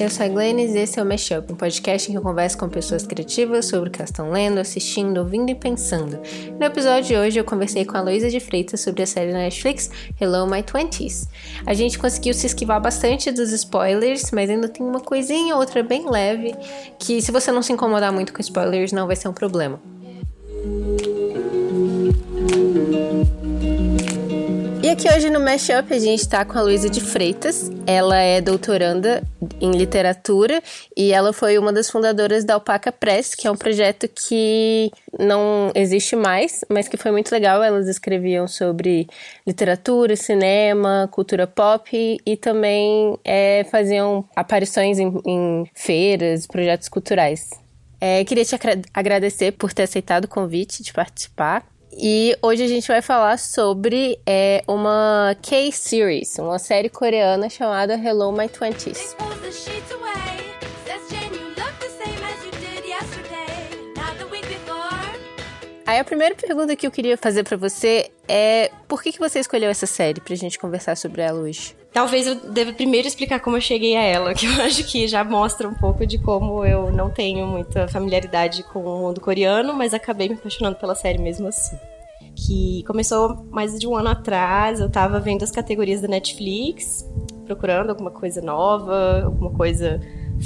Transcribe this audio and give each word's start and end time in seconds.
eu 0.00 0.08
sou 0.08 0.24
a 0.24 0.28
Glennis 0.28 0.74
e 0.74 0.78
esse 0.78 1.00
é 1.00 1.02
o 1.02 1.06
Mashup, 1.06 1.52
um 1.52 1.56
podcast 1.56 2.08
em 2.08 2.12
que 2.12 2.18
eu 2.18 2.22
converso 2.22 2.56
com 2.56 2.68
pessoas 2.68 3.04
criativas 3.04 3.66
sobre 3.66 3.88
o 3.88 3.92
que 3.92 3.98
elas 3.98 4.10
estão 4.10 4.30
lendo, 4.30 4.58
assistindo, 4.58 5.18
ouvindo 5.18 5.50
e 5.50 5.56
pensando. 5.56 6.20
No 6.56 6.64
episódio 6.64 7.08
de 7.08 7.16
hoje 7.16 7.40
eu 7.40 7.44
conversei 7.44 7.84
com 7.84 7.96
a 7.96 8.00
Luísa 8.00 8.30
de 8.30 8.38
Freitas 8.38 8.80
sobre 8.80 9.02
a 9.02 9.06
série 9.06 9.32
da 9.32 9.38
Netflix 9.38 9.90
Hello 10.20 10.46
My 10.46 10.62
Twenties. 10.62 11.28
A 11.66 11.74
gente 11.74 11.98
conseguiu 11.98 12.32
se 12.32 12.46
esquivar 12.46 12.80
bastante 12.80 13.32
dos 13.32 13.50
spoilers, 13.50 14.30
mas 14.30 14.48
ainda 14.48 14.68
tem 14.68 14.86
uma 14.86 15.00
coisinha 15.00 15.54
ou 15.54 15.60
outra 15.60 15.82
bem 15.82 16.08
leve 16.08 16.54
que 16.96 17.20
se 17.20 17.32
você 17.32 17.50
não 17.50 17.62
se 17.62 17.72
incomodar 17.72 18.12
muito 18.12 18.32
com 18.32 18.40
spoilers 18.40 18.92
não 18.92 19.08
vai 19.08 19.16
ser 19.16 19.26
um 19.28 19.32
problema. 19.32 19.80
E 24.88 24.90
aqui 24.90 25.06
hoje 25.06 25.28
no 25.28 25.38
Mashup 25.38 25.92
a 25.92 25.98
gente 25.98 26.20
está 26.20 26.46
com 26.46 26.58
a 26.58 26.62
Luísa 26.62 26.88
de 26.88 27.02
Freitas. 27.02 27.70
Ela 27.86 28.16
é 28.16 28.40
doutoranda 28.40 29.22
em 29.60 29.72
literatura 29.72 30.62
e 30.96 31.12
ela 31.12 31.30
foi 31.30 31.58
uma 31.58 31.70
das 31.70 31.90
fundadoras 31.90 32.42
da 32.42 32.54
Alpaca 32.54 32.90
Press, 32.90 33.34
que 33.34 33.46
é 33.46 33.50
um 33.50 33.54
projeto 33.54 34.08
que 34.08 34.90
não 35.18 35.70
existe 35.74 36.16
mais, 36.16 36.64
mas 36.70 36.88
que 36.88 36.96
foi 36.96 37.10
muito 37.10 37.30
legal. 37.30 37.62
Elas 37.62 37.86
escreviam 37.86 38.48
sobre 38.48 39.06
literatura, 39.46 40.16
cinema, 40.16 41.06
cultura 41.12 41.46
pop 41.46 42.18
e 42.24 42.36
também 42.38 43.18
é, 43.22 43.64
faziam 43.64 44.26
aparições 44.34 44.98
em, 44.98 45.12
em 45.26 45.70
feiras, 45.74 46.46
projetos 46.46 46.88
culturais. 46.88 47.50
É, 48.00 48.24
queria 48.24 48.44
te 48.46 48.56
agradecer 48.94 49.52
por 49.52 49.70
ter 49.74 49.82
aceitado 49.82 50.24
o 50.24 50.28
convite 50.28 50.82
de 50.82 50.94
participar. 50.94 51.62
E 52.00 52.36
hoje 52.40 52.62
a 52.62 52.68
gente 52.68 52.86
vai 52.86 53.02
falar 53.02 53.36
sobre 53.40 54.20
é, 54.24 54.62
uma 54.68 55.36
K-Series, 55.42 56.38
uma 56.38 56.56
série 56.56 56.88
coreana 56.88 57.50
chamada 57.50 57.94
Hello 57.94 58.30
My 58.30 58.48
Twenties. 58.48 59.16
Aí 65.88 65.98
a 65.98 66.04
primeira 66.04 66.34
pergunta 66.34 66.76
que 66.76 66.86
eu 66.86 66.90
queria 66.90 67.16
fazer 67.16 67.44
para 67.44 67.56
você 67.56 68.10
é 68.28 68.70
por 68.86 69.02
que, 69.02 69.10
que 69.10 69.18
você 69.18 69.38
escolheu 69.38 69.70
essa 69.70 69.86
série 69.86 70.20
pra 70.20 70.36
gente 70.36 70.58
conversar 70.58 70.98
sobre 70.98 71.22
ela 71.22 71.40
hoje? 71.40 71.74
Talvez 71.94 72.26
eu 72.26 72.34
deva 72.34 72.74
primeiro 72.74 73.08
explicar 73.08 73.40
como 73.40 73.56
eu 73.56 73.60
cheguei 73.62 73.96
a 73.96 74.02
ela, 74.02 74.34
que 74.36 74.44
eu 74.44 74.52
acho 74.64 74.84
que 74.84 75.08
já 75.08 75.24
mostra 75.24 75.66
um 75.66 75.72
pouco 75.72 76.06
de 76.06 76.18
como 76.18 76.62
eu 76.62 76.92
não 76.92 77.08
tenho 77.08 77.46
muita 77.46 77.88
familiaridade 77.88 78.62
com 78.64 78.80
o 78.80 78.98
mundo 79.00 79.18
coreano, 79.18 79.72
mas 79.72 79.94
acabei 79.94 80.28
me 80.28 80.34
apaixonando 80.34 80.76
pela 80.76 80.94
série 80.94 81.16
mesmo 81.16 81.48
assim. 81.48 81.78
Que 82.36 82.84
começou 82.86 83.46
mais 83.50 83.78
de 83.78 83.86
um 83.86 83.96
ano 83.96 84.10
atrás, 84.10 84.80
eu 84.80 84.90
tava 84.90 85.18
vendo 85.18 85.42
as 85.42 85.50
categorias 85.50 86.02
da 86.02 86.08
Netflix, 86.08 87.02
procurando 87.46 87.88
alguma 87.88 88.10
coisa 88.10 88.42
nova, 88.42 89.22
alguma 89.24 89.52
coisa 89.52 89.98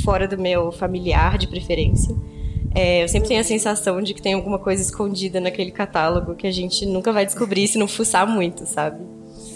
fora 0.04 0.28
do 0.28 0.38
meu 0.38 0.70
familiar 0.70 1.36
de 1.36 1.48
preferência. 1.48 2.14
É, 2.74 3.02
eu 3.02 3.08
sempre 3.08 3.28
tenho 3.28 3.40
a 3.40 3.44
sensação 3.44 4.00
de 4.00 4.14
que 4.14 4.22
tem 4.22 4.34
alguma 4.34 4.58
coisa 4.58 4.82
escondida 4.82 5.40
naquele 5.40 5.70
catálogo 5.70 6.34
que 6.34 6.46
a 6.46 6.50
gente 6.50 6.86
nunca 6.86 7.12
vai 7.12 7.26
descobrir 7.26 7.68
se 7.68 7.78
não 7.78 7.86
fuçar 7.86 8.26
muito, 8.26 8.66
sabe? 8.66 9.04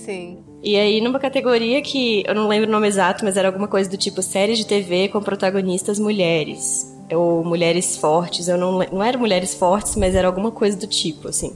Sim. 0.04 0.38
E 0.62 0.76
aí, 0.76 1.00
numa 1.00 1.18
categoria 1.18 1.80
que 1.80 2.24
eu 2.26 2.34
não 2.34 2.48
lembro 2.48 2.68
o 2.68 2.72
nome 2.72 2.88
exato, 2.88 3.24
mas 3.24 3.36
era 3.36 3.48
alguma 3.48 3.68
coisa 3.68 3.88
do 3.88 3.96
tipo 3.96 4.20
séries 4.20 4.58
de 4.58 4.66
TV 4.66 5.08
com 5.08 5.20
protagonistas 5.20 5.98
mulheres. 5.98 6.92
Ou 7.12 7.44
mulheres 7.44 7.96
fortes. 7.96 8.48
Eu 8.48 8.58
não, 8.58 8.78
não 8.78 9.02
era 9.02 9.16
mulheres 9.16 9.54
fortes, 9.54 9.94
mas 9.96 10.14
era 10.14 10.26
alguma 10.26 10.50
coisa 10.50 10.76
do 10.76 10.86
tipo, 10.86 11.28
assim. 11.28 11.54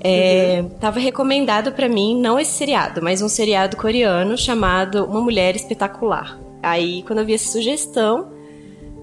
É, 0.00 0.60
uhum. 0.62 0.68
Tava 0.80 0.98
recomendado 0.98 1.72
para 1.72 1.88
mim, 1.88 2.18
não 2.18 2.40
esse 2.40 2.52
seriado, 2.52 3.00
mas 3.02 3.22
um 3.22 3.28
seriado 3.28 3.76
coreano 3.76 4.36
chamado 4.36 5.04
Uma 5.04 5.20
Mulher 5.20 5.54
Espetacular. 5.54 6.40
Aí, 6.62 7.04
quando 7.06 7.20
eu 7.20 7.26
vi 7.26 7.34
essa 7.34 7.52
sugestão, 7.52 8.32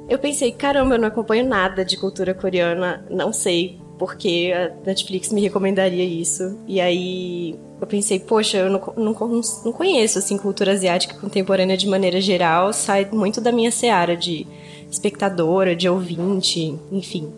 eu 0.09 0.19
pensei, 0.19 0.51
caramba, 0.51 0.95
eu 0.95 0.99
não 0.99 1.07
acompanho 1.07 1.47
nada 1.47 1.85
de 1.85 1.95
cultura 1.97 2.33
coreana, 2.33 3.05
não 3.09 3.31
sei 3.31 3.79
porque 3.99 4.51
a 4.55 4.71
Netflix 4.85 5.29
me 5.31 5.41
recomendaria 5.41 6.05
isso. 6.05 6.57
E 6.65 6.79
aí 6.79 7.59
eu 7.79 7.85
pensei, 7.85 8.17
poxa, 8.17 8.57
eu 8.57 8.69
não, 8.69 8.81
não, 8.95 9.41
não 9.65 9.71
conheço 9.73 10.17
assim 10.17 10.37
cultura 10.37 10.71
asiática 10.71 11.13
contemporânea 11.19 11.75
de 11.75 11.85
maneira 11.85 12.21
geral, 12.21 12.71
sai 12.71 13.07
muito 13.11 13.41
da 13.41 13.51
minha 13.51 13.69
seara 13.69 14.15
de 14.15 14.47
espectadora, 14.89 15.75
de 15.75 15.87
ouvinte, 15.87 16.79
enfim. 16.91 17.29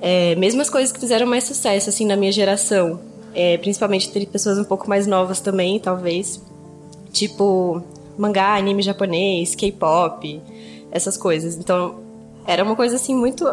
É, 0.00 0.34
mesmo 0.34 0.60
as 0.60 0.68
coisas 0.68 0.90
que 0.90 0.98
fizeram 0.98 1.26
mais 1.26 1.44
sucesso 1.44 1.88
assim 1.88 2.04
na 2.04 2.16
minha 2.16 2.32
geração, 2.32 3.00
é, 3.32 3.56
principalmente 3.58 4.08
entre 4.08 4.26
pessoas 4.26 4.58
um 4.58 4.64
pouco 4.64 4.88
mais 4.88 5.06
novas 5.06 5.40
também, 5.40 5.78
talvez, 5.78 6.42
tipo 7.12 7.80
mangá, 8.18 8.56
anime 8.56 8.82
japonês, 8.82 9.54
K-pop, 9.54 10.40
essas 10.90 11.16
coisas. 11.16 11.56
Então, 11.56 12.01
era 12.46 12.62
uma 12.62 12.76
coisa 12.76 12.96
assim 12.96 13.14
muito 13.14 13.44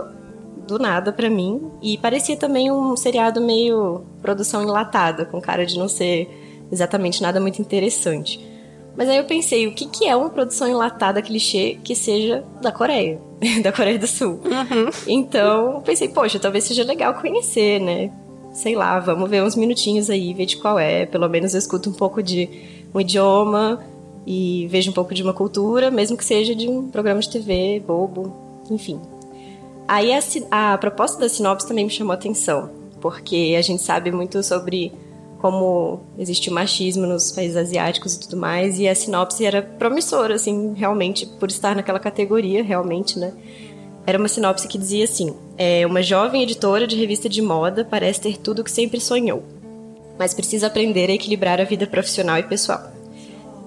do 0.67 0.77
nada 0.77 1.11
para 1.11 1.29
mim 1.29 1.71
e 1.81 1.97
parecia 1.97 2.37
também 2.37 2.71
um 2.71 2.95
seriado 2.95 3.41
meio 3.41 4.03
produção 4.21 4.61
enlatada, 4.61 5.25
com 5.25 5.41
cara 5.41 5.65
de 5.65 5.77
não 5.77 5.87
ser 5.87 6.29
exatamente 6.71 7.21
nada 7.21 7.39
muito 7.39 7.59
interessante. 7.59 8.39
Mas 8.95 9.07
aí 9.07 9.17
eu 9.17 9.23
pensei, 9.23 9.65
o 9.65 9.73
que, 9.73 9.87
que 9.87 10.07
é 10.07 10.15
uma 10.15 10.29
produção 10.29 10.67
enlatada 10.67 11.21
clichê 11.21 11.77
que 11.83 11.95
seja 11.95 12.43
da 12.61 12.71
Coreia, 12.71 13.19
da 13.63 13.71
Coreia 13.71 13.97
do 13.97 14.07
Sul? 14.07 14.41
Uhum. 14.43 14.89
Então, 15.07 15.75
eu 15.75 15.81
pensei, 15.81 16.09
poxa, 16.09 16.39
talvez 16.39 16.65
seja 16.65 16.83
legal 16.83 17.13
conhecer, 17.13 17.79
né? 17.79 18.11
Sei 18.51 18.75
lá, 18.75 18.99
vamos 18.99 19.29
ver 19.29 19.41
uns 19.41 19.55
minutinhos 19.55 20.09
aí, 20.09 20.33
ver 20.33 20.45
de 20.45 20.57
qual 20.57 20.77
é. 20.77 21.05
Pelo 21.05 21.29
menos 21.29 21.53
eu 21.53 21.59
escuto 21.59 21.89
um 21.89 21.93
pouco 21.93 22.21
de 22.21 22.49
um 22.93 22.99
idioma 22.99 23.79
e 24.27 24.67
vejo 24.69 24.91
um 24.91 24.93
pouco 24.93 25.13
de 25.13 25.23
uma 25.23 25.33
cultura, 25.33 25.89
mesmo 25.89 26.17
que 26.17 26.25
seja 26.25 26.53
de 26.53 26.67
um 26.67 26.89
programa 26.89 27.21
de 27.21 27.29
TV 27.29 27.81
bobo, 27.85 28.48
enfim. 28.69 28.99
Aí 29.87 30.11
a, 30.13 30.73
a 30.73 30.77
proposta 30.77 31.19
da 31.19 31.27
sinopse 31.27 31.67
também 31.67 31.85
me 31.85 31.91
chamou 31.91 32.13
atenção, 32.13 32.69
porque 33.01 33.55
a 33.57 33.61
gente 33.61 33.81
sabe 33.81 34.11
muito 34.11 34.43
sobre 34.43 34.91
como 35.39 36.01
existe 36.17 36.49
o 36.49 36.53
machismo 36.53 37.07
nos 37.07 37.31
países 37.31 37.57
asiáticos 37.57 38.13
e 38.13 38.19
tudo 38.19 38.37
mais, 38.37 38.77
e 38.77 38.87
a 38.87 38.93
sinopse 38.93 39.45
era 39.45 39.61
promissora, 39.61 40.35
assim, 40.35 40.73
realmente, 40.75 41.25
por 41.25 41.49
estar 41.49 41.75
naquela 41.75 41.99
categoria, 41.99 42.61
realmente, 42.61 43.17
né? 43.17 43.33
Era 44.05 44.17
uma 44.17 44.27
sinopse 44.27 44.67
que 44.67 44.77
dizia 44.77 45.05
assim: 45.05 45.33
é, 45.57 45.85
uma 45.87 46.03
jovem 46.03 46.43
editora 46.43 46.85
de 46.85 46.95
revista 46.95 47.29
de 47.29 47.41
moda 47.41 47.83
parece 47.83 48.21
ter 48.21 48.37
tudo 48.37 48.59
o 48.59 48.63
que 48.63 48.71
sempre 48.71 48.99
sonhou, 48.99 49.43
mas 50.17 50.33
precisa 50.33 50.67
aprender 50.67 51.09
a 51.09 51.13
equilibrar 51.13 51.59
a 51.59 51.63
vida 51.63 51.87
profissional 51.87 52.37
e 52.37 52.43
pessoal. 52.43 52.91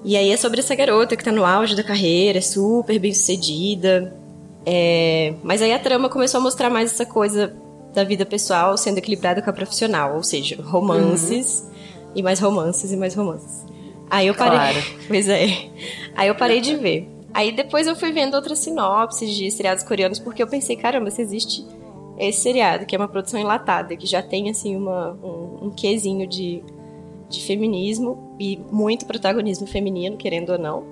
E 0.05 0.17
aí 0.17 0.31
é 0.31 0.37
sobre 0.37 0.61
essa 0.61 0.75
garota 0.75 1.17
que 1.17 1.25
tá 1.25 1.33
no 1.33 1.45
auge 1.45 1.77
da 1.77 1.83
carreira, 1.83 2.39
é 2.39 2.43
super 2.43 2.99
bem 2.99 3.15
sucedida. 3.15 4.22
É... 4.65 5.35
Mas 5.43 5.61
aí 5.63 5.73
a 5.73 5.79
trama 5.79 6.09
começou 6.09 6.39
a 6.39 6.43
mostrar 6.43 6.71
mais 6.71 6.93
essa 6.93 7.07
coisa 7.07 7.55
da 7.93 8.05
vida 8.05 8.25
pessoal 8.25 8.77
sendo 8.77 8.99
equilibrada 8.99 9.43
com 9.43 9.51
a 9.51 9.53
profissional, 9.53 10.17
ou 10.17 10.23
seja, 10.23 10.61
romances 10.63 11.61
uhum. 11.61 12.13
e 12.17 12.23
mais 12.23 12.41
romances 12.41 12.93
e 12.93 12.97
mais 12.97 13.15
romances. 13.15 13.67
Aí 14.11 14.27
eu 14.27 14.35
parei. 14.35 14.59
Claro. 14.59 14.79
Pois 15.09 15.29
é. 15.29 15.47
Aí 16.15 16.29
eu 16.29 16.35
parei 16.35 16.61
de 16.61 16.77
ver. 16.77 17.09
Aí 17.35 17.53
depois 17.53 17.87
eu 17.87 17.97
fui 17.97 18.13
vendo 18.13 18.35
outras 18.35 18.59
sinopses 18.59 19.35
de 19.35 19.51
seriados 19.51 19.83
coreanos, 19.85 20.19
porque 20.19 20.43
eu 20.43 20.47
pensei, 20.47 20.77
caramba, 20.77 21.11
se 21.11 21.23
existe 21.23 21.67
esse 22.19 22.41
seriado, 22.41 22.85
que 22.85 22.95
é 22.95 22.99
uma 22.99 23.09
produção 23.09 23.41
enlatada, 23.41 23.97
que 23.97 24.07
já 24.07 24.23
tem 24.23 24.51
assim 24.51 24.77
uma, 24.77 25.13
um, 25.13 25.67
um 25.67 25.71
quesinho 25.71 26.27
de 26.27 26.63
de 27.33 27.43
feminismo 27.43 28.37
e 28.39 28.61
muito 28.71 29.07
protagonismo 29.07 29.67
feminino, 29.67 30.17
querendo 30.17 30.53
ou 30.53 30.59
não. 30.59 30.85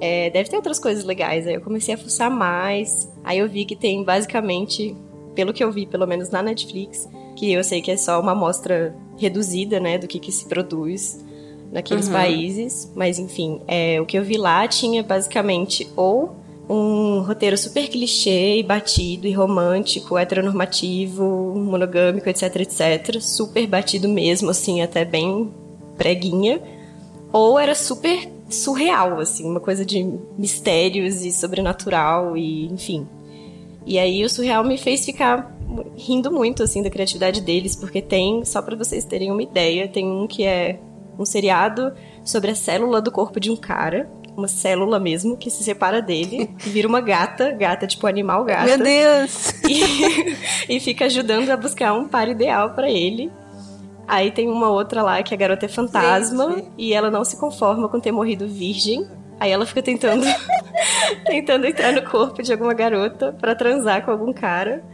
É, 0.00 0.30
deve 0.30 0.48
ter 0.50 0.56
outras 0.56 0.78
coisas 0.78 1.04
legais. 1.04 1.46
Aí 1.46 1.54
eu 1.54 1.60
comecei 1.60 1.94
a 1.94 1.98
fuçar 1.98 2.30
mais. 2.30 3.10
Aí 3.22 3.38
eu 3.38 3.48
vi 3.48 3.64
que 3.64 3.76
tem 3.76 4.02
basicamente, 4.02 4.94
pelo 5.34 5.52
que 5.52 5.62
eu 5.62 5.70
vi, 5.70 5.86
pelo 5.86 6.06
menos 6.06 6.30
na 6.30 6.42
Netflix, 6.42 7.08
que 7.36 7.52
eu 7.52 7.62
sei 7.64 7.80
que 7.80 7.90
é 7.90 7.96
só 7.96 8.20
uma 8.20 8.32
amostra 8.32 8.94
reduzida, 9.16 9.78
né, 9.78 9.96
do 9.96 10.08
que, 10.08 10.18
que 10.18 10.32
se 10.32 10.46
produz 10.46 11.24
naqueles 11.72 12.06
uhum. 12.06 12.12
países. 12.12 12.92
Mas 12.94 13.18
enfim, 13.18 13.60
é, 13.66 14.00
o 14.00 14.06
que 14.06 14.18
eu 14.18 14.24
vi 14.24 14.36
lá 14.36 14.66
tinha 14.68 15.02
basicamente 15.02 15.88
ou 15.96 16.36
um 16.68 17.20
roteiro 17.20 17.58
super 17.58 17.88
clichê 17.88 18.58
e 18.58 18.62
batido 18.62 19.26
e 19.26 19.32
romântico, 19.32 20.16
heteronormativo, 20.16 21.52
monogâmico, 21.54 22.28
etc, 22.28 22.56
etc. 22.56 23.20
Super 23.20 23.66
batido 23.66 24.08
mesmo, 24.08 24.50
assim, 24.50 24.80
até 24.80 25.04
bem 25.04 25.52
preguinha, 25.96 26.60
ou 27.32 27.58
era 27.58 27.74
super 27.74 28.28
surreal, 28.48 29.20
assim, 29.20 29.44
uma 29.44 29.60
coisa 29.60 29.84
de 29.84 30.02
mistérios 30.38 31.24
e 31.24 31.32
sobrenatural 31.32 32.36
e 32.36 32.66
enfim. 32.66 33.06
E 33.86 33.98
aí 33.98 34.24
o 34.24 34.30
surreal 34.30 34.64
me 34.64 34.78
fez 34.78 35.04
ficar 35.04 35.54
rindo 35.96 36.30
muito 36.30 36.62
assim 36.62 36.82
da 36.82 36.90
criatividade 36.90 37.40
deles, 37.40 37.76
porque 37.76 38.00
tem, 38.00 38.44
só 38.44 38.62
para 38.62 38.76
vocês 38.76 39.04
terem 39.04 39.30
uma 39.30 39.42
ideia, 39.42 39.88
tem 39.88 40.06
um 40.06 40.26
que 40.26 40.44
é 40.44 40.78
um 41.18 41.24
seriado 41.24 41.92
sobre 42.24 42.50
a 42.50 42.54
célula 42.54 43.00
do 43.00 43.10
corpo 43.10 43.38
de 43.38 43.50
um 43.50 43.56
cara, 43.56 44.08
uma 44.36 44.48
célula 44.48 44.98
mesmo 44.98 45.36
que 45.36 45.50
se 45.50 45.62
separa 45.62 46.02
dele, 46.02 46.50
vira 46.58 46.88
uma 46.88 47.00
gata, 47.00 47.52
gata 47.52 47.86
tipo 47.86 48.06
animal 48.06 48.44
gata. 48.44 48.64
Meu 48.64 48.78
Deus. 48.78 49.52
E, 49.68 50.36
e 50.76 50.80
fica 50.80 51.06
ajudando 51.06 51.50
a 51.50 51.56
buscar 51.56 51.92
um 51.92 52.08
par 52.08 52.28
ideal 52.28 52.70
para 52.70 52.90
ele. 52.90 53.30
Aí 54.06 54.30
tem 54.30 54.48
uma 54.48 54.68
outra 54.68 55.02
lá 55.02 55.22
que 55.22 55.34
a 55.34 55.36
garota 55.36 55.66
é 55.66 55.68
fantasma 55.68 56.56
Gente. 56.56 56.70
e 56.76 56.92
ela 56.92 57.10
não 57.10 57.24
se 57.24 57.36
conforma 57.36 57.88
com 57.88 58.00
ter 58.00 58.12
morrido 58.12 58.46
virgem. 58.46 59.06
Aí 59.40 59.50
ela 59.50 59.66
fica 59.66 59.82
tentando 59.82 60.24
tentando 61.26 61.66
entrar 61.66 61.92
no 61.92 62.02
corpo 62.02 62.42
de 62.42 62.52
alguma 62.52 62.74
garota 62.74 63.32
para 63.32 63.54
transar 63.54 64.04
com 64.04 64.10
algum 64.10 64.32
cara. 64.32 64.84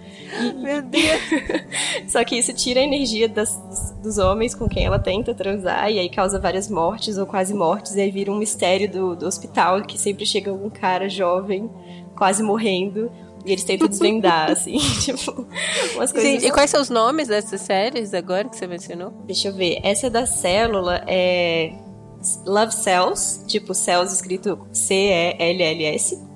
E... 0.41 0.53
Meu 0.55 0.83
Deus! 0.83 1.21
Só 2.09 2.25
que 2.25 2.37
isso 2.37 2.53
tira 2.53 2.81
a 2.81 2.83
energia 2.83 3.29
das, 3.29 3.59
dos 4.03 4.19
homens 4.19 4.55
com 4.55 4.69
quem 4.69 4.87
ela 4.87 4.99
tenta 4.99 5.35
transar, 5.35 5.91
e 5.91 5.99
aí 5.99 6.09
causa 6.09 6.39
várias 6.39 6.69
mortes 6.69 7.19
ou 7.19 7.27
quase 7.27 7.53
mortes, 7.53 7.95
e 7.95 8.01
aí 8.01 8.11
vira 8.11 8.31
um 8.31 8.37
mistério 8.37 8.91
do, 8.91 9.17
do 9.17 9.27
hospital 9.27 9.83
que 9.83 9.99
sempre 9.99 10.25
chega 10.25 10.51
algum 10.51 10.71
cara 10.71 11.09
jovem, 11.09 11.71
quase 12.17 12.43
morrendo. 12.43 13.11
E 13.45 13.53
eles 13.53 13.65
tentam 13.65 13.89
desvendar, 13.89 14.51
assim, 14.53 14.79
tipo, 15.01 15.47
umas 15.95 16.13
coisas. 16.13 16.43
Sim, 16.43 16.47
e 16.47 16.51
quais 16.51 16.71
são 16.71 16.81
os 16.81 16.91
nomes 16.91 17.29
dessas 17.29 17.61
séries 17.61 18.13
agora 18.15 18.49
que 18.49 18.57
você 18.57 18.67
mencionou? 18.67 19.11
Deixa 19.27 19.49
eu 19.49 19.55
ver. 19.55 19.81
Essa 19.83 20.11
da 20.11 20.27
célula 20.27 21.03
é 21.07 21.73
Love 22.45 22.75
Cells, 22.75 23.47
tipo 23.47 23.75
cells 23.75 24.13
escrito 24.13 24.59
C-E-L-L-S. 24.73 26.31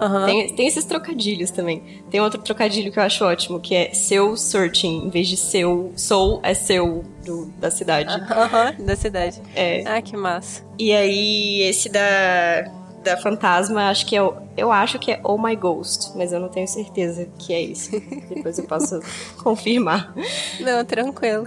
Uhum. 0.00 0.24
Tem, 0.24 0.54
tem 0.54 0.66
esses 0.66 0.84
trocadilhos 0.86 1.50
também. 1.50 1.82
Tem 2.10 2.20
outro 2.20 2.40
trocadilho 2.40 2.90
que 2.90 2.98
eu 2.98 3.02
acho 3.02 3.22
ótimo, 3.22 3.60
que 3.60 3.74
é 3.74 3.92
seu 3.92 4.34
searching, 4.34 5.04
em 5.04 5.10
vez 5.10 5.28
de 5.28 5.36
seu, 5.36 5.92
soul 5.94 6.40
é 6.42 6.54
seu 6.54 7.04
do, 7.24 7.46
da 7.58 7.70
cidade. 7.70 8.14
Uhum, 8.14 8.86
da 8.86 8.96
cidade. 8.96 9.40
É. 9.54 9.84
Ah, 9.86 10.00
que 10.00 10.16
massa. 10.16 10.64
E 10.78 10.94
aí, 10.94 11.60
esse 11.62 11.90
da, 11.90 12.64
da 13.02 13.16
fantasma, 13.16 13.88
acho 13.88 14.06
que 14.06 14.16
é 14.16 14.20
eu 14.56 14.70
acho 14.70 14.98
que 14.98 15.10
é 15.10 15.20
Oh 15.24 15.38
My 15.38 15.56
Ghost, 15.56 16.12
mas 16.16 16.32
eu 16.32 16.40
não 16.40 16.48
tenho 16.48 16.68
certeza 16.68 17.26
que 17.38 17.52
é 17.52 17.62
isso. 17.62 17.90
Depois 18.28 18.58
eu 18.58 18.64
posso 18.64 19.00
confirmar. 19.42 20.14
Não, 20.60 20.84
tranquilo. 20.84 21.46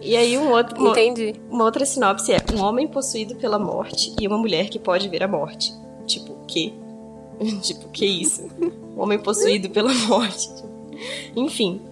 E 0.00 0.16
aí 0.16 0.38
um 0.38 0.50
outro, 0.50 0.90
Entendi. 0.90 1.34
Uma, 1.50 1.64
outra 1.64 1.84
sinopse 1.84 2.32
é 2.32 2.38
um 2.54 2.62
homem 2.62 2.86
possuído 2.86 3.34
pela 3.36 3.58
morte 3.58 4.14
e 4.20 4.26
uma 4.26 4.38
mulher 4.38 4.68
que 4.68 4.78
pode 4.78 5.08
ver 5.08 5.22
a 5.22 5.28
morte. 5.28 5.72
Tipo, 6.06 6.36
que? 6.46 6.72
tipo, 7.60 7.88
que 7.88 8.06
isso? 8.06 8.48
Um 8.96 9.00
homem 9.00 9.18
possuído 9.18 9.68
pela 9.70 9.92
morte. 9.92 10.48
Enfim. 11.34 11.82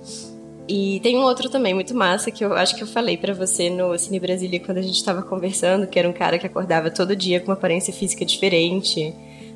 E 0.69 1.01
tem 1.01 1.17
um 1.17 1.23
outro 1.23 1.51
também 1.51 1.75
muito 1.75 1.95
massa 1.95 2.31
que 2.31 2.45
eu 2.45 2.55
acho 2.55 2.77
que 2.77 2.83
eu 2.83 2.87
falei 2.87 3.17
para 3.17 3.35
você 3.35 3.69
no 3.69 3.99
Cine 3.99 4.21
Brasília 4.21 4.61
quando 4.61 4.79
a 4.79 4.83
gente 4.83 5.03
tava 5.05 5.23
conversando, 5.23 5.87
que 5.87 5.99
era 5.99 6.09
um 6.09 6.13
cara 6.13 6.39
que 6.39 6.47
acordava 6.47 6.91
todo 6.91 7.17
dia 7.17 7.41
com 7.41 7.47
uma 7.47 7.55
aparência 7.55 7.93
física 7.93 8.25
diferente. 8.25 9.13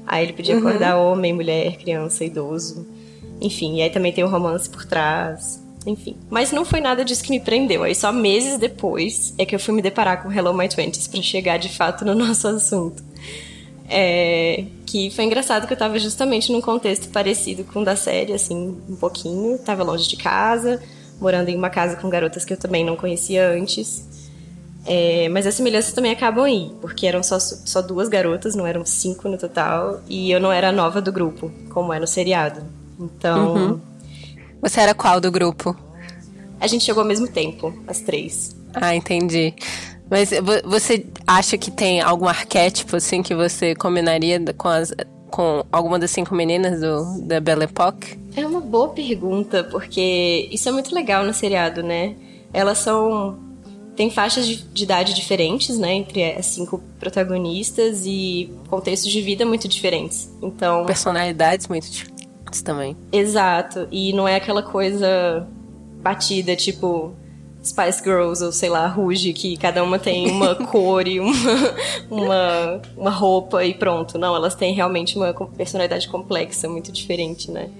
Aí 0.06 0.24
ele 0.24 0.32
podia 0.32 0.54
uhum. 0.54 0.66
acordar 0.66 0.96
uhum. 0.96 1.12
homem, 1.12 1.32
mulher, 1.32 1.76
criança, 1.76 2.24
idoso. 2.24 2.86
Enfim, 3.40 3.76
e 3.76 3.82
aí 3.82 3.90
também 3.90 4.12
tem 4.12 4.24
o 4.24 4.26
um 4.26 4.30
romance 4.30 4.68
por 4.68 4.84
trás. 4.84 5.62
Enfim. 5.86 6.16
Mas 6.28 6.50
não 6.50 6.64
foi 6.64 6.80
nada 6.80 7.04
disso 7.04 7.22
que 7.22 7.30
me 7.30 7.38
prendeu. 7.38 7.84
Aí 7.84 7.94
só 7.94 8.10
meses 8.12 8.58
depois 8.58 9.32
é 9.38 9.44
que 9.44 9.54
eu 9.54 9.60
fui 9.60 9.72
me 9.72 9.82
deparar 9.82 10.22
com 10.22 10.32
Hello 10.32 10.52
My 10.52 10.68
Twenties 10.68 11.06
para 11.06 11.22
chegar 11.22 11.58
de 11.58 11.68
fato 11.68 12.04
no 12.04 12.14
nosso 12.16 12.48
assunto. 12.48 13.02
É, 13.88 14.64
que 14.84 15.10
foi 15.10 15.24
engraçado 15.24 15.66
que 15.66 15.72
eu 15.72 15.76
tava 15.76 15.98
justamente 15.98 16.50
num 16.50 16.60
contexto 16.60 17.08
parecido 17.08 17.64
com 17.64 17.82
o 17.82 17.84
da 17.84 17.96
série, 17.96 18.32
assim, 18.32 18.76
um 18.88 18.96
pouquinho. 18.96 19.58
Tava 19.58 19.82
longe 19.82 20.08
de 20.08 20.16
casa, 20.16 20.80
morando 21.20 21.48
em 21.48 21.56
uma 21.56 21.70
casa 21.70 21.96
com 21.96 22.08
garotas 22.08 22.44
que 22.44 22.52
eu 22.52 22.56
também 22.56 22.84
não 22.84 22.96
conhecia 22.96 23.48
antes. 23.48 24.04
É, 24.84 25.28
mas 25.30 25.46
as 25.46 25.54
semelhanças 25.54 25.92
também 25.92 26.12
acabam 26.12 26.44
aí, 26.44 26.70
porque 26.80 27.06
eram 27.06 27.22
só, 27.22 27.40
só 27.40 27.82
duas 27.82 28.08
garotas, 28.08 28.54
não 28.54 28.66
eram 28.66 28.86
cinco 28.86 29.28
no 29.28 29.36
total, 29.36 30.00
e 30.08 30.30
eu 30.30 30.38
não 30.38 30.52
era 30.52 30.68
a 30.68 30.72
nova 30.72 31.02
do 31.02 31.10
grupo, 31.10 31.50
como 31.70 31.92
é 31.92 31.98
no 31.98 32.06
seriado. 32.06 32.62
Então. 32.98 33.54
Uhum. 33.54 33.80
Você 34.62 34.80
era 34.80 34.94
qual 34.94 35.20
do 35.20 35.30
grupo? 35.30 35.76
A 36.60 36.66
gente 36.66 36.84
chegou 36.84 37.02
ao 37.02 37.06
mesmo 37.06 37.28
tempo, 37.28 37.74
as 37.86 38.00
três. 38.00 38.54
Ah, 38.72 38.94
entendi. 38.94 39.54
Mas 40.10 40.30
você 40.64 41.04
acha 41.26 41.58
que 41.58 41.70
tem 41.70 42.00
algum 42.00 42.28
arquétipo, 42.28 42.96
assim, 42.96 43.22
que 43.22 43.34
você 43.34 43.74
combinaria 43.74 44.40
com, 44.56 44.68
as, 44.68 44.94
com 45.30 45.64
alguma 45.70 45.98
das 45.98 46.10
cinco 46.12 46.34
meninas 46.34 46.80
do, 46.80 47.26
da 47.26 47.40
Belle 47.40 47.64
Époque? 47.64 48.18
É 48.36 48.46
uma 48.46 48.60
boa 48.60 48.90
pergunta, 48.90 49.64
porque 49.64 50.48
isso 50.52 50.68
é 50.68 50.72
muito 50.72 50.94
legal 50.94 51.24
no 51.24 51.34
seriado, 51.34 51.82
né? 51.82 52.14
Elas 52.52 52.78
são. 52.78 53.38
Tem 53.96 54.10
faixas 54.10 54.46
de, 54.46 54.56
de 54.62 54.84
idade 54.84 55.14
diferentes, 55.14 55.78
né? 55.78 55.94
Entre 55.94 56.22
as 56.22 56.46
cinco 56.46 56.80
protagonistas 57.00 58.02
e 58.04 58.52
contextos 58.68 59.10
de 59.10 59.22
vida 59.22 59.44
muito 59.44 59.66
diferentes. 59.66 60.30
Então. 60.42 60.84
Personalidades 60.84 61.66
muito 61.66 61.90
diferentes 61.90 62.62
também. 62.62 62.96
Exato. 63.10 63.88
E 63.90 64.12
não 64.12 64.28
é 64.28 64.36
aquela 64.36 64.62
coisa 64.62 65.48
batida, 66.02 66.54
tipo 66.54 67.14
Spice 67.66 68.02
Girls 68.02 68.42
ou 68.44 68.52
sei 68.52 68.68
lá, 68.68 68.86
Ruge, 68.86 69.32
que 69.32 69.56
cada 69.56 69.82
uma 69.82 69.98
tem 69.98 70.30
uma 70.30 70.54
cor 70.66 71.06
e 71.06 71.20
uma, 71.20 71.32
uma, 72.10 72.82
uma 72.96 73.10
roupa 73.10 73.64
e 73.64 73.74
pronto. 73.74 74.18
Não, 74.18 74.34
elas 74.34 74.54
têm 74.54 74.74
realmente 74.74 75.16
uma 75.16 75.32
personalidade 75.32 76.08
complexa, 76.08 76.68
muito 76.68 76.92
diferente, 76.92 77.50
né? 77.50 77.70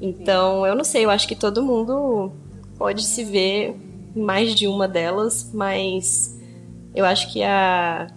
Então, 0.00 0.66
eu 0.66 0.74
não 0.74 0.84
sei, 0.84 1.04
eu 1.04 1.10
acho 1.10 1.26
que 1.26 1.34
todo 1.34 1.62
mundo 1.62 2.32
pode 2.78 3.04
se 3.04 3.24
ver 3.24 3.74
em 4.14 4.20
mais 4.20 4.54
de 4.54 4.66
uma 4.66 4.86
delas, 4.86 5.50
mas 5.52 6.38
eu 6.94 7.04
acho 7.04 7.32
que 7.32 7.42
a, 7.42 8.08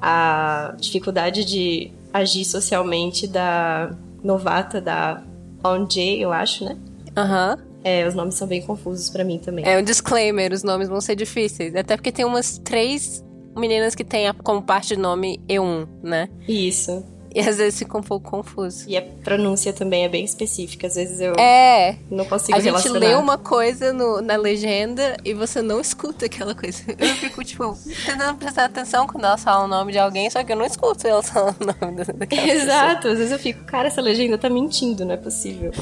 a 0.00 0.74
dificuldade 0.78 1.44
de 1.44 1.92
agir 2.12 2.44
socialmente 2.44 3.26
da 3.26 3.94
novata, 4.22 4.80
da 4.80 5.22
On 5.64 5.86
J, 5.86 6.20
eu 6.20 6.32
acho, 6.32 6.64
né? 6.64 6.76
Aham. 7.16 7.56
Uhum. 7.58 7.65
É, 7.88 8.04
os 8.04 8.16
nomes 8.16 8.34
são 8.34 8.48
bem 8.48 8.60
confusos 8.62 9.08
para 9.08 9.22
mim 9.22 9.38
também. 9.38 9.64
É 9.64 9.78
um 9.78 9.82
disclaimer, 9.82 10.52
os 10.52 10.64
nomes 10.64 10.88
vão 10.88 11.00
ser 11.00 11.14
difíceis. 11.14 11.72
Até 11.76 11.96
porque 11.96 12.10
tem 12.10 12.24
umas 12.24 12.58
três 12.58 13.24
meninas 13.56 13.94
que 13.94 14.02
têm 14.02 14.32
como 14.42 14.60
parte 14.60 14.96
do 14.96 15.00
nome 15.00 15.40
E1, 15.48 15.86
né? 16.02 16.28
Isso. 16.48 17.04
E 17.36 17.40
às 17.40 17.58
vezes 17.58 17.78
fica 17.78 17.98
um 17.98 18.02
pouco 18.02 18.30
confuso. 18.30 18.88
E 18.88 18.96
a 18.96 19.02
pronúncia 19.02 19.70
também 19.70 20.06
é 20.06 20.08
bem 20.08 20.24
específica. 20.24 20.86
Às 20.86 20.94
vezes 20.94 21.20
eu 21.20 21.34
é, 21.34 21.96
não 22.10 22.24
consigo 22.24 22.56
A 22.56 22.60
gente 22.62 22.88
lê 22.88 23.14
uma 23.14 23.36
coisa 23.36 23.92
no, 23.92 24.22
na 24.22 24.36
legenda 24.36 25.18
e 25.22 25.34
você 25.34 25.60
não 25.60 25.78
escuta 25.78 26.24
aquela 26.24 26.54
coisa. 26.54 26.82
Eu 26.98 27.14
fico, 27.16 27.44
tipo, 27.44 27.76
tentando 28.06 28.38
prestar 28.38 28.64
atenção 28.64 29.06
quando 29.06 29.26
ela 29.26 29.36
fala 29.36 29.66
o 29.66 29.68
nome 29.68 29.92
de 29.92 29.98
alguém, 29.98 30.30
só 30.30 30.42
que 30.42 30.50
eu 30.50 30.56
não 30.56 30.64
escuto 30.64 31.06
ela 31.06 31.22
falando 31.22 31.60
o 31.60 31.86
nome 31.86 32.04
daquela 32.04 32.48
Exato. 32.48 32.96
Pessoa. 32.96 33.12
Às 33.12 33.18
vezes 33.18 33.32
eu 33.32 33.38
fico, 33.38 33.64
cara, 33.64 33.88
essa 33.88 34.00
legenda 34.00 34.38
tá 34.38 34.48
mentindo, 34.48 35.04
não 35.04 35.12
é 35.12 35.18
possível. 35.18 35.72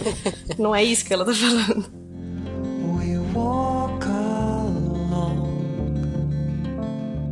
não 0.58 0.74
é 0.74 0.82
isso 0.82 1.04
que 1.04 1.14
ela 1.14 1.24
tá 1.24 1.32
falando. 1.32 2.04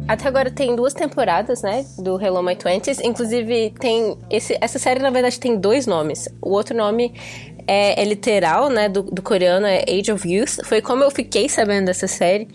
Até 0.09 0.29
agora 0.29 0.51
tem 0.51 0.75
duas 0.75 0.93
temporadas, 0.93 1.63
né? 1.63 1.85
Do 1.99 2.21
Hello 2.21 2.43
My 2.43 2.57
Twenties. 2.57 3.01
Inclusive, 3.01 3.73
tem. 3.79 4.19
Esse, 4.29 4.57
essa 4.61 4.79
série, 4.79 5.01
na 5.01 5.11
verdade, 5.11 5.39
tem 5.39 5.57
dois 5.57 5.87
nomes. 5.87 6.29
O 6.41 6.51
outro 6.51 6.77
nome 6.77 7.15
é, 7.67 8.01
é 8.01 8.05
literal, 8.05 8.69
né? 8.69 8.89
Do, 8.89 9.03
do, 9.03 9.23
coreano, 9.23 9.67
é 9.67 9.85
Age 9.89 10.13
of 10.13 10.29
Youth. 10.29 10.65
Foi 10.65 10.81
como 10.81 11.05
eu 11.05 11.11
fiquei 11.11 11.49
sabendo 11.49 11.87
dessa 11.87 12.07
série. 12.07 12.49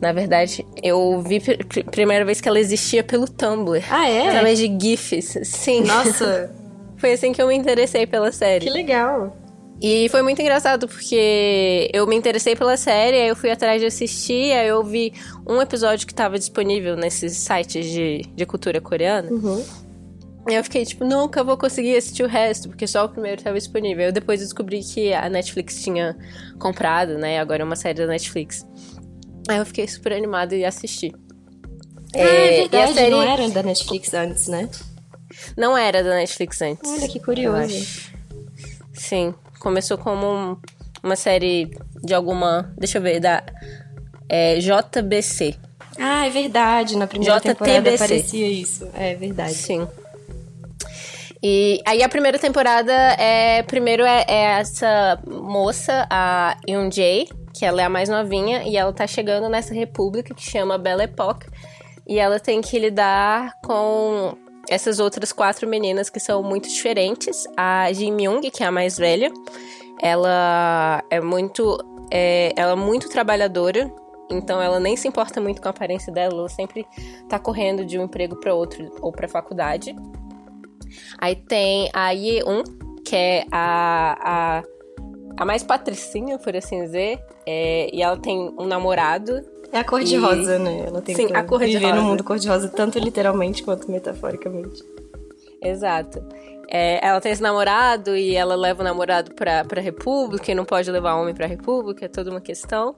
Na 0.00 0.12
verdade, 0.12 0.66
eu 0.82 1.20
vi 1.20 1.38
pr 1.38 1.84
primeira 1.90 2.24
vez 2.24 2.40
que 2.40 2.48
ela 2.48 2.58
existia 2.58 3.04
pelo 3.04 3.28
Tumblr. 3.28 3.82
Ah, 3.90 4.08
é? 4.08 4.28
Através 4.28 4.58
de 4.58 4.66
GIFs. 4.80 5.38
Sim. 5.44 5.82
Nossa! 5.84 6.50
Foi 6.96 7.12
assim 7.12 7.32
que 7.32 7.42
eu 7.42 7.48
me 7.48 7.56
interessei 7.56 8.06
pela 8.06 8.30
série. 8.30 8.64
Que 8.64 8.70
legal! 8.70 9.36
E 9.82 10.08
foi 10.10 10.22
muito 10.22 10.40
engraçado 10.40 10.86
porque 10.86 11.90
eu 11.92 12.06
me 12.06 12.14
interessei 12.14 12.54
pela 12.54 12.76
série, 12.76 13.16
aí 13.16 13.26
eu 13.26 13.34
fui 13.34 13.50
atrás 13.50 13.80
de 13.80 13.86
assistir, 13.88 14.52
aí 14.52 14.68
eu 14.68 14.84
vi 14.84 15.12
um 15.44 15.60
episódio 15.60 16.06
que 16.06 16.12
estava 16.12 16.38
disponível 16.38 16.94
nesses 16.94 17.36
sites 17.36 17.84
de, 17.86 18.22
de 18.32 18.46
cultura 18.46 18.80
coreana. 18.80 19.28
Uhum. 19.28 19.64
E 20.48 20.54
eu 20.54 20.62
fiquei 20.62 20.86
tipo, 20.86 21.04
nunca 21.04 21.42
vou 21.42 21.56
conseguir 21.56 21.96
assistir 21.96 22.22
o 22.22 22.28
resto, 22.28 22.68
porque 22.68 22.86
só 22.86 23.06
o 23.06 23.08
primeiro 23.08 23.38
estava 23.38 23.58
disponível. 23.58 24.04
Eu 24.06 24.12
depois 24.12 24.38
descobri 24.38 24.84
que 24.84 25.12
a 25.12 25.28
Netflix 25.28 25.82
tinha 25.82 26.16
comprado, 26.60 27.18
né? 27.18 27.40
Agora 27.40 27.62
é 27.62 27.64
uma 27.64 27.74
série 27.74 27.98
da 27.98 28.06
Netflix. 28.06 28.64
Aí 29.48 29.58
eu 29.58 29.66
fiquei 29.66 29.88
super 29.88 30.12
animada 30.12 30.54
e 30.54 30.64
assisti. 30.64 31.12
Ah, 32.14 32.18
é, 32.18 32.46
é 32.46 32.60
verdade, 32.60 32.94
série... 32.94 33.10
não 33.10 33.22
era 33.22 33.48
da 33.48 33.62
Netflix 33.64 34.14
antes, 34.14 34.46
né? 34.46 34.70
Não 35.56 35.76
era 35.76 36.04
da 36.04 36.14
Netflix 36.14 36.62
antes. 36.62 36.88
Olha 36.88 37.08
que 37.08 37.18
curioso. 37.18 38.12
Sim 38.92 39.34
começou 39.62 39.96
como 39.96 40.26
um, 40.26 40.56
uma 41.02 41.16
série 41.16 41.70
de 42.02 42.12
alguma. 42.12 42.74
Deixa 42.76 42.98
eu 42.98 43.02
ver, 43.02 43.20
da 43.20 43.42
é, 44.28 44.58
JBC. 44.58 45.54
Ah, 45.98 46.26
é 46.26 46.30
verdade. 46.30 46.96
Na 46.96 47.06
primeira 47.06 47.36
JTBC. 47.36 47.54
temporada 47.54 47.94
aparecia 47.94 48.48
isso. 48.48 48.88
É 48.94 49.14
verdade. 49.14 49.54
Sim. 49.54 49.86
E 51.42 51.80
aí 51.86 52.02
a 52.02 52.08
primeira 52.08 52.38
temporada 52.38 52.92
é. 52.92 53.62
Primeiro 53.62 54.04
é, 54.04 54.24
é 54.28 54.42
essa 54.60 55.18
moça, 55.26 56.06
a 56.10 56.56
Yoon 56.68 56.90
Jae, 56.90 57.28
que 57.54 57.64
ela 57.64 57.82
é 57.82 57.84
a 57.84 57.88
mais 57.88 58.08
novinha, 58.08 58.62
e 58.64 58.76
ela 58.76 58.92
tá 58.92 59.06
chegando 59.06 59.48
nessa 59.48 59.74
república 59.74 60.34
que 60.34 60.42
chama 60.42 60.76
Belle 60.76 61.04
Époque. 61.04 61.46
E 62.06 62.18
ela 62.18 62.40
tem 62.40 62.60
que 62.60 62.78
lidar 62.78 63.52
com 63.62 64.36
essas 64.68 64.98
outras 64.98 65.32
quatro 65.32 65.68
meninas 65.68 66.08
que 66.08 66.20
são 66.20 66.42
muito 66.42 66.68
diferentes. 66.68 67.46
A 67.56 67.92
Jin 67.92 68.12
Myung, 68.12 68.40
que 68.50 68.62
é 68.62 68.66
a 68.66 68.72
mais 68.72 68.96
velha, 68.96 69.32
ela 70.00 71.02
é 71.10 71.20
muito, 71.20 71.78
é, 72.10 72.52
ela 72.56 72.72
é 72.72 72.76
muito 72.76 73.08
trabalhadora. 73.08 73.92
Então 74.30 74.62
ela 74.62 74.80
nem 74.80 74.96
se 74.96 75.06
importa 75.06 75.40
muito 75.40 75.60
com 75.60 75.68
a 75.68 75.70
aparência 75.70 76.12
dela, 76.12 76.32
ela 76.32 76.48
sempre 76.48 76.86
tá 77.28 77.38
correndo 77.38 77.84
de 77.84 77.98
um 77.98 78.04
emprego 78.04 78.36
para 78.40 78.54
outro 78.54 78.90
ou 79.00 79.12
para 79.12 79.28
faculdade. 79.28 79.94
Aí 81.18 81.36
tem 81.36 81.90
a 81.92 82.10
Yeun, 82.10 82.62
que 83.04 83.16
é 83.16 83.44
a, 83.50 84.16
a, 84.20 84.62
a 85.36 85.44
mais 85.44 85.62
patricinha, 85.62 86.38
por 86.38 86.56
assim 86.56 86.82
dizer. 86.82 87.20
É, 87.46 87.90
e 87.92 88.02
ela 88.02 88.16
tem 88.16 88.54
um 88.58 88.66
namorado. 88.66 89.51
É 89.72 89.78
a 89.78 89.84
cor 89.84 90.04
de 90.04 90.16
rosa, 90.16 90.58
né? 90.58 90.84
Ela 90.86 91.00
tem 91.00 91.14
Sim, 91.14 91.28
que 91.28 91.34
a 91.34 91.42
cor 91.42 91.64
de 91.64 91.78
rosa. 91.78 91.94
no 91.94 92.02
mundo 92.02 92.22
cor 92.22 92.38
de 92.38 92.46
rosa, 92.46 92.68
tanto 92.68 92.98
literalmente 92.98 93.62
quanto 93.62 93.90
metaforicamente. 93.90 94.84
Exato. 95.62 96.22
É, 96.68 97.06
ela 97.06 97.20
tem 97.20 97.32
esse 97.32 97.42
namorado 97.42 98.16
e 98.16 98.34
ela 98.34 98.54
leva 98.54 98.82
o 98.82 98.84
namorado 98.84 99.34
pra, 99.34 99.64
pra 99.64 99.80
República 99.80 100.50
e 100.50 100.54
não 100.54 100.64
pode 100.64 100.90
levar 100.90 101.14
homem 101.14 101.34
pra 101.34 101.46
República, 101.46 102.04
é 102.04 102.08
toda 102.08 102.30
uma 102.30 102.40
questão. 102.40 102.94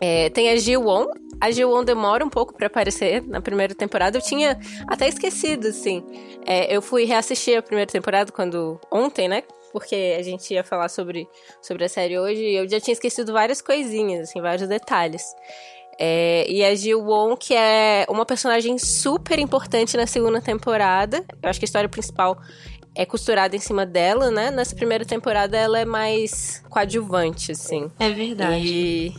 É, 0.00 0.28
tem 0.30 0.50
a 0.50 0.56
Ji 0.56 0.76
Won. 0.76 1.06
A 1.40 1.50
Ji 1.50 1.64
Won 1.64 1.84
demora 1.84 2.24
um 2.24 2.28
pouco 2.28 2.54
pra 2.54 2.66
aparecer 2.66 3.22
na 3.26 3.40
primeira 3.40 3.74
temporada. 3.74 4.18
Eu 4.18 4.22
tinha 4.22 4.58
até 4.86 5.08
esquecido, 5.08 5.68
assim. 5.68 6.04
É, 6.46 6.74
eu 6.74 6.82
fui 6.82 7.04
reassistir 7.04 7.58
a 7.58 7.62
primeira 7.62 7.90
temporada 7.90 8.32
quando 8.32 8.80
ontem, 8.90 9.28
né? 9.28 9.42
Porque 9.72 10.16
a 10.18 10.22
gente 10.22 10.52
ia 10.54 10.62
falar 10.62 10.88
sobre, 10.88 11.26
sobre 11.60 11.84
a 11.84 11.88
série 11.88 12.18
hoje 12.18 12.40
e 12.40 12.56
eu 12.56 12.68
já 12.68 12.80
tinha 12.80 12.92
esquecido 12.92 13.32
várias 13.32 13.60
coisinhas, 13.60 14.28
assim, 14.28 14.40
vários 14.40 14.68
detalhes. 14.68 15.24
É, 15.98 16.50
e 16.50 16.64
a 16.64 16.74
Jill 16.74 17.02
Won, 17.02 17.36
que 17.36 17.54
é 17.54 18.06
uma 18.08 18.26
personagem 18.26 18.78
super 18.78 19.38
importante 19.38 19.96
na 19.96 20.06
segunda 20.06 20.40
temporada. 20.40 21.24
Eu 21.42 21.50
acho 21.50 21.58
que 21.58 21.64
a 21.64 21.68
história 21.68 21.88
principal 21.88 22.38
é 22.94 23.04
costurada 23.04 23.56
em 23.56 23.60
cima 23.60 23.84
dela, 23.84 24.30
né? 24.30 24.50
Nessa 24.50 24.74
primeira 24.74 25.04
temporada 25.04 25.56
ela 25.56 25.78
é 25.78 25.84
mais 25.84 26.62
coadjuvante, 26.70 27.52
assim. 27.52 27.90
É 27.98 28.10
verdade. 28.10 28.66
E 28.66 29.14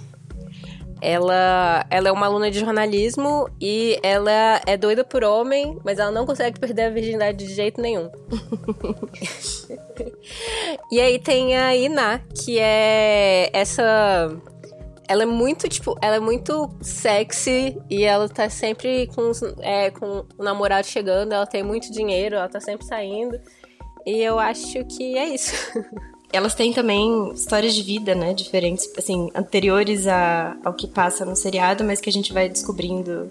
ela, 1.01 1.85
ela 1.89 2.09
é 2.09 2.11
uma 2.11 2.25
aluna 2.25 2.49
de 2.49 2.59
jornalismo 2.59 3.49
e 3.61 3.99
ela 4.01 4.61
é 4.65 4.77
doida 4.77 5.03
por 5.03 5.23
homem, 5.23 5.77
mas 5.83 5.99
ela 5.99 6.11
não 6.11 6.25
consegue 6.25 6.59
perder 6.59 6.83
a 6.83 6.89
virgindade 6.89 7.45
de 7.45 7.53
jeito 7.53 7.81
nenhum. 7.81 8.09
e 10.91 10.99
aí 10.99 11.19
tem 11.19 11.55
a 11.57 11.75
Ina, 11.75 12.19
que 12.33 12.57
é 12.59 13.49
essa 13.53 14.35
ela 15.07 15.23
é 15.23 15.25
muito, 15.25 15.67
tipo, 15.69 15.97
ela 16.01 16.15
é 16.15 16.19
muito 16.19 16.69
sexy 16.81 17.77
e 17.89 18.03
ela 18.03 18.27
tá 18.29 18.49
sempre 18.49 19.07
com, 19.07 19.29
os- 19.29 19.41
é, 19.61 19.91
com 19.91 20.25
o 20.37 20.43
namorado 20.43 20.87
chegando, 20.87 21.33
ela 21.33 21.45
tem 21.45 21.63
muito 21.63 21.91
dinheiro, 21.91 22.35
ela 22.35 22.49
tá 22.49 22.59
sempre 22.59 22.85
saindo. 22.85 23.39
E 24.05 24.17
eu 24.21 24.37
acho 24.39 24.83
que 24.85 25.17
é 25.17 25.29
isso. 25.29 25.51
Elas 26.33 26.53
têm 26.53 26.73
também 26.73 27.31
histórias 27.33 27.73
de 27.73 27.81
vida, 27.81 28.13
né? 28.13 28.33
Diferentes, 28.33 28.89
assim, 28.97 29.29
anteriores 29.33 30.05
a, 30.05 30.57
ao 30.65 30.73
que 30.73 30.85
passa 30.85 31.23
no 31.23 31.35
seriado, 31.35 31.83
mas 31.83 32.01
que 32.01 32.09
a 32.09 32.13
gente 32.13 32.33
vai 32.33 32.49
descobrindo 32.49 33.29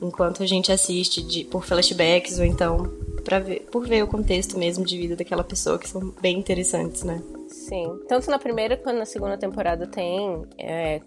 enquanto 0.00 0.42
a 0.42 0.46
gente 0.46 0.72
assiste 0.72 1.22
de, 1.22 1.44
por 1.44 1.64
flashbacks 1.66 2.38
ou 2.38 2.44
então 2.46 2.90
pra 3.24 3.40
ver, 3.40 3.66
por 3.70 3.86
ver 3.86 4.02
o 4.04 4.06
contexto 4.06 4.56
mesmo 4.58 4.84
de 4.86 4.96
vida 4.96 5.16
daquela 5.16 5.44
pessoa, 5.44 5.78
que 5.78 5.88
são 5.88 6.14
bem 6.20 6.38
interessantes, 6.38 7.02
né? 7.02 7.20
Sim. 7.48 7.98
Tanto 8.08 8.30
na 8.30 8.38
primeira 8.38 8.76
quanto 8.76 8.98
na 8.98 9.04
segunda 9.06 9.36
temporada 9.36 9.86
tem 9.86 10.46
é, 10.56 11.00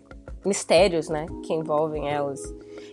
mistérios, 0.46 1.10
né? 1.10 1.26
Que 1.46 1.54
envolvem 1.54 2.10
elas. 2.10 2.42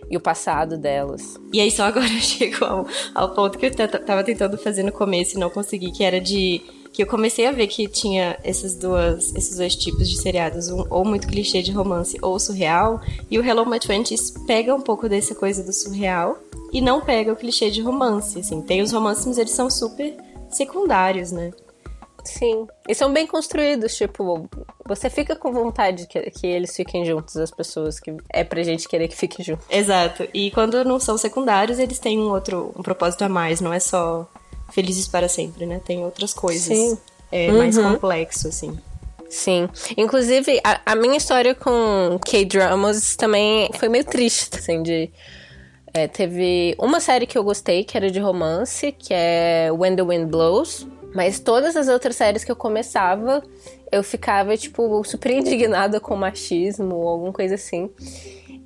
E 0.09 0.15
o 0.15 0.21
passado 0.21 0.77
delas. 0.77 1.39
E 1.51 1.59
aí 1.59 1.71
só 1.71 1.83
agora 1.83 2.07
eu 2.11 2.21
chego 2.21 2.65
ao, 2.65 2.87
ao 3.13 3.33
ponto 3.33 3.57
que 3.57 3.65
eu 3.65 3.71
tava 3.71 4.23
tentando 4.23 4.57
fazer 4.57 4.83
no 4.83 4.91
começo 4.91 5.35
e 5.35 5.39
não 5.39 5.49
consegui, 5.49 5.91
que 5.91 6.03
era 6.03 6.19
de 6.19 6.61
que 6.97 7.03
eu 7.03 7.07
comecei 7.07 7.45
a 7.45 7.51
ver 7.51 7.67
que 7.67 7.87
tinha 7.87 8.39
essas 8.43 8.75
duas, 8.75 9.31
esses 9.35 9.57
dois 9.57 9.75
tipos 9.75 10.09
de 10.09 10.19
seriados, 10.19 10.69
um, 10.69 10.83
ou 10.89 11.05
muito 11.05 11.27
clichê 11.27 11.61
de 11.61 11.71
romance 11.71 12.17
ou 12.23 12.39
surreal, 12.39 12.99
e 13.29 13.37
o 13.37 13.45
Hello 13.45 13.69
My 13.69 13.79
Twenties 13.79 14.31
pega 14.47 14.73
um 14.73 14.81
pouco 14.81 15.07
dessa 15.07 15.35
coisa 15.35 15.63
do 15.63 15.71
surreal 15.71 16.39
e 16.73 16.81
não 16.81 16.99
pega 16.99 17.31
o 17.31 17.35
clichê 17.35 17.69
de 17.69 17.81
romance, 17.81 18.39
assim. 18.39 18.63
Tem 18.63 18.81
os 18.81 18.91
romances, 18.91 19.27
mas 19.27 19.37
eles 19.37 19.51
são 19.51 19.69
super 19.69 20.17
secundários, 20.49 21.31
né? 21.31 21.51
Sim. 22.27 22.67
E 22.87 22.93
são 22.95 23.11
bem 23.11 23.25
construídos, 23.25 23.95
tipo, 23.95 24.49
você 24.85 25.09
fica 25.09 25.35
com 25.35 25.51
vontade 25.51 26.07
que, 26.07 26.19
que 26.31 26.45
eles 26.47 26.75
fiquem 26.75 27.05
juntos, 27.05 27.35
as 27.37 27.51
pessoas 27.51 27.99
que 27.99 28.15
é 28.31 28.43
pra 28.43 28.61
gente 28.63 28.87
querer 28.87 29.07
que 29.07 29.15
fiquem 29.15 29.43
juntos. 29.43 29.65
Exato. 29.69 30.27
E 30.33 30.51
quando 30.51 30.83
não 30.85 30.99
são 30.99 31.17
secundários, 31.17 31.79
eles 31.79 31.99
têm 31.99 32.19
um 32.19 32.29
outro, 32.29 32.73
um 32.77 32.83
propósito 32.83 33.23
a 33.23 33.29
mais, 33.29 33.61
não 33.61 33.73
é 33.73 33.79
só 33.79 34.29
felizes 34.71 35.07
para 35.07 35.27
sempre, 35.29 35.65
né? 35.65 35.81
Tem 35.85 36.03
outras 36.03 36.33
coisas. 36.33 36.63
Sim. 36.63 36.97
É 37.31 37.49
Uhum. 37.51 37.57
mais 37.57 37.77
complexo, 37.77 38.47
assim. 38.47 38.77
Sim. 39.29 39.67
Inclusive, 39.97 40.61
a, 40.63 40.79
a 40.85 40.95
minha 40.95 41.17
história 41.17 41.53
com 41.53 42.17
K-dramas 42.25 43.15
também 43.17 43.69
foi 43.77 43.89
meio 43.89 44.05
triste, 44.05 44.57
assim, 44.57 44.81
de. 44.81 45.11
é, 45.93 46.07
teve 46.07 46.73
uma 46.79 47.01
série 47.01 47.25
que 47.27 47.37
eu 47.37 47.43
gostei, 47.43 47.83
que 47.83 47.97
era 47.97 48.09
de 48.09 48.19
romance, 48.19 48.93
que 48.93 49.13
é 49.13 49.69
When 49.71 49.95
the 49.97 50.03
Wind 50.03 50.29
Blows. 50.29 50.87
Mas 51.17 51.39
todas 51.39 51.75
as 51.75 51.87
outras 51.87 52.15
séries 52.15 52.43
que 52.43 52.51
eu 52.51 52.55
começava, 52.55 53.41
eu 53.91 54.03
ficava, 54.03 54.55
tipo, 54.55 55.03
super 55.03 55.31
indignada 55.31 55.99
com 55.99 56.15
machismo 56.15 56.93
ou 56.93 57.09
alguma 57.09 57.33
coisa 57.33 57.55
assim. 57.55 57.89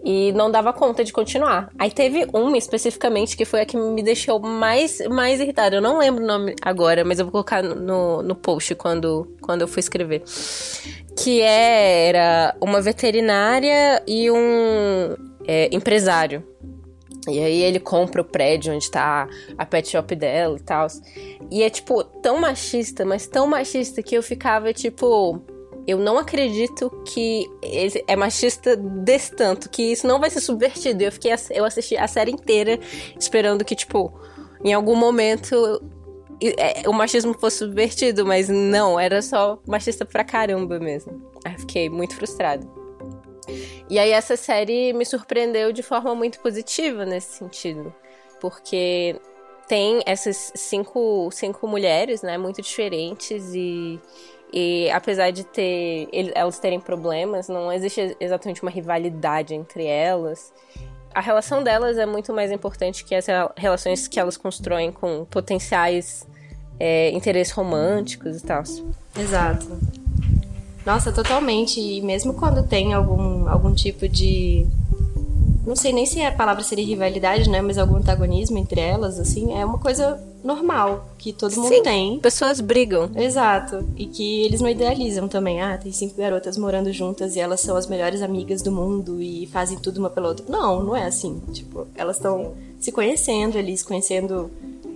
E 0.04 0.34
não 0.34 0.52
dava 0.52 0.74
conta 0.74 1.02
de 1.02 1.14
continuar. 1.14 1.72
Aí 1.80 1.90
teve 1.90 2.28
uma 2.34 2.58
especificamente 2.58 3.38
que 3.38 3.46
foi 3.46 3.62
a 3.62 3.66
que 3.66 3.78
me 3.78 4.04
deixou 4.04 4.38
mais, 4.38 5.00
mais 5.08 5.40
irritada. 5.40 5.78
Eu 5.78 5.82
não 5.82 5.98
lembro 5.98 6.26
o 6.26 6.28
nome 6.28 6.54
agora, 6.62 7.06
mas 7.06 7.20
eu 7.20 7.26
vou 7.26 7.32
colocar 7.32 7.64
no, 7.64 8.22
no 8.22 8.36
post 8.36 8.76
quando, 8.76 9.34
quando 9.42 9.62
eu 9.62 9.68
for 9.68 9.80
escrever. 9.80 10.22
Que 11.18 11.40
era 11.40 12.54
uma 12.60 12.82
veterinária 12.82 14.04
e 14.06 14.30
um 14.30 15.16
é, 15.48 15.74
empresário. 15.74 16.44
E 17.28 17.40
aí 17.40 17.62
ele 17.62 17.80
compra 17.80 18.22
o 18.22 18.26
prédio 18.26 18.74
onde 18.74 18.90
tá 18.90 19.28
a 19.58 19.66
pet 19.66 19.90
shop 19.90 20.16
dela 20.16 20.58
e 20.58 20.62
tal. 20.62 20.88
E 21.52 21.62
é, 21.62 21.70
tipo, 21.70 22.04
tão 22.04 22.40
machista, 22.40 23.06
mas 23.06 23.28
tão 23.28 23.48
machista 23.48 24.02
que 24.02 24.16
eu 24.16 24.24
ficava, 24.24 24.74
tipo. 24.74 25.42
Eu 25.88 25.98
não 25.98 26.20
acredito 26.20 26.92
que 27.08 27.50
ele 27.60 28.04
é 28.08 28.16
machista 28.16 28.76
desse 28.76 29.36
tanto, 29.36 29.68
que 29.68 29.82
isso 29.82 30.06
não 30.06 30.20
vai 30.20 30.30
ser 30.30 30.40
subvertido. 30.40 31.02
Eu 31.02 31.12
fiquei, 31.12 31.34
eu 31.50 31.66
assisti 31.66 31.98
a 31.98 32.08
série 32.08 32.32
inteira 32.32 32.80
esperando 33.20 33.66
que, 33.66 33.76
tipo, 33.76 34.14
em 34.64 34.74
algum 34.74 34.96
momento 34.96 35.82
é, 36.58 36.88
o 36.90 36.94
machismo 36.94 37.34
fosse 37.34 37.58
subvertido, 37.58 38.26
mas 38.26 38.50
não, 38.50 39.00
era 39.00 39.22
só 39.22 39.60
machista 39.68 40.06
pra 40.06 40.24
caramba 40.24 40.80
mesmo. 40.80 41.22
Aí 41.46 41.58
fiquei 41.58 41.90
muito 41.90 42.16
frustrada. 42.16 42.81
E 43.90 44.00
aí 44.00 44.12
essa 44.12 44.36
série 44.36 44.94
me 44.94 45.06
surpreendeu 45.06 45.72
de 45.72 45.84
forma 45.84 46.16
muito 46.16 46.40
positiva 46.40 47.06
nesse 47.06 47.38
sentido. 47.38 47.94
Porque 48.40 49.16
tem 49.68 50.02
essas 50.06 50.52
cinco, 50.56 51.30
cinco 51.32 51.68
mulheres, 51.68 52.22
né, 52.22 52.38
muito 52.38 52.62
diferentes 52.62 53.54
e, 53.54 54.00
e 54.52 54.90
apesar 54.92 55.32
de 55.32 55.46
ter 55.46 56.10
elas 56.34 56.60
terem 56.60 56.80
problemas, 56.80 57.48
não 57.48 57.72
existe 57.72 58.18
exatamente 58.20 58.62
uma 58.62 58.72
rivalidade 58.72 59.54
entre 59.54 59.86
elas. 59.86 60.52
A 61.14 61.22
relação 61.22 61.64
delas 61.64 61.98
é 61.98 62.06
muito 62.06 62.34
mais 62.34 62.52
importante 62.52 63.04
que 63.04 63.14
as 63.14 63.26
rela- 63.26 63.54
relações 63.56 64.08
que 64.08 64.20
elas 64.20 64.38
constroem 64.38 64.92
com 64.92 65.26
potenciais 65.26 66.28
é, 66.80 67.12
interesses 67.12 67.54
românticos 67.54 68.42
e 68.42 68.44
tal. 68.44 68.64
Exato. 69.18 70.01
Nossa, 70.86 71.12
totalmente. 71.12 71.80
E 71.80 72.02
mesmo 72.02 72.34
quando 72.34 72.68
tem 72.68 72.94
algum, 72.94 73.48
algum 73.48 73.74
tipo 73.74 74.08
de. 74.08 74.66
Não 75.66 75.76
sei 75.76 75.94
nem 75.94 76.06
se 76.06 76.22
a 76.22 76.32
palavra 76.32 76.64
seria 76.64 76.86
rivalidade, 76.86 77.50
né? 77.50 77.62
Mas 77.62 77.78
algum 77.78 77.98
antagonismo 77.98 78.58
entre 78.58 78.82
elas, 78.82 79.20
assim, 79.20 79.54
é 79.54 79.64
uma 79.64 79.78
coisa 79.78 80.20
normal, 80.44 81.06
que 81.18 81.32
todo 81.32 81.56
mundo 81.56 81.76
Sim. 81.76 81.84
tem. 81.84 82.20
Pessoas 82.20 82.60
brigam. 82.60 83.10
Exato. 83.16 83.88
E 83.96 84.08
que 84.08 84.44
eles 84.44 84.60
não 84.60 84.68
idealizam 84.70 85.28
também. 85.28 85.62
Ah, 85.62 85.78
tem 85.78 85.92
cinco 85.92 86.18
garotas 86.18 86.58
morando 86.58 86.92
juntas 86.92 87.36
e 87.36 87.40
elas 87.40 87.62
são 87.62 87.78
as 87.78 87.88
melhores 87.88 88.22
amigas 88.22 88.62
do 88.62 88.72
mundo 88.72 89.22
e 89.22 89.46
fazem 89.48 89.78
tudo 89.78 90.00
uma 90.00 90.10
pela 90.10 90.30
outra. 90.30 90.46
Não, 90.50 90.84
não 90.84 90.96
é 90.96 91.06
assim. 91.06 91.40
Tipo, 91.52 91.88
elas 91.96 92.18
estão 92.18 92.54
se 92.80 92.92
conhecendo 92.92 93.58
ali, 93.58 93.78
se 93.78 93.86
conhecendo 93.86 94.50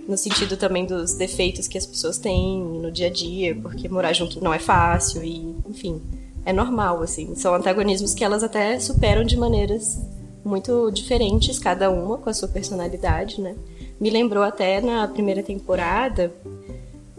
no 0.08 0.16
sentido 0.16 0.56
também 0.56 0.84
dos 0.84 1.14
defeitos 1.14 1.66
que 1.66 1.76
as 1.76 1.86
pessoas 1.86 2.18
têm 2.18 2.60
no 2.60 2.90
dia 2.90 3.08
a 3.08 3.10
dia, 3.10 3.54
porque 3.56 3.88
morar 3.88 4.12
junto 4.12 4.42
não 4.42 4.52
é 4.54 4.58
fácil 4.58 5.22
e, 5.24 5.54
enfim, 5.68 6.00
é 6.44 6.52
normal, 6.52 7.02
assim. 7.02 7.34
São 7.34 7.54
antagonismos 7.54 8.14
que 8.14 8.24
elas 8.24 8.42
até 8.42 8.78
superam 8.78 9.24
de 9.24 9.36
maneiras 9.36 9.98
muito 10.44 10.90
diferentes, 10.92 11.58
cada 11.58 11.90
uma 11.90 12.18
com 12.18 12.30
a 12.30 12.34
sua 12.34 12.46
personalidade, 12.46 13.40
né? 13.40 13.56
Me 13.98 14.10
lembrou 14.10 14.44
até 14.44 14.80
na 14.80 15.08
primeira 15.08 15.42
temporada, 15.42 16.32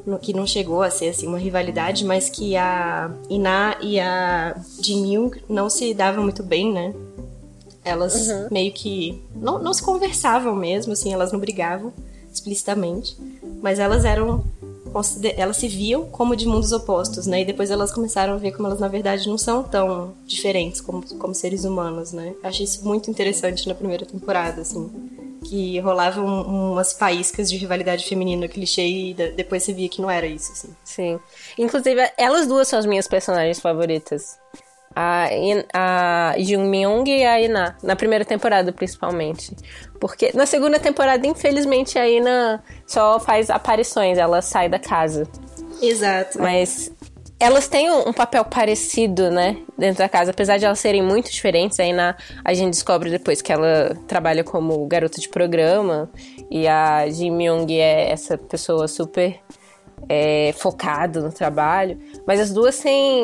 no- 0.05 0.17
que 0.17 0.31
não 0.31 0.47
chegou 0.47 0.81
a 0.81 0.89
ser 0.89 1.09
assim 1.09 1.27
uma 1.27 1.37
rivalidade, 1.37 2.05
mas 2.05 2.29
que 2.29 2.55
a 2.55 3.11
Ina 3.29 3.75
e 3.81 3.99
a 3.99 4.55
Jin 4.81 5.01
Myung 5.01 5.31
não 5.49 5.69
se 5.69 5.93
davam 5.93 6.23
muito 6.23 6.41
bem, 6.41 6.71
né? 6.71 6.93
Elas 7.83 8.49
meio 8.51 8.71
que 8.71 9.21
não, 9.35 9.59
não 9.59 9.73
se 9.73 9.81
conversavam 9.83 10.55
mesmo, 10.55 10.93
assim, 10.93 11.11
elas 11.13 11.31
não 11.33 11.39
brigavam 11.39 11.91
explicitamente, 12.37 13.17
mas 13.61 13.79
elas 13.79 14.05
eram 14.05 14.43
elas 15.37 15.57
se 15.57 15.67
viam 15.67 16.05
como 16.05 16.35
de 16.35 16.47
mundos 16.47 16.71
opostos, 16.71 17.27
né? 17.27 17.41
E 17.41 17.45
depois 17.45 17.69
elas 17.69 17.91
começaram 17.91 18.33
a 18.33 18.37
ver 18.37 18.51
como 18.53 18.67
elas 18.67 18.79
na 18.79 18.87
verdade 18.87 19.27
não 19.27 19.37
são 19.37 19.61
tão 19.61 20.15
diferentes 20.25 20.81
como, 20.81 21.03
como 21.17 21.35
seres 21.35 21.65
humanos, 21.65 22.13
né? 22.13 22.33
Achei 22.41 22.63
isso 22.63 22.83
muito 22.83 23.11
interessante 23.11 23.67
na 23.67 23.75
primeira 23.75 24.05
temporada, 24.05 24.61
assim. 24.61 24.89
que 25.43 25.79
rolavam 25.79 26.25
umas 26.71 26.93
faíscas 26.93 27.49
de 27.49 27.57
rivalidade 27.57 28.05
feminina 28.05 28.47
clichê 28.47 28.87
e 28.87 29.13
depois 29.13 29.63
você 29.63 29.73
via 29.73 29.89
que 29.89 30.01
não 30.01 30.09
era 30.09 30.25
isso, 30.25 30.51
assim. 30.51 30.69
Sim. 30.83 31.19
Inclusive, 31.57 32.09
elas 32.17 32.47
duas 32.47 32.67
são 32.67 32.79
as 32.79 32.85
minhas 32.85 33.07
personagens 33.07 33.59
favoritas. 33.59 34.37
A, 34.99 35.29
a 35.73 36.35
Jung 36.39 36.67
Myung 36.67 37.03
e 37.07 37.23
a 37.23 37.39
Ina. 37.39 37.77
Na 37.83 37.95
primeira 37.95 38.25
temporada, 38.25 38.71
principalmente. 38.71 39.55
Porque 39.99 40.31
na 40.33 40.47
segunda 40.47 40.79
temporada, 40.79 41.27
infelizmente, 41.27 41.99
a 41.99 42.09
Ina 42.09 42.63
só 42.87 43.19
faz 43.19 43.51
aparições, 43.51 44.17
ela 44.17 44.41
sai 44.41 44.67
da 44.67 44.79
casa. 44.79 45.27
Exato. 45.79 46.41
Mas 46.41 46.91
elas 47.39 47.67
têm 47.67 47.91
um, 47.91 48.11
papel 48.11 48.43
parecido, 48.43 49.29
né, 49.29 49.57
dentro 49.77 49.99
da 49.99 50.09
casa, 50.09 50.31
apesar 50.31 50.57
de 50.57 50.65
elas 50.65 50.79
serem 50.79 51.03
muito 51.03 51.31
diferentes. 51.31 51.79
Aí 51.79 51.93
na, 51.93 52.15
a 52.43 52.53
gente 52.53 52.71
descobre 52.71 53.11
depois 53.11 53.41
que 53.41 53.53
ela 53.53 53.95
trabalha 54.07 54.43
como 54.43 54.83
garota 54.87 55.21
de 55.21 55.29
programa 55.29 56.09
e 56.49 56.67
a 56.67 57.07
Jim 57.09 57.31
Myung 57.31 57.67
é 57.69 58.09
essa 58.09 58.37
pessoa 58.37 58.87
super 58.87 59.39
é, 60.09 60.53
focada 60.57 61.21
no 61.21 61.31
trabalho. 61.31 61.99
Mas 62.25 62.39
as 62.39 62.51
duas 62.51 62.79
têm 62.79 63.23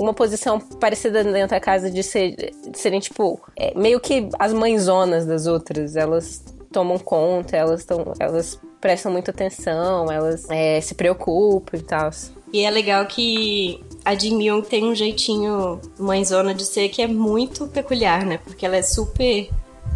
uma 0.00 0.14
posição 0.14 0.58
parecida 0.58 1.22
dentro 1.22 1.50
da 1.50 1.60
casa 1.60 1.90
de, 1.90 2.02
ser, 2.02 2.34
de 2.34 2.78
serem, 2.78 3.00
tipo, 3.00 3.40
é, 3.56 3.72
meio 3.78 4.00
que 4.00 4.28
as 4.38 4.52
mãezonas 4.52 5.26
das 5.26 5.46
outras. 5.46 5.94
Elas 5.94 6.42
tomam 6.72 6.98
conta, 6.98 7.56
elas, 7.56 7.84
tão, 7.84 8.14
elas 8.18 8.58
prestam 8.80 9.12
muita 9.12 9.30
atenção, 9.30 10.10
elas 10.10 10.48
é, 10.48 10.80
se 10.80 10.94
preocupam 10.94 11.76
e 11.76 11.82
tal. 11.82 12.10
E 12.52 12.64
é 12.64 12.70
legal 12.70 13.04
que 13.06 13.84
a 14.04 14.14
Jin 14.14 14.36
Myung 14.36 14.62
tem 14.62 14.84
um 14.84 14.94
jeitinho 14.94 15.80
mãezona 15.98 16.54
de 16.54 16.64
ser 16.64 16.88
que 16.88 17.02
é 17.02 17.06
muito 17.06 17.68
peculiar, 17.68 18.24
né? 18.24 18.38
Porque 18.38 18.64
ela 18.64 18.76
é 18.76 18.82
super 18.82 19.48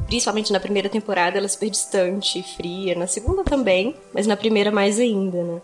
principalmente 0.06 0.52
na 0.52 0.60
primeira 0.60 0.88
temporada, 0.88 1.38
ela 1.38 1.46
é 1.46 1.48
super 1.48 1.70
distante, 1.70 2.42
fria. 2.56 2.94
Na 2.94 3.06
segunda 3.06 3.42
também, 3.42 3.96
mas 4.12 4.26
na 4.26 4.36
primeira 4.36 4.70
mais 4.70 4.98
ainda, 5.00 5.42
né? 5.42 5.62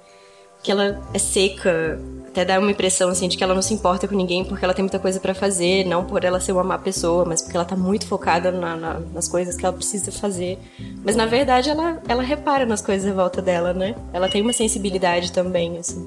Que 0.62 0.72
ela 0.72 1.00
é 1.12 1.18
seca, 1.18 2.00
até 2.30 2.44
dá 2.44 2.58
uma 2.58 2.70
impressão 2.70 3.10
assim 3.10 3.28
de 3.28 3.36
que 3.36 3.42
ela 3.42 3.54
não 3.54 3.62
se 3.62 3.74
importa 3.74 4.06
com 4.06 4.14
ninguém 4.14 4.44
porque 4.44 4.64
ela 4.64 4.72
tem 4.72 4.84
muita 4.84 4.98
coisa 4.98 5.18
para 5.18 5.34
fazer, 5.34 5.84
não 5.84 6.04
por 6.04 6.24
ela 6.24 6.38
ser 6.38 6.52
uma 6.52 6.62
má 6.62 6.78
pessoa, 6.78 7.24
mas 7.24 7.42
porque 7.42 7.56
ela 7.56 7.66
tá 7.66 7.76
muito 7.76 8.06
focada 8.06 8.52
na, 8.52 8.76
na, 8.76 9.00
nas 9.12 9.28
coisas 9.28 9.56
que 9.56 9.66
ela 9.66 9.74
precisa 9.74 10.12
fazer. 10.12 10.58
Mas 11.04 11.16
na 11.16 11.26
verdade 11.26 11.70
ela, 11.70 12.00
ela 12.08 12.22
repara 12.22 12.64
nas 12.64 12.80
coisas 12.80 13.10
em 13.10 13.12
volta 13.12 13.42
dela, 13.42 13.72
né? 13.72 13.96
Ela 14.12 14.28
tem 14.28 14.42
uma 14.42 14.52
sensibilidade 14.52 15.32
também, 15.32 15.76
assim. 15.78 16.06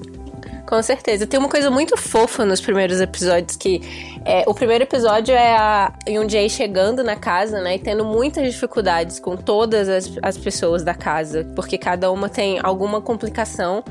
Com 0.66 0.82
certeza. 0.82 1.26
Tem 1.26 1.38
uma 1.38 1.48
coisa 1.48 1.70
muito 1.70 1.96
fofa 1.96 2.44
nos 2.44 2.60
primeiros 2.60 3.00
episódios 3.00 3.54
que 3.56 3.82
é, 4.24 4.44
o 4.46 4.54
primeiro 4.54 4.84
episódio 4.84 5.34
é 5.34 5.54
a 5.54 5.92
Yoon 6.08 6.26
chegando 6.48 7.04
na 7.04 7.16
casa, 7.16 7.60
né, 7.60 7.76
e 7.76 7.78
tendo 7.78 8.04
muitas 8.04 8.50
dificuldades 8.50 9.20
com 9.20 9.36
todas 9.36 9.88
as, 9.88 10.10
as 10.22 10.38
pessoas 10.38 10.82
da 10.82 10.94
casa, 10.94 11.46
porque 11.54 11.76
cada 11.76 12.10
uma 12.10 12.28
tem 12.28 12.58
alguma 12.62 13.00
complicação. 13.00 13.84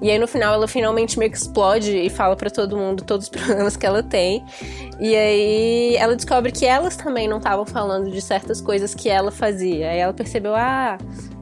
E 0.00 0.10
aí 0.10 0.18
no 0.18 0.28
final 0.28 0.54
ela 0.54 0.68
finalmente 0.68 1.18
meio 1.18 1.30
que 1.30 1.38
explode 1.38 1.96
e 1.96 2.08
fala 2.10 2.36
para 2.36 2.50
todo 2.50 2.76
mundo 2.76 3.02
todos 3.02 3.26
os 3.26 3.30
problemas 3.32 3.76
que 3.76 3.86
ela 3.86 4.02
tem. 4.02 4.44
E 5.00 5.16
aí 5.16 5.96
ela 5.96 6.14
descobre 6.14 6.52
que 6.52 6.66
elas 6.66 6.94
também 6.94 7.26
não 7.26 7.38
estavam 7.38 7.64
falando 7.64 8.10
de 8.10 8.20
certas 8.20 8.60
coisas 8.60 8.94
que 8.94 9.08
ela 9.08 9.30
fazia. 9.30 9.90
Aí 9.90 9.98
ela 9.98 10.12
percebeu, 10.12 10.54
ah, 10.54 10.98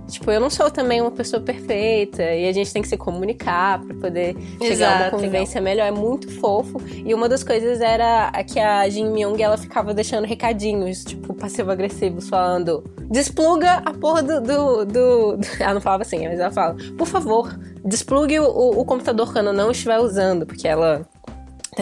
Tipo, 0.09 0.31
eu 0.31 0.41
não 0.41 0.49
sou 0.49 0.71
também 0.71 1.01
uma 1.01 1.11
pessoa 1.11 1.43
perfeita 1.43 2.23
e 2.23 2.49
a 2.49 2.53
gente 2.53 2.73
tem 2.73 2.81
que 2.81 2.89
se 2.89 2.97
comunicar 2.97 3.81
para 3.85 3.95
poder 3.95 4.37
Exato, 4.37 4.65
chegar 4.65 4.97
a 4.97 5.03
uma 5.05 5.11
convivência 5.11 5.61
legal. 5.61 5.87
melhor. 5.87 5.87
É 5.87 5.91
muito 5.91 6.31
fofo. 6.41 6.81
E 6.89 7.13
uma 7.13 7.29
das 7.29 7.43
coisas 7.43 7.81
era 7.81 8.31
que 8.45 8.61
a 8.61 8.89
Jin 8.89 9.11
Myung 9.11 9.41
ela 9.41 9.57
ficava 9.57 9.93
deixando 9.93 10.25
recadinhos, 10.25 11.05
tipo, 11.05 11.35
passivo-agressivos, 11.35 12.29
falando: 12.29 12.85
despluga 13.11 13.83
a 13.85 13.93
porra 13.93 14.23
do, 14.23 14.41
do, 14.41 14.85
do, 14.85 15.39
Ela 15.59 15.75
não 15.75 15.81
falava 15.81 16.03
assim, 16.03 16.27
mas 16.29 16.39
ela 16.39 16.51
fala: 16.51 16.77
por 16.97 17.07
favor, 17.07 17.59
desplugue 17.85 18.39
o, 18.41 18.81
o, 18.81 18.85
computador 18.85 19.33
quando 19.33 19.53
não 19.53 19.71
estiver 19.71 19.99
usando, 19.99 20.47
porque 20.47 20.67
ela 20.69 21.07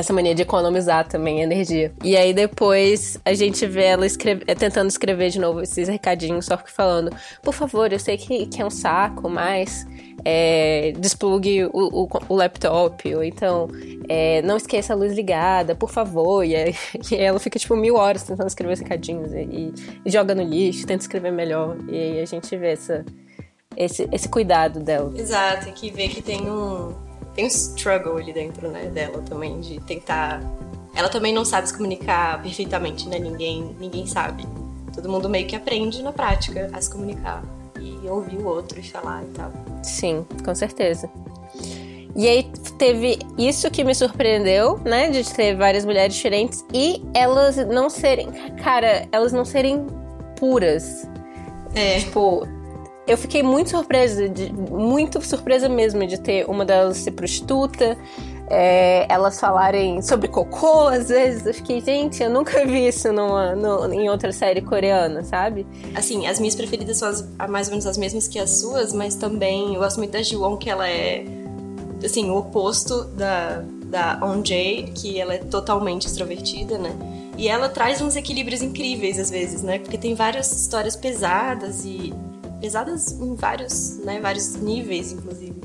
essa 0.01 0.13
mania 0.13 0.35
de 0.35 0.43
economizar 0.43 1.07
também 1.07 1.41
energia. 1.41 1.93
E 2.03 2.17
aí 2.17 2.33
depois 2.33 3.19
a 3.25 3.33
gente 3.35 3.65
vê 3.67 3.85
ela 3.85 4.07
escreve, 4.07 4.43
é, 4.47 4.55
tentando 4.55 4.89
escrever 4.89 5.31
de 5.31 5.39
novo 5.39 5.61
esses 5.61 5.89
recadinhos, 5.89 6.47
só 6.47 6.57
que 6.57 6.71
falando: 6.71 7.15
por 7.43 7.55
favor, 7.55 7.93
eu 7.93 7.99
sei 7.99 8.17
que, 8.17 8.47
que 8.47 8.61
é 8.61 8.67
um 8.67 8.71
saco, 8.71 9.29
mas 9.29 9.87
é, 10.25 10.93
desplugue 10.99 11.65
o, 11.67 11.71
o, 11.73 12.09
o, 12.29 12.35
laptop, 12.35 13.15
ou 13.15 13.23
então 13.23 13.69
é, 14.09 14.43
não 14.43 14.57
esqueça 14.57 14.93
a 14.95 14.97
luz 14.97 15.13
ligada, 15.13 15.75
por 15.75 15.91
favor. 15.91 16.45
E, 16.45 16.55
e 17.11 17.15
ela 17.15 17.39
fica 17.39 17.59
tipo 17.59 17.77
mil 17.77 17.95
horas 17.97 18.23
tentando 18.23 18.49
escrever 18.49 18.75
os 18.75 18.81
recadinhos 18.81 19.33
e, 19.33 19.73
e, 20.05 20.11
joga 20.11 20.35
no 20.35 20.43
lixo, 20.43 20.87
tenta 20.87 21.03
escrever 21.03 21.31
melhor. 21.31 21.77
E 21.89 21.97
aí 21.97 22.21
a 22.21 22.25
gente 22.25 22.57
vê 22.57 22.73
essa, 22.73 23.05
esse, 23.77 24.09
esse 24.11 24.29
cuidado 24.29 24.81
dela. 24.81 25.13
Exato, 25.17 25.71
que 25.73 25.91
vê 25.91 26.09
que 26.09 26.23
tem 26.23 26.51
um 26.51 27.04
tem 27.35 27.44
um 27.44 27.48
struggle 27.48 28.16
ali 28.16 28.33
dentro, 28.33 28.68
né, 28.68 28.87
dela 28.87 29.22
também, 29.22 29.61
de 29.61 29.81
tentar. 29.81 30.40
Ela 30.94 31.09
também 31.09 31.33
não 31.33 31.44
sabe 31.44 31.68
se 31.68 31.77
comunicar 31.77 32.40
perfeitamente, 32.40 33.09
né? 33.09 33.18
Ninguém, 33.18 33.74
ninguém 33.81 34.07
sabe. 34.07 34.46
Todo 34.94 35.09
mundo 35.09 35.29
meio 35.29 35.46
que 35.46 35.57
aprende 35.57 36.03
na 36.03 36.12
prática 36.12 36.70
a 36.72 36.81
se 36.81 36.88
comunicar 36.90 37.42
e 37.81 38.09
ouvir 38.09 38.37
o 38.37 38.46
outro 38.46 38.79
e 38.79 38.83
falar 38.83 39.24
e 39.24 39.27
tal. 39.33 39.53
Sim, 39.83 40.24
com 40.44 40.55
certeza. 40.55 41.11
E 42.16 42.29
aí 42.29 42.48
teve 42.79 43.18
isso 43.37 43.68
que 43.70 43.83
me 43.83 43.92
surpreendeu, 43.92 44.79
né? 44.85 45.11
De 45.11 45.24
ter 45.35 45.57
várias 45.57 45.85
mulheres 45.85 46.14
diferentes 46.14 46.64
e 46.72 47.03
elas 47.12 47.57
não 47.57 47.90
serem. 47.90 48.31
Cara, 48.62 49.09
elas 49.11 49.33
não 49.33 49.44
serem 49.44 49.85
puras. 50.38 51.09
É. 51.74 51.98
Tipo, 51.98 52.46
eu 53.07 53.19
fiquei 53.19 53.43
muito 53.43 53.71
surpresa, 53.71 54.29
de, 54.29 54.53
muito 54.53 55.21
surpresa 55.23 55.69
mesmo 55.69 56.07
de 56.07 56.19
ter 56.19 56.49
uma 56.49 56.64
delas 56.64 56.97
ser 56.99 57.11
prostituta, 57.11 57.99
é, 58.49 59.07
elas 59.12 59.38
falarem 59.38 60.01
sobre 60.01 60.29
cocô 60.29 60.88
às 60.88 61.09
vezes. 61.09 61.47
Eu 61.47 61.55
fiquei, 61.55 61.81
gente, 61.81 62.23
eu 62.23 62.31
nunca 62.31 62.64
vi 62.64 62.88
isso 62.88 63.12
numa, 63.12 63.55
em 63.93 64.09
outra 64.09 64.33
série 64.33 64.62
coreana, 64.62 65.23
sabe? 65.23 65.67
Assim, 65.95 66.27
as 66.27 66.40
minhas 66.40 66.55
preferidas 66.55 66.97
são 66.97 67.09
as, 67.09 67.29
mais 67.49 67.69
ou 67.69 67.73
menos 67.73 67.87
as 67.87 67.99
mesmas 67.99 68.27
que 68.27 68.38
as 68.38 68.51
suas, 68.59 68.93
mas 68.93 69.14
também 69.14 69.75
eu 69.75 69.81
gosto 69.81 69.99
muito 69.99 70.12
da 70.12 70.23
Jiwon, 70.23 70.57
que 70.57 70.71
ela 70.71 70.88
é, 70.88 71.25
assim, 72.03 72.31
o 72.31 72.38
oposto 72.38 73.05
da, 73.05 73.62
da 73.85 74.19
On 74.23 74.43
Jae, 74.43 74.90
que 74.95 75.21
ela 75.21 75.35
é 75.35 75.38
totalmente 75.38 76.07
extrovertida, 76.07 76.79
né? 76.79 76.90
E 77.37 77.49
ela 77.49 77.69
traz 77.69 78.01
uns 78.01 78.17
equilíbrios 78.17 78.62
incríveis 78.62 79.19
às 79.19 79.29
vezes, 79.29 79.62
né? 79.62 79.79
Porque 79.79 79.99
tem 79.99 80.14
várias 80.14 80.53
histórias 80.53 80.97
pesadas 80.97 81.85
e 81.85 82.14
pesadas 82.64 83.12
em 83.12 83.35
vários, 83.35 83.98
né, 83.98 84.18
vários 84.20 84.55
níveis, 84.57 85.12
inclusive. 85.12 85.61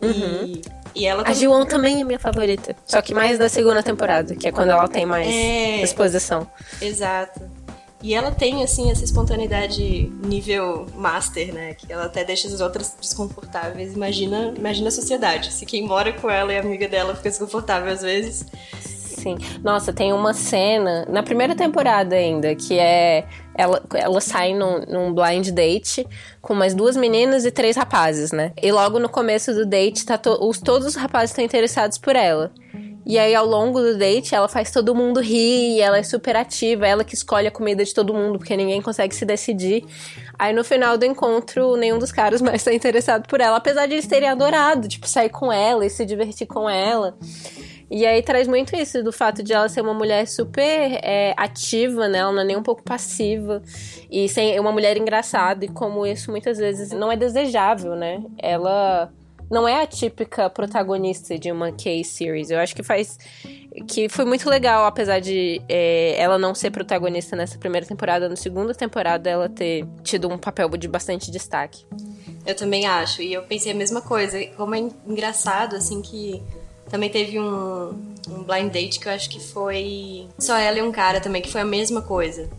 Uhum. 0.00 0.46
E, 0.46 0.62
e 0.94 1.06
ela 1.06 1.22
a 1.26 1.34
Jiwon 1.34 1.66
também 1.66 2.00
é 2.00 2.04
minha 2.04 2.18
favorita. 2.18 2.74
Só 2.86 3.02
que 3.02 3.12
mais 3.12 3.38
da 3.38 3.46
segunda 3.50 3.82
temporada, 3.82 4.34
que 4.34 4.48
é 4.48 4.52
quando 4.52 4.70
ela 4.70 4.88
tem 4.88 5.04
mais 5.04 5.28
é... 5.28 5.82
exposição. 5.82 6.50
Exato. 6.80 7.42
E 8.02 8.14
ela 8.14 8.30
tem, 8.30 8.62
assim, 8.62 8.90
essa 8.90 9.04
espontaneidade 9.04 10.10
nível 10.24 10.86
master, 10.94 11.52
né? 11.52 11.74
Que 11.74 11.92
ela 11.92 12.06
até 12.06 12.24
deixa 12.24 12.48
as 12.48 12.62
outras 12.62 12.96
desconfortáveis. 12.98 13.92
Imagina, 13.92 14.54
imagina 14.56 14.88
a 14.88 14.90
sociedade. 14.90 15.52
Se 15.52 15.66
quem 15.66 15.86
mora 15.86 16.10
com 16.14 16.30
ela 16.30 16.50
e 16.54 16.58
amiga 16.58 16.88
dela 16.88 17.14
fica 17.14 17.28
desconfortável 17.28 17.92
às 17.92 18.00
vezes. 18.00 18.46
Sim. 19.20 19.36
Nossa, 19.62 19.92
tem 19.92 20.14
uma 20.14 20.32
cena, 20.32 21.04
na 21.08 21.22
primeira 21.22 21.54
temporada 21.54 22.16
ainda, 22.16 22.54
que 22.54 22.78
é. 22.78 23.26
Ela, 23.54 23.82
ela 23.94 24.20
sai 24.22 24.54
num, 24.54 24.80
num 24.88 25.12
blind 25.12 25.50
date 25.50 26.06
com 26.40 26.54
mais 26.54 26.72
duas 26.72 26.96
meninas 26.96 27.44
e 27.44 27.50
três 27.50 27.76
rapazes, 27.76 28.32
né? 28.32 28.52
E 28.62 28.72
logo 28.72 28.98
no 28.98 29.08
começo 29.08 29.52
do 29.52 29.66
date, 29.66 30.06
tá 30.06 30.16
to, 30.16 30.38
os, 30.40 30.58
todos 30.58 30.86
os 30.86 30.94
rapazes 30.94 31.30
estão 31.30 31.44
interessados 31.44 31.98
por 31.98 32.16
ela. 32.16 32.50
E 33.04 33.18
aí, 33.18 33.34
ao 33.34 33.44
longo 33.44 33.80
do 33.80 33.98
date, 33.98 34.34
ela 34.34 34.48
faz 34.48 34.70
todo 34.70 34.94
mundo 34.94 35.20
rir, 35.20 35.80
ela 35.80 35.98
é 35.98 36.02
super 36.02 36.36
ativa, 36.36 36.86
ela 36.86 37.02
que 37.02 37.14
escolhe 37.14 37.46
a 37.46 37.50
comida 37.50 37.84
de 37.84 37.92
todo 37.92 38.14
mundo, 38.14 38.38
porque 38.38 38.56
ninguém 38.56 38.80
consegue 38.80 39.14
se 39.14 39.24
decidir. 39.24 39.84
Aí, 40.38 40.54
no 40.54 40.62
final 40.62 40.96
do 40.96 41.04
encontro, 41.04 41.76
nenhum 41.76 41.98
dos 41.98 42.12
caras 42.12 42.40
mais 42.40 42.56
está 42.56 42.72
interessado 42.72 43.26
por 43.26 43.40
ela, 43.40 43.56
apesar 43.56 43.86
de 43.86 43.94
eles 43.94 44.06
terem 44.06 44.28
adorado, 44.28 44.86
tipo, 44.86 45.08
sair 45.08 45.28
com 45.28 45.52
ela 45.52 45.84
e 45.84 45.90
se 45.90 46.06
divertir 46.06 46.46
com 46.46 46.70
ela. 46.70 47.16
E 47.90 48.06
aí 48.06 48.22
traz 48.22 48.46
muito 48.46 48.76
isso, 48.76 49.02
do 49.02 49.12
fato 49.12 49.42
de 49.42 49.52
ela 49.52 49.68
ser 49.68 49.80
uma 49.80 49.92
mulher 49.92 50.26
super 50.28 51.00
é, 51.02 51.34
ativa, 51.36 52.06
né? 52.08 52.18
Ela 52.18 52.32
não 52.32 52.42
é 52.42 52.44
nem 52.44 52.56
um 52.56 52.62
pouco 52.62 52.84
passiva. 52.84 53.60
E 54.08 54.28
sem 54.28 54.58
uma 54.60 54.70
mulher 54.70 54.96
engraçada, 54.96 55.64
e 55.64 55.68
como 55.68 56.06
isso 56.06 56.30
muitas 56.30 56.58
vezes 56.58 56.92
não 56.92 57.10
é 57.10 57.16
desejável, 57.16 57.96
né? 57.96 58.22
Ela 58.38 59.12
não 59.50 59.66
é 59.66 59.82
a 59.82 59.86
típica 59.86 60.48
protagonista 60.48 61.36
de 61.36 61.50
uma 61.50 61.72
K-series. 61.72 62.50
Eu 62.50 62.60
acho 62.60 62.76
que 62.76 62.84
faz. 62.84 63.18
que 63.88 64.08
foi 64.08 64.24
muito 64.24 64.48
legal, 64.48 64.86
apesar 64.86 65.18
de 65.18 65.60
é, 65.68 66.14
ela 66.16 66.38
não 66.38 66.54
ser 66.54 66.70
protagonista 66.70 67.34
nessa 67.34 67.58
primeira 67.58 67.84
temporada, 67.84 68.28
na 68.28 68.36
segunda 68.36 68.72
temporada 68.72 69.28
ela 69.28 69.48
ter 69.48 69.84
tido 70.04 70.28
um 70.28 70.38
papel 70.38 70.68
de 70.68 70.86
bastante 70.86 71.28
destaque. 71.28 71.84
Eu 72.46 72.54
também 72.54 72.86
acho, 72.86 73.20
e 73.20 73.32
eu 73.32 73.42
pensei 73.42 73.72
a 73.72 73.74
mesma 73.74 74.00
coisa. 74.00 74.40
Como 74.56 74.76
é 74.76 74.78
engraçado, 74.78 75.74
assim, 75.74 76.00
que 76.00 76.40
também 76.90 77.08
teve 77.08 77.38
um, 77.38 77.90
um 78.28 78.42
blind 78.42 78.72
date 78.72 78.98
que 78.98 79.08
eu 79.08 79.12
acho 79.12 79.30
que 79.30 79.40
foi 79.40 80.26
só 80.38 80.56
ela 80.56 80.78
e 80.78 80.82
um 80.82 80.90
cara 80.90 81.20
também, 81.20 81.40
que 81.40 81.50
foi 81.50 81.60
a 81.60 81.64
mesma 81.64 82.02
coisa. 82.02 82.50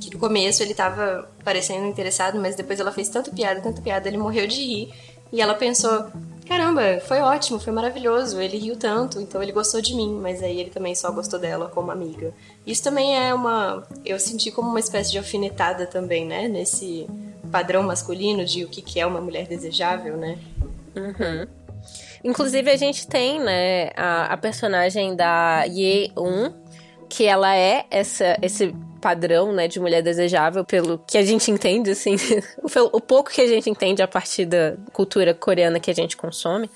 que 0.00 0.12
no 0.12 0.18
começo 0.18 0.62
ele 0.62 0.74
tava 0.74 1.28
parecendo 1.42 1.86
interessado, 1.86 2.38
mas 2.38 2.54
depois 2.54 2.78
ela 2.78 2.92
fez 2.92 3.08
tanta 3.08 3.30
piada, 3.30 3.60
tanta 3.60 3.80
piada, 3.80 4.06
ele 4.06 4.18
morreu 4.18 4.46
de 4.46 4.60
rir. 4.60 4.94
E 5.32 5.40
ela 5.40 5.54
pensou: 5.54 6.06
caramba, 6.46 7.00
foi 7.06 7.20
ótimo, 7.20 7.58
foi 7.58 7.72
maravilhoso, 7.72 8.40
ele 8.40 8.58
riu 8.58 8.76
tanto, 8.76 9.20
então 9.20 9.42
ele 9.42 9.52
gostou 9.52 9.80
de 9.80 9.94
mim, 9.94 10.18
mas 10.20 10.42
aí 10.42 10.60
ele 10.60 10.70
também 10.70 10.94
só 10.94 11.10
gostou 11.10 11.38
dela 11.38 11.70
como 11.74 11.90
amiga. 11.90 12.34
Isso 12.66 12.82
também 12.82 13.16
é 13.18 13.32
uma. 13.32 13.86
Eu 14.04 14.18
senti 14.20 14.50
como 14.50 14.68
uma 14.68 14.80
espécie 14.80 15.10
de 15.10 15.18
alfinetada 15.18 15.86
também, 15.86 16.26
né? 16.26 16.48
Nesse 16.48 17.06
padrão 17.50 17.82
masculino 17.82 18.44
de 18.44 18.64
o 18.64 18.68
que 18.68 19.00
é 19.00 19.06
uma 19.06 19.20
mulher 19.20 19.46
desejável, 19.46 20.18
né? 20.18 20.38
Uhum. 20.94 21.57
Inclusive, 22.22 22.70
a 22.70 22.76
gente 22.76 23.06
tem, 23.06 23.40
né, 23.40 23.90
a, 23.96 24.32
a 24.32 24.36
personagem 24.36 25.14
da 25.14 25.64
Ye 25.64 26.12
Un, 26.16 26.52
que 27.08 27.24
ela 27.24 27.54
é 27.56 27.84
essa, 27.90 28.36
esse 28.42 28.74
padrão, 29.00 29.52
né, 29.52 29.68
de 29.68 29.80
mulher 29.80 30.02
desejável, 30.02 30.64
pelo 30.64 30.98
que 31.06 31.16
a 31.16 31.22
gente 31.22 31.50
entende, 31.50 31.90
assim, 31.90 32.16
o 32.92 33.00
pouco 33.00 33.30
que 33.30 33.40
a 33.40 33.46
gente 33.46 33.70
entende 33.70 34.02
a 34.02 34.08
partir 34.08 34.44
da 34.44 34.76
cultura 34.92 35.32
coreana 35.32 35.80
que 35.80 35.90
a 35.90 35.94
gente 35.94 36.16
consome. 36.16 36.68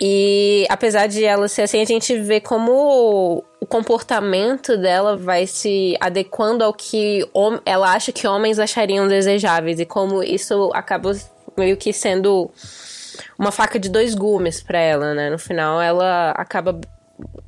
E 0.00 0.66
apesar 0.68 1.06
de 1.06 1.24
ela 1.24 1.48
ser 1.48 1.62
assim, 1.62 1.80
a 1.80 1.84
gente 1.84 2.18
vê 2.18 2.38
como 2.38 3.42
o 3.58 3.66
comportamento 3.66 4.76
dela 4.76 5.16
vai 5.16 5.46
se 5.46 5.96
adequando 5.98 6.62
ao 6.62 6.74
que 6.74 7.26
ela 7.64 7.92
acha 7.92 8.12
que 8.12 8.26
homens 8.26 8.58
achariam 8.58 9.08
desejáveis 9.08 9.80
e 9.80 9.86
como 9.86 10.22
isso 10.22 10.70
acaba 10.74 11.12
meio 11.56 11.78
que 11.78 11.94
sendo 11.94 12.50
uma 13.38 13.50
faca 13.50 13.78
de 13.78 13.88
dois 13.88 14.14
gumes 14.14 14.62
para 14.62 14.78
ela, 14.78 15.14
né? 15.14 15.30
No 15.30 15.38
final, 15.38 15.80
ela 15.80 16.30
acaba 16.32 16.80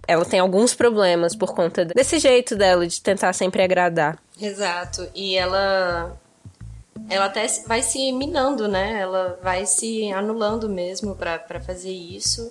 ela 0.06 0.24
tem 0.24 0.40
alguns 0.40 0.74
problemas 0.74 1.36
por 1.36 1.54
conta 1.54 1.84
desse 1.84 2.18
jeito 2.18 2.56
dela 2.56 2.86
de 2.86 3.00
tentar 3.02 3.34
sempre 3.34 3.62
agradar. 3.62 4.18
Exato. 4.40 5.06
E 5.14 5.36
ela 5.36 6.18
ela 7.08 7.26
até 7.26 7.46
vai 7.66 7.82
se 7.82 8.10
minando, 8.12 8.66
né? 8.66 9.00
Ela 9.00 9.38
vai 9.42 9.66
se 9.66 10.10
anulando 10.12 10.68
mesmo 10.68 11.14
para 11.14 11.60
fazer 11.60 11.92
isso. 11.92 12.50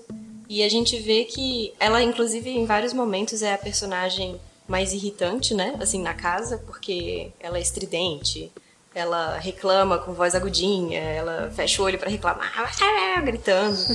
E 0.50 0.64
a 0.64 0.70
gente 0.70 0.98
vê 1.00 1.26
que 1.26 1.74
ela, 1.80 2.02
inclusive, 2.02 2.50
em 2.50 2.66
vários 2.66 2.94
momentos 2.94 3.42
é 3.42 3.54
a 3.54 3.58
personagem 3.58 4.40
mais 4.68 4.94
irritante, 4.94 5.54
né? 5.54 5.76
Assim, 5.80 6.02
na 6.02 6.14
casa, 6.14 6.58
porque 6.66 7.32
ela 7.40 7.58
é 7.58 7.62
estridente, 7.62 8.52
ela 8.98 9.38
reclama 9.38 10.00
com 10.00 10.12
voz 10.12 10.34
agudinha, 10.34 11.00
ela 11.00 11.52
fecha 11.52 11.82
o 11.82 11.86
olho 11.86 12.00
para 12.00 12.10
reclamar, 12.10 12.52
gritando. 13.24 13.78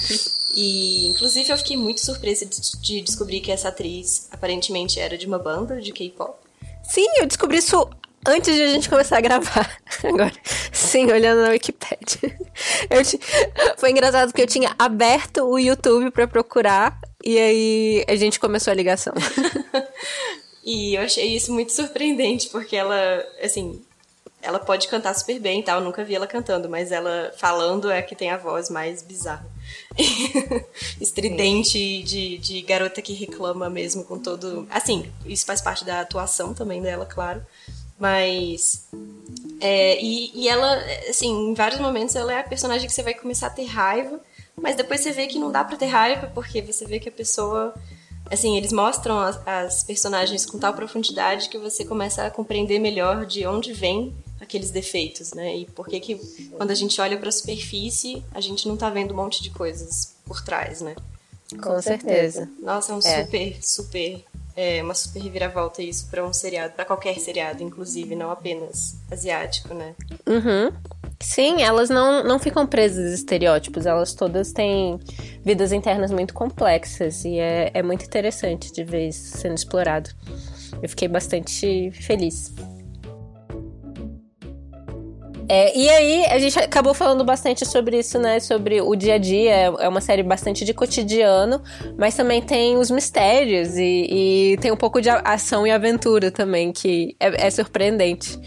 E, 0.55 1.07
inclusive, 1.07 1.51
eu 1.51 1.57
fiquei 1.57 1.79
muito 1.79 2.03
surpresa 2.03 2.45
de, 2.45 2.61
de 2.79 3.01
descobrir 3.01 3.41
que 3.41 3.51
essa 3.51 3.69
atriz 3.69 4.29
aparentemente 4.31 5.01
era 5.01 5.17
de 5.17 5.27
uma 5.27 5.39
banda 5.39 5.81
de 5.81 5.91
K-pop. 5.93 6.35
Sim, 6.83 7.07
eu 7.17 7.27
descobri 7.27 7.57
isso 7.57 7.89
antes 8.27 8.55
de 8.55 8.63
a 8.63 8.67
gente 8.67 8.87
começar 8.87 9.17
a 9.17 9.23
gravar. 9.23 9.79
Agora, 10.05 10.31
sim, 10.71 11.11
olhando 11.11 11.41
na 11.41 11.49
Wikipedia. 11.53 12.37
Te... 13.03 13.19
Foi 13.79 13.93
engraçado 13.93 14.29
porque 14.29 14.43
eu 14.43 14.47
tinha 14.47 14.75
aberto 14.79 15.43
o 15.43 15.59
YouTube 15.59 16.11
para 16.11 16.29
procurar 16.29 16.99
e 17.25 17.39
aí 17.39 18.05
a 18.07 18.15
gente 18.15 18.39
começou 18.39 18.73
a 18.73 18.75
ligação. 18.75 19.15
e 20.63 20.97
eu 20.97 21.01
achei 21.01 21.35
isso 21.35 21.51
muito 21.51 21.73
surpreendente 21.73 22.51
porque 22.51 22.77
ela, 22.77 23.25
assim, 23.43 23.83
ela 24.43 24.59
pode 24.59 24.89
cantar 24.89 25.15
super 25.15 25.39
bem 25.39 25.61
e 25.61 25.63
tal, 25.63 25.79
eu 25.79 25.85
nunca 25.85 26.05
vi 26.05 26.17
ela 26.17 26.27
cantando, 26.27 26.69
mas 26.69 26.91
ela 26.91 27.33
falando 27.37 27.91
é 27.91 28.03
que 28.03 28.17
tem 28.17 28.31
a 28.31 28.37
voz 28.37 28.69
mais 28.69 29.03
bizarra. 29.03 29.47
Estridente 31.01 32.03
de, 32.03 32.39
de 32.39 32.61
garota 32.63 33.01
que 33.01 33.13
reclama 33.13 33.71
mesmo 33.71 34.05
com 34.05 34.19
todo. 34.19 34.67
Assim, 34.69 35.11
isso 35.25 35.47
faz 35.47 35.61
parte 35.61 35.85
da 35.85 36.01
atuação 36.01 36.53
também 36.53 36.83
dela, 36.83 37.07
claro. 37.07 37.41
Mas. 37.99 38.89
É, 39.61 40.03
e, 40.03 40.33
e 40.35 40.49
ela, 40.49 40.77
assim, 41.09 41.51
em 41.51 41.55
vários 41.55 41.81
momentos 41.81 42.17
ela 42.17 42.33
é 42.33 42.41
a 42.41 42.45
personagem 42.45 42.89
que 42.89 42.93
você 42.93 43.03
vai 43.03 43.15
começar 43.15 43.47
a 43.47 43.51
ter 43.51 43.65
raiva, 43.65 44.19
mas 44.61 44.75
depois 44.75 45.01
você 45.01 45.13
vê 45.13 45.29
que 45.29 45.39
não 45.39 45.53
dá 45.53 45.63
pra 45.63 45.77
ter 45.77 45.87
raiva, 45.87 46.27
porque 46.35 46.61
você 46.61 46.85
vê 46.85 46.99
que 46.99 47.09
a 47.09 47.13
pessoa 47.13 47.73
assim, 48.31 48.57
eles 48.57 48.73
mostram 48.73 49.19
as, 49.19 49.47
as, 49.47 49.85
personagens 49.85 50.47
com 50.47 50.59
tal 50.59 50.73
profundidade 50.73 51.51
que 51.51 51.59
você 51.59 51.85
começa 51.85 52.25
a 52.25 52.31
compreender 52.31 52.79
melhor 52.79 53.27
de 53.27 53.47
onde 53.47 53.75
vem 53.75 54.15
aqueles 54.43 54.71
defeitos, 54.71 55.33
né? 55.33 55.57
E 55.57 55.67
por 55.67 55.89
que 55.89 56.01
que 56.01 56.17
quando 56.57 56.71
a 56.71 56.75
gente 56.75 57.01
olha 57.01 57.17
para 57.17 57.29
a 57.29 57.33
superfície, 57.33 58.23
a 58.33 58.41
gente 58.41 58.67
não 58.67 58.77
tá 58.77 58.91
vendo 58.91 59.15
um 59.15 59.17
monte 59.17 59.43
de 59.43 59.51
coisas 59.51 60.15
por 60.27 60.43
trás, 60.43 60.81
né? 60.81 60.97
Com 61.63 61.81
certeza. 61.81 62.49
Nossa, 62.61 62.93
é 62.93 62.95
um 62.95 62.99
é. 62.99 63.25
super, 63.25 63.57
super 63.63 64.25
é 64.55 64.83
uma 64.83 64.95
super 64.95 65.23
reviravolta 65.23 65.83
isso 65.83 66.09
para 66.11 66.25
um 66.27 66.33
seriado, 66.33 66.75
para 66.75 66.85
qualquer 66.85 67.19
seriado, 67.19 67.63
inclusive, 67.63 68.15
não 68.15 68.31
apenas 68.31 68.97
asiático, 69.11 69.73
né? 69.73 69.95
Uhum. 70.27 70.71
Sim, 71.19 71.63
elas 71.63 71.89
não, 71.89 72.23
não 72.25 72.39
ficam 72.39 72.67
presas 72.67 73.13
a 73.13 73.15
estereótipos, 73.15 73.87
elas 73.87 74.13
todas 74.13 74.53
têm 74.53 74.99
vidas 75.45 75.73
internas 75.73 76.11
muito 76.11 76.35
complexas 76.35 77.25
e 77.25 77.39
é, 77.39 77.71
é 77.73 77.83
muito 77.83 78.05
interessante 78.05 78.73
de 78.73 78.85
ver 78.85 79.09
isso 79.09 79.39
sendo 79.39 79.55
explorado. 79.55 80.11
Eu 80.83 80.89
fiquei 80.89 81.09
bastante 81.09 81.91
feliz. 81.93 82.53
É, 85.49 85.77
e 85.77 85.89
aí, 85.89 86.25
a 86.27 86.39
gente 86.39 86.59
acabou 86.59 86.95
falando 86.95 87.25
bastante 87.25 87.67
sobre 87.67 87.99
isso, 87.99 88.19
né? 88.19 88.41
Sobre 88.41 88.81
o 88.81 88.95
dia 88.95 89.15
a 89.15 89.19
dia. 89.19 89.53
É 89.81 89.89
uma 89.89 90.01
série 90.01 90.23
bastante 90.23 90.65
de 90.65 90.73
cotidiano, 90.73 91.63
mas 91.99 92.15
também 92.15 92.41
tem 92.41 92.77
os 92.77 92.91
mistérios 92.91 93.77
e, 93.77 94.53
e 94.53 94.57
tem 94.59 94.71
um 94.71 94.77
pouco 94.77 95.01
de 95.01 95.11
ação 95.11 95.67
e 95.67 95.71
aventura 95.71 96.31
também, 96.31 96.73
que 96.73 97.17
é, 97.19 97.47
é 97.47 97.51
surpreendente. 97.51 98.39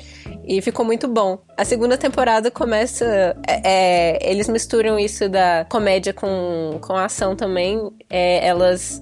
E 0.48 0.62
ficou 0.62 0.86
muito 0.86 1.08
bom. 1.08 1.40
A 1.58 1.66
segunda 1.66 1.98
temporada 1.98 2.52
começa. 2.52 3.36
É, 3.48 3.62
é, 3.64 4.32
eles 4.32 4.48
misturam 4.48 5.00
isso 5.00 5.28
da 5.28 5.66
comédia 5.70 6.14
com, 6.14 6.78
com 6.82 6.94
a 6.94 7.06
ação 7.06 7.36
também. 7.36 7.80
É, 8.10 8.46
elas 8.46 9.02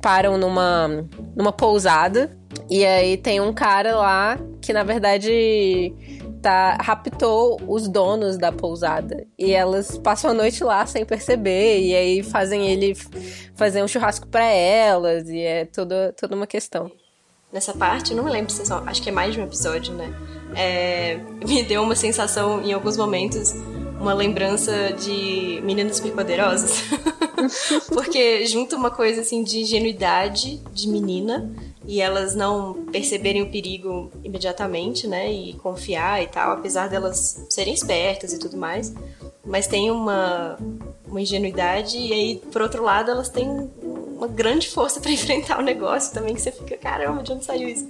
param 0.00 0.38
numa, 0.38 1.06
numa 1.36 1.52
pousada. 1.52 2.36
E 2.68 2.84
aí 2.84 3.16
tem 3.16 3.40
um 3.40 3.52
cara 3.52 3.96
lá 3.96 4.38
que, 4.60 4.72
na 4.72 4.82
verdade 4.82 5.92
tá, 6.40 6.76
raptou 6.80 7.60
os 7.66 7.88
donos 7.88 8.36
da 8.36 8.50
pousada. 8.50 9.26
E 9.38 9.52
elas 9.52 9.98
passam 9.98 10.30
a 10.30 10.34
noite 10.34 10.64
lá 10.64 10.84
sem 10.86 11.04
perceber. 11.04 11.80
E 11.80 11.94
aí 11.94 12.22
fazem 12.22 12.66
ele 12.68 12.94
fazer 13.54 13.82
um 13.82 13.88
churrasco 13.88 14.26
para 14.26 14.44
elas. 14.44 15.28
E 15.28 15.40
é 15.40 15.64
toda, 15.64 16.14
toda 16.18 16.34
uma 16.34 16.46
questão. 16.46 16.90
Nessa 17.52 17.74
parte, 17.74 18.14
não 18.14 18.24
me 18.24 18.30
lembro 18.30 18.52
se 18.52 18.64
só. 18.64 18.82
Acho 18.86 19.02
que 19.02 19.08
é 19.08 19.12
mais 19.12 19.34
de 19.34 19.40
um 19.40 19.44
episódio, 19.44 19.92
né? 19.94 20.14
É, 20.54 21.18
me 21.46 21.62
deu 21.62 21.82
uma 21.82 21.96
sensação, 21.96 22.62
em 22.62 22.72
alguns 22.72 22.96
momentos, 22.96 23.52
uma 24.00 24.14
lembrança 24.14 24.92
de 24.92 25.60
Meninas 25.64 25.96
Superpoderosas. 25.96 26.84
Porque 27.92 28.46
junta 28.46 28.76
uma 28.76 28.90
coisa 28.90 29.22
assim 29.22 29.42
de 29.42 29.60
ingenuidade 29.60 30.60
de 30.72 30.88
menina 30.88 31.50
e 31.90 32.00
elas 32.00 32.36
não 32.36 32.84
perceberem 32.92 33.42
o 33.42 33.50
perigo 33.50 34.12
imediatamente, 34.22 35.08
né? 35.08 35.32
E 35.32 35.54
confiar 35.54 36.22
e 36.22 36.28
tal, 36.28 36.52
apesar 36.52 36.88
delas 36.88 37.44
serem 37.50 37.74
espertas 37.74 38.32
e 38.32 38.38
tudo 38.38 38.56
mais. 38.56 38.94
Mas 39.44 39.66
tem 39.66 39.90
uma, 39.90 40.56
uma 41.04 41.20
ingenuidade, 41.20 41.98
e 41.98 42.12
aí, 42.12 42.42
por 42.52 42.62
outro 42.62 42.84
lado, 42.84 43.10
elas 43.10 43.28
têm 43.28 43.68
uma 44.20 44.28
grande 44.28 44.68
força 44.68 45.00
para 45.00 45.10
enfrentar 45.12 45.58
o 45.58 45.62
negócio 45.62 46.12
também, 46.12 46.34
que 46.34 46.42
você 46.42 46.52
fica, 46.52 46.76
caramba, 46.76 47.22
de 47.22 47.32
onde 47.32 47.44
saiu 47.44 47.68
isso? 47.68 47.88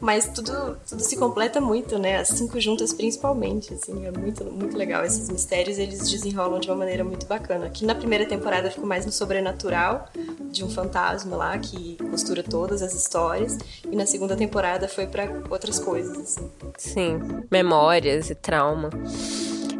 Mas 0.00 0.28
tudo, 0.28 0.78
tudo 0.88 1.02
se 1.02 1.16
completa 1.16 1.60
muito, 1.60 1.98
né? 1.98 2.18
As 2.18 2.28
cinco 2.28 2.58
juntas 2.58 2.92
principalmente, 2.92 3.74
assim, 3.74 4.06
é 4.06 4.10
muito, 4.10 4.44
muito 4.44 4.76
legal. 4.76 5.04
Esses 5.04 5.28
mistérios, 5.28 5.78
eles 5.78 6.10
desenrolam 6.10 6.58
de 6.58 6.68
uma 6.68 6.76
maneira 6.76 7.04
muito 7.04 7.26
bacana. 7.26 7.66
Aqui 7.66 7.84
na 7.84 7.94
primeira 7.94 8.26
temporada 8.26 8.70
ficou 8.70 8.86
mais 8.86 9.04
no 9.04 9.12
sobrenatural, 9.12 10.08
de 10.50 10.64
um 10.64 10.70
fantasma 10.70 11.36
lá 11.36 11.58
que 11.58 11.96
costura 12.10 12.42
todas 12.42 12.82
as 12.82 12.94
histórias, 12.94 13.58
e 13.90 13.94
na 13.94 14.06
segunda 14.06 14.36
temporada 14.36 14.88
foi 14.88 15.06
para 15.06 15.28
outras 15.50 15.78
coisas, 15.78 16.16
assim. 16.16 16.50
Sim, 16.78 17.20
memórias 17.50 18.30
e 18.30 18.34
trauma 18.34 18.90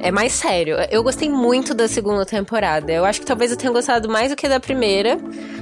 é 0.00 0.10
mais 0.10 0.32
sério. 0.32 0.76
Eu 0.90 1.02
gostei 1.02 1.28
muito 1.28 1.74
da 1.74 1.88
segunda 1.88 2.24
temporada. 2.24 2.92
Eu 2.92 3.04
acho 3.04 3.20
que 3.20 3.26
talvez 3.26 3.50
eu 3.50 3.56
tenha 3.56 3.72
gostado 3.72 4.08
mais 4.08 4.30
do 4.30 4.36
que 4.36 4.48
da 4.48 4.60
primeira. 4.60 5.18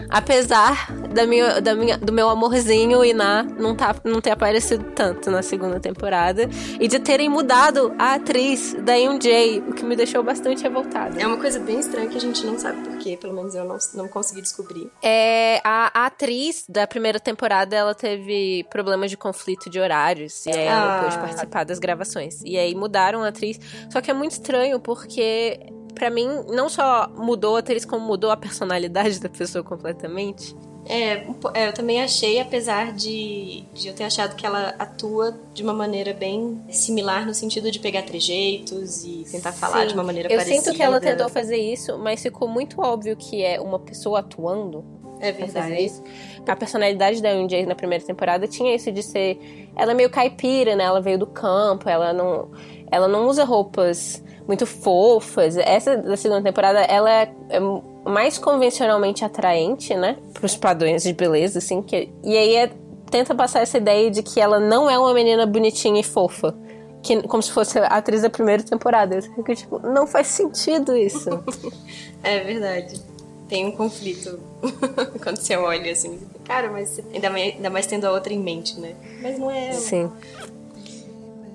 Apesar 0.09 0.93
da 1.15 1.27
minha, 1.27 1.61
da 1.61 1.75
minha, 1.75 1.97
do 1.97 2.13
meu 2.13 2.29
amorzinho 2.29 3.05
Iná 3.05 3.43
não, 3.43 3.75
tá, 3.75 3.95
não 4.05 4.21
ter 4.21 4.31
aparecido 4.31 4.85
tanto 4.95 5.31
na 5.31 5.43
segunda 5.43 5.81
temporada. 5.81 6.49
E 6.81 6.89
de 6.89 6.99
terem 6.99 7.29
mudado 7.29 7.95
a 7.99 8.15
atriz 8.15 8.75
da 8.81 8.95
Yoon-Jae, 8.95 9.61
o 9.69 9.73
que 9.73 9.85
me 9.85 9.97
deixou 9.97 10.23
bastante 10.23 10.63
revoltada. 10.63 11.21
É 11.21 11.27
uma 11.27 11.37
coisa 11.37 11.59
bem 11.59 11.79
estranha 11.79 12.09
que 12.09 12.17
a 12.17 12.21
gente 12.21 12.45
não 12.45 12.59
sabe 12.59 12.83
porquê, 12.89 13.17
pelo 13.17 13.35
menos 13.35 13.55
eu 13.55 13.65
não, 13.65 13.79
não 13.95 14.09
consegui 14.09 14.43
descobrir. 14.43 14.91
É, 15.03 15.61
a, 15.65 16.03
a 16.03 16.07
atriz 16.07 16.65
da 16.69 16.87
primeira 16.87 17.21
temporada, 17.21 17.75
ela 17.75 17.95
teve 17.95 18.65
problemas 18.71 19.11
de 19.11 19.17
conflito 19.17 19.71
de 19.71 19.79
horários. 19.79 20.47
E 20.47 20.51
aí 20.51 20.67
ela 20.67 20.83
ah. 20.83 20.97
não 20.97 21.05
pôde 21.05 21.19
participar 21.19 21.65
das 21.65 21.79
gravações. 21.79 22.43
E 22.45 22.59
aí 22.59 22.75
mudaram 22.75 23.23
a 23.23 23.29
atriz. 23.29 23.59
Só 23.91 24.01
que 24.01 24.11
é 24.11 24.15
muito 24.15 24.34
estranho 24.35 24.79
porque 24.81 25.59
para 25.95 26.11
mim, 26.11 26.27
não 26.49 26.69
só 26.69 27.09
mudou 27.17 27.57
a 27.57 27.61
atriz, 27.61 27.85
como 27.85 28.05
mudou 28.05 28.31
a 28.31 28.37
personalidade 28.37 29.21
da 29.21 29.29
pessoa 29.29 29.63
completamente. 29.63 30.55
É, 30.87 31.25
é, 31.55 31.69
eu 31.69 31.73
também 31.73 32.03
achei, 32.03 32.39
apesar 32.39 32.93
de, 32.93 33.65
de 33.73 33.89
eu 33.89 33.95
ter 33.95 34.05
achado 34.05 34.37
que 34.37 34.45
ela 34.45 34.75
atua 34.79 35.35
de 35.55 35.63
uma 35.63 35.73
maneira 35.73 36.13
bem 36.13 36.61
similar 36.69 37.25
no 37.25 37.33
sentido 37.33 37.71
de 37.71 37.79
pegar 37.79 38.03
trejeitos 38.03 39.03
e 39.03 39.25
tentar 39.31 39.53
falar 39.53 39.83
Sim. 39.83 39.89
de 39.89 39.95
uma 39.95 40.03
maneira 40.03 40.29
eu 40.31 40.37
parecida. 40.37 40.57
Eu 40.57 40.63
sinto 40.63 40.77
que 40.77 40.83
ela 40.83 41.01
tentou 41.01 41.29
fazer 41.31 41.57
isso, 41.57 41.97
mas 41.99 42.23
ficou 42.23 42.47
muito 42.47 42.83
óbvio 42.83 43.17
que 43.17 43.43
é 43.43 43.59
uma 43.59 43.79
pessoa 43.79 44.21
atuando. 44.21 44.85
É 45.21 45.33
verdade. 45.33 46.03
A 46.47 46.57
personalidade 46.57 47.23
da 47.23 47.35
MJ 47.35 47.65
na 47.65 47.75
primeira 47.75 48.05
temporada 48.05 48.47
tinha 48.47 48.75
isso 48.75 48.93
de 48.93 49.03
ser. 49.03 49.39
Ela 49.75 49.93
é 49.93 49.95
meio 49.95 50.11
caipira, 50.11 50.77
né? 50.77 50.85
Ela 50.85 51.01
veio 51.01 51.19
do 51.19 51.27
campo, 51.27 51.89
ela 51.89 52.13
não, 52.13 52.51
ela 52.91 53.09
não 53.09 53.27
usa 53.27 53.45
roupas 53.45 54.23
muito 54.47 54.67
fofas. 54.67 55.57
Essa 55.57 55.97
da 55.97 56.17
segunda 56.17 56.43
temporada, 56.43 56.81
ela 56.81 57.11
é, 57.11 57.33
é 57.51 57.61
mais 58.09 58.39
convencionalmente 58.39 59.25
atraente, 59.25 59.95
né? 59.95 60.19
Para 60.33 60.47
os 60.47 60.57
padrões 60.57 61.03
de 61.03 61.13
beleza, 61.13 61.59
assim. 61.59 61.83
Que, 61.83 62.11
e 62.23 62.37
aí 62.37 62.57
é, 62.57 62.71
tenta 63.11 63.35
passar 63.35 63.61
essa 63.61 63.79
ideia 63.79 64.11
de 64.11 64.23
que 64.23 64.41
ela 64.41 64.61
não 64.61 64.89
é 64.89 64.99
uma 64.99 65.13
menina 65.15 65.47
bonitinha 65.47 66.01
e 66.01 66.05
fofa. 66.05 66.55
Que, 67.03 67.23
como 67.29 67.43
se 67.43 67.53
fosse 67.53 67.79
a 67.79 67.87
atriz 67.87 68.23
da 68.23 68.31
primeira 68.31 68.63
temporada. 68.63 69.17
Eu 69.17 69.23
fico 69.23 69.55
tipo, 69.55 69.79
não 69.79 70.07
faz 70.07 70.29
sentido 70.29 70.97
isso. 70.97 71.29
é 72.23 72.41
verdade. 72.41 73.01
Tem 73.47 73.67
um 73.67 73.73
conflito 73.73 74.41
quando 75.23 75.37
você 75.37 75.55
olha 75.55 75.93
assim. 75.93 76.19
Cara, 76.45 76.71
mas 76.71 76.99
ainda 77.13 77.29
mais, 77.29 77.55
ainda 77.55 77.71
mais 77.71 77.87
tendo 77.87 78.07
a 78.07 78.13
outra 78.13 78.33
em 78.33 78.39
mente, 78.39 78.81
né? 78.81 78.95
Mas 79.21 79.39
não 79.39 79.51
é. 79.51 79.73
Sim. 79.73 80.11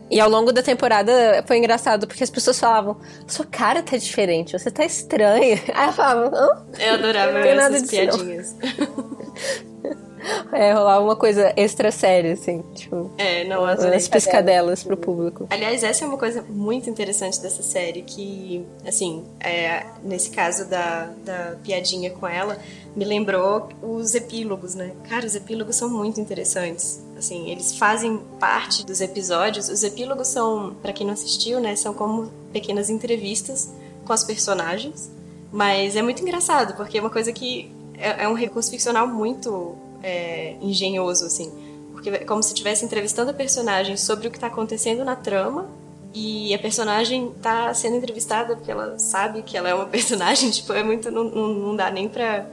E 0.09 0.19
ao 0.19 0.29
longo 0.29 0.51
da 0.51 0.63
temporada 0.63 1.43
foi 1.45 1.57
engraçado, 1.57 2.07
porque 2.07 2.23
as 2.23 2.29
pessoas 2.29 2.59
falavam, 2.59 2.97
sua 3.27 3.45
cara 3.45 3.83
tá 3.83 3.95
diferente, 3.95 4.57
você 4.57 4.71
tá 4.71 4.83
estranha. 4.83 5.61
Aí 5.73 5.87
eu 5.87 5.93
falava, 5.93 6.35
Hã? 6.35 6.65
Eu 6.79 6.93
adorava 6.95 7.39
essas 7.39 7.89
piadinhas. 7.89 8.55
É, 10.51 10.73
rolava 10.73 11.03
uma 11.03 11.15
coisa 11.15 11.53
extra 11.55 11.91
séria, 11.91 12.33
assim, 12.33 12.63
tipo. 12.73 13.11
É, 13.17 13.43
não, 13.45 13.65
as 13.65 13.83
umas 13.83 14.07
piscadelas 14.07 14.83
pro 14.83 14.97
público. 14.97 15.47
Aliás, 15.49 15.83
essa 15.83 16.03
é 16.03 16.07
uma 16.07 16.17
coisa 16.17 16.43
muito 16.49 16.89
interessante 16.89 17.41
dessa 17.41 17.63
série, 17.63 18.01
que, 18.01 18.65
assim, 18.85 19.25
é, 19.39 19.85
nesse 20.03 20.29
caso 20.31 20.69
da, 20.69 21.09
da 21.23 21.55
piadinha 21.63 22.09
com 22.11 22.27
ela, 22.27 22.57
me 22.95 23.05
lembrou 23.05 23.69
os 23.81 24.15
epílogos, 24.15 24.75
né? 24.75 24.91
Cara, 25.07 25.25
os 25.25 25.35
epílogos 25.35 25.75
são 25.75 25.89
muito 25.89 26.19
interessantes. 26.19 27.01
Assim, 27.17 27.49
eles 27.49 27.77
fazem 27.77 28.17
parte 28.39 28.85
dos 28.85 29.01
episódios. 29.01 29.69
Os 29.69 29.83
epílogos 29.83 30.27
são, 30.27 30.75
para 30.81 30.91
quem 30.93 31.05
não 31.05 31.13
assistiu, 31.13 31.59
né, 31.59 31.75
são 31.75 31.93
como 31.93 32.31
pequenas 32.51 32.89
entrevistas 32.89 33.69
com 34.05 34.13
as 34.13 34.23
personagens. 34.23 35.11
Mas 35.51 35.95
é 35.95 36.01
muito 36.01 36.21
engraçado, 36.21 36.75
porque 36.75 36.97
é 36.97 37.01
uma 37.01 37.09
coisa 37.09 37.31
que 37.31 37.71
é, 37.97 38.23
é 38.23 38.27
um 38.27 38.33
recurso 38.33 38.71
ficcional 38.71 39.07
muito 39.07 39.75
é, 40.03 40.55
engenhoso, 40.61 41.25
assim. 41.25 41.51
Porque 41.91 42.09
é 42.09 42.19
como 42.19 42.41
se 42.41 42.49
estivesse 42.49 42.85
entrevistando 42.85 43.31
a 43.31 43.33
personagem 43.33 43.97
sobre 43.97 44.27
o 44.27 44.31
que 44.31 44.37
está 44.37 44.47
acontecendo 44.47 45.03
na 45.03 45.15
trama 45.15 45.67
e 46.13 46.53
a 46.53 46.59
personagem 46.59 47.31
está 47.35 47.73
sendo 47.73 47.97
entrevistada 47.97 48.55
porque 48.55 48.71
ela 48.71 48.97
sabe 48.97 49.43
que 49.43 49.55
ela 49.55 49.69
é 49.69 49.73
uma 49.73 49.85
personagem. 49.87 50.49
Tipo, 50.49 50.73
é 50.73 50.83
muito. 50.83 51.11
Não, 51.11 51.23
não 51.25 51.75
dá 51.75 51.91
nem 51.91 52.07
pra 52.07 52.45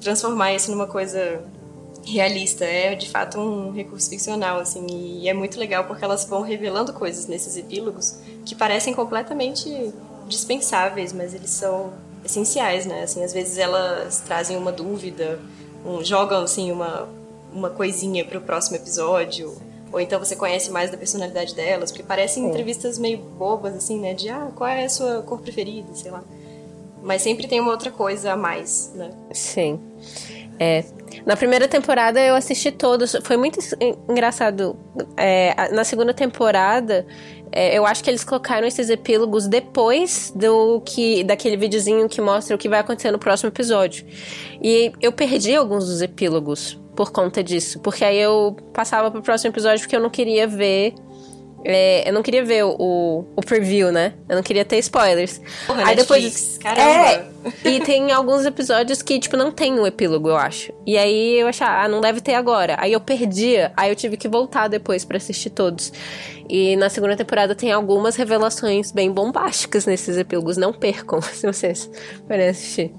transformar 0.00 0.52
isso 0.54 0.70
numa 0.70 0.86
coisa 0.86 1.42
realista. 2.04 2.64
É 2.64 2.94
de 2.94 3.08
fato 3.08 3.38
um 3.40 3.72
recurso 3.72 4.08
ficcional, 4.08 4.60
assim. 4.60 4.86
E 4.88 5.28
é 5.28 5.34
muito 5.34 5.58
legal 5.58 5.84
porque 5.84 6.04
elas 6.04 6.24
vão 6.24 6.42
revelando 6.42 6.92
coisas 6.92 7.26
nesses 7.26 7.56
epílogos 7.56 8.18
que 8.44 8.54
parecem 8.54 8.94
completamente 8.94 9.92
dispensáveis, 10.28 11.12
mas 11.12 11.34
eles 11.34 11.50
são 11.50 11.92
essenciais, 12.24 12.86
né? 12.86 13.02
Assim, 13.02 13.24
às 13.24 13.32
vezes 13.32 13.58
elas 13.58 14.20
trazem 14.20 14.56
uma 14.56 14.72
dúvida 14.72 15.40
um, 15.86 16.04
jogam 16.04 16.42
assim 16.42 16.70
uma, 16.72 17.08
uma 17.52 17.70
coisinha 17.70 18.24
para 18.24 18.38
o 18.38 18.40
próximo 18.40 18.76
episódio, 18.76 19.56
ou 19.92 20.00
então 20.00 20.18
você 20.18 20.34
conhece 20.34 20.70
mais 20.70 20.90
da 20.90 20.96
personalidade 20.96 21.54
delas, 21.54 21.90
porque 21.90 22.02
parecem 22.02 22.42
Sim. 22.42 22.50
entrevistas 22.50 22.98
meio 22.98 23.18
bobas 23.18 23.74
assim, 23.74 23.98
né, 24.00 24.14
de 24.14 24.28
ah, 24.28 24.50
qual 24.54 24.68
é 24.68 24.84
a 24.84 24.88
sua 24.88 25.22
cor 25.22 25.40
preferida, 25.40 25.94
sei 25.94 26.10
lá. 26.10 26.22
Mas 27.02 27.22
sempre 27.22 27.46
tem 27.46 27.60
uma 27.60 27.70
outra 27.70 27.90
coisa 27.90 28.32
a 28.32 28.36
mais, 28.36 28.90
né? 28.94 29.12
Sim. 29.32 29.80
É, 30.58 30.84
na 31.24 31.36
primeira 31.36 31.68
temporada 31.68 32.20
eu 32.20 32.34
assisti 32.34 32.72
todos. 32.72 33.16
Foi 33.22 33.36
muito 33.36 33.60
engraçado. 34.08 34.76
É, 35.16 35.70
na 35.72 35.84
segunda 35.84 36.12
temporada, 36.12 37.06
é, 37.52 37.76
eu 37.76 37.86
acho 37.86 38.02
que 38.02 38.10
eles 38.10 38.24
colocaram 38.24 38.66
esses 38.66 38.90
epílogos 38.90 39.46
depois 39.46 40.32
do 40.34 40.80
que 40.80 41.24
daquele 41.24 41.56
videozinho 41.56 42.08
que 42.08 42.20
mostra 42.20 42.54
o 42.54 42.58
que 42.58 42.68
vai 42.68 42.80
acontecer 42.80 43.10
no 43.10 43.18
próximo 43.18 43.48
episódio. 43.48 44.04
E 44.62 44.92
eu 45.00 45.12
perdi 45.12 45.54
alguns 45.54 45.86
dos 45.86 46.02
epílogos 46.02 46.78
por 46.94 47.12
conta 47.12 47.44
disso. 47.44 47.78
Porque 47.80 48.04
aí 48.04 48.18
eu 48.18 48.56
passava 48.72 49.10
pro 49.10 49.22
próximo 49.22 49.52
episódio 49.52 49.80
porque 49.80 49.94
eu 49.94 50.00
não 50.00 50.10
queria 50.10 50.46
ver 50.46 50.94
é, 51.64 52.08
eu 52.08 52.12
não 52.12 52.22
queria 52.22 52.44
ver 52.44 52.64
o, 52.64 53.24
o 53.34 53.42
preview, 53.44 53.90
né? 53.90 54.14
Eu 54.28 54.36
não 54.36 54.42
queria 54.42 54.64
ter 54.64 54.78
spoilers. 54.78 55.40
Porra, 55.66 55.86
Aí 55.86 55.96
Netflix, 55.96 56.58
depois. 56.58 56.58
Caramba! 56.58 57.26
É, 57.64 57.68
e 57.68 57.80
tem 57.80 58.10
alguns 58.12 58.44
episódios 58.44 59.02
que, 59.02 59.18
tipo, 59.18 59.36
não 59.36 59.50
tem 59.50 59.78
o 59.78 59.82
um 59.82 59.86
epílogo, 59.86 60.28
eu 60.28 60.36
acho. 60.36 60.72
E 60.86 60.96
aí 60.96 61.40
eu 61.40 61.48
achava, 61.48 61.84
ah, 61.84 61.88
não 61.88 62.00
deve 62.00 62.20
ter 62.20 62.34
agora. 62.34 62.76
Aí 62.78 62.92
eu 62.92 63.00
perdia, 63.00 63.72
aí 63.76 63.90
eu 63.90 63.96
tive 63.96 64.16
que 64.16 64.28
voltar 64.28 64.68
depois 64.68 65.04
para 65.04 65.16
assistir 65.16 65.50
todos. 65.50 65.92
E 66.48 66.76
na 66.76 66.88
segunda 66.88 67.16
temporada 67.16 67.54
tem 67.54 67.72
algumas 67.72 68.14
revelações 68.14 68.92
bem 68.92 69.10
bombásticas 69.10 69.86
nesses 69.86 70.16
epílogos. 70.16 70.56
Não 70.56 70.72
percam 70.72 71.20
se 71.22 71.46
vocês 71.46 71.90
forem 72.28 72.48
assistir. 72.48 72.94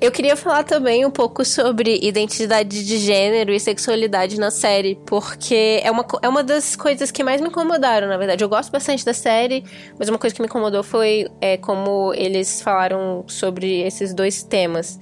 Eu 0.00 0.12
queria 0.12 0.36
falar 0.36 0.62
também 0.62 1.04
um 1.04 1.10
pouco 1.10 1.44
sobre 1.44 1.98
identidade 2.00 2.86
de 2.86 2.98
gênero 2.98 3.52
e 3.52 3.58
sexualidade 3.58 4.38
na 4.38 4.48
série, 4.48 4.94
porque 5.04 5.80
é 5.82 5.90
uma, 5.90 6.06
é 6.22 6.28
uma 6.28 6.44
das 6.44 6.76
coisas 6.76 7.10
que 7.10 7.24
mais 7.24 7.40
me 7.40 7.48
incomodaram, 7.48 8.06
na 8.06 8.16
verdade. 8.16 8.44
Eu 8.44 8.48
gosto 8.48 8.70
bastante 8.70 9.04
da 9.04 9.12
série, 9.12 9.64
mas 9.98 10.08
uma 10.08 10.16
coisa 10.16 10.34
que 10.34 10.40
me 10.40 10.46
incomodou 10.46 10.84
foi 10.84 11.26
é, 11.40 11.56
como 11.56 12.14
eles 12.14 12.62
falaram 12.62 13.24
sobre 13.26 13.80
esses 13.80 14.14
dois 14.14 14.44
temas. 14.44 15.00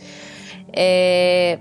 É... 0.73 1.59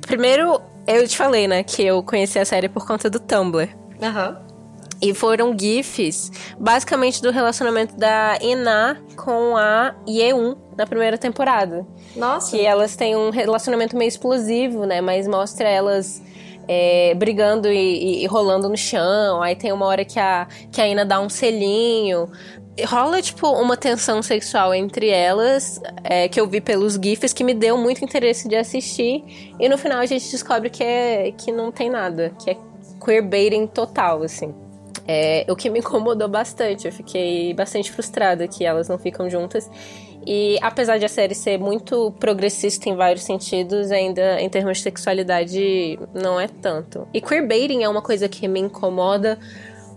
Primeiro, 0.00 0.58
eu 0.86 1.06
te 1.06 1.18
falei, 1.18 1.46
né, 1.46 1.62
que 1.62 1.82
eu 1.82 2.02
conheci 2.02 2.38
a 2.38 2.46
série 2.46 2.68
por 2.70 2.86
conta 2.86 3.10
do 3.10 3.20
Tumblr. 3.20 3.68
Aham. 4.02 4.28
Uhum. 4.30 4.54
E 5.02 5.12
foram 5.12 5.54
GIFs, 5.58 6.30
basicamente, 6.58 7.20
do 7.20 7.30
relacionamento 7.30 7.94
da 7.94 8.38
Ina 8.40 9.02
com 9.16 9.54
a 9.54 9.94
Yeun 10.08 10.56
na 10.76 10.86
primeira 10.86 11.16
temporada. 11.18 11.86
Nossa. 12.16 12.56
Que 12.56 12.64
elas 12.64 12.96
têm 12.96 13.16
um 13.16 13.30
relacionamento 13.30 13.96
meio 13.96 14.08
explosivo, 14.08 14.84
né? 14.84 15.00
Mas 15.00 15.26
mostra 15.26 15.68
elas 15.68 16.22
é, 16.68 17.14
brigando 17.14 17.68
e, 17.68 18.22
e, 18.22 18.26
rolando 18.26 18.68
no 18.68 18.76
chão. 18.76 19.42
Aí 19.42 19.54
tem 19.56 19.72
uma 19.72 19.86
hora 19.86 20.04
que 20.04 20.18
a, 20.18 20.46
que 20.70 20.80
a 20.80 20.88
Ina 20.88 21.04
dá 21.04 21.20
um 21.20 21.28
selinho. 21.28 22.28
Rola, 22.86 23.22
tipo, 23.22 23.48
uma 23.48 23.76
tensão 23.76 24.20
sexual 24.20 24.74
entre 24.74 25.08
elas, 25.08 25.80
é, 26.02 26.28
que 26.28 26.40
eu 26.40 26.46
vi 26.48 26.60
pelos 26.60 26.94
GIFs, 26.94 27.32
que 27.32 27.44
me 27.44 27.54
deu 27.54 27.78
muito 27.78 28.04
interesse 28.04 28.48
de 28.48 28.56
assistir. 28.56 29.22
E 29.60 29.68
no 29.68 29.78
final 29.78 30.00
a 30.00 30.06
gente 30.06 30.28
descobre 30.28 30.70
que, 30.70 30.82
é, 30.82 31.32
que 31.32 31.52
não 31.52 31.70
tem 31.70 31.88
nada, 31.88 32.32
que 32.42 32.50
é 32.50 32.56
queerbaiting 33.04 33.66
total, 33.68 34.22
assim. 34.22 34.52
É, 35.06 35.44
o 35.48 35.56
que 35.56 35.68
me 35.68 35.80
incomodou 35.80 36.28
bastante. 36.28 36.86
Eu 36.86 36.92
fiquei 36.92 37.52
bastante 37.54 37.90
frustrada 37.90 38.48
que 38.48 38.64
elas 38.64 38.88
não 38.88 38.98
ficam 38.98 39.28
juntas. 39.28 39.70
E 40.26 40.58
apesar 40.62 40.98
de 40.98 41.04
a 41.04 41.08
série 41.08 41.34
ser 41.34 41.58
muito 41.58 42.10
progressista 42.18 42.88
em 42.88 42.96
vários 42.96 43.24
sentidos, 43.24 43.90
ainda 43.90 44.40
em 44.40 44.48
termos 44.48 44.78
de 44.78 44.82
sexualidade 44.82 45.98
não 46.14 46.40
é 46.40 46.48
tanto. 46.48 47.06
E 47.12 47.20
queerbaiting 47.20 47.82
é 47.82 47.88
uma 47.88 48.00
coisa 48.00 48.28
que 48.28 48.48
me 48.48 48.60
incomoda 48.60 49.38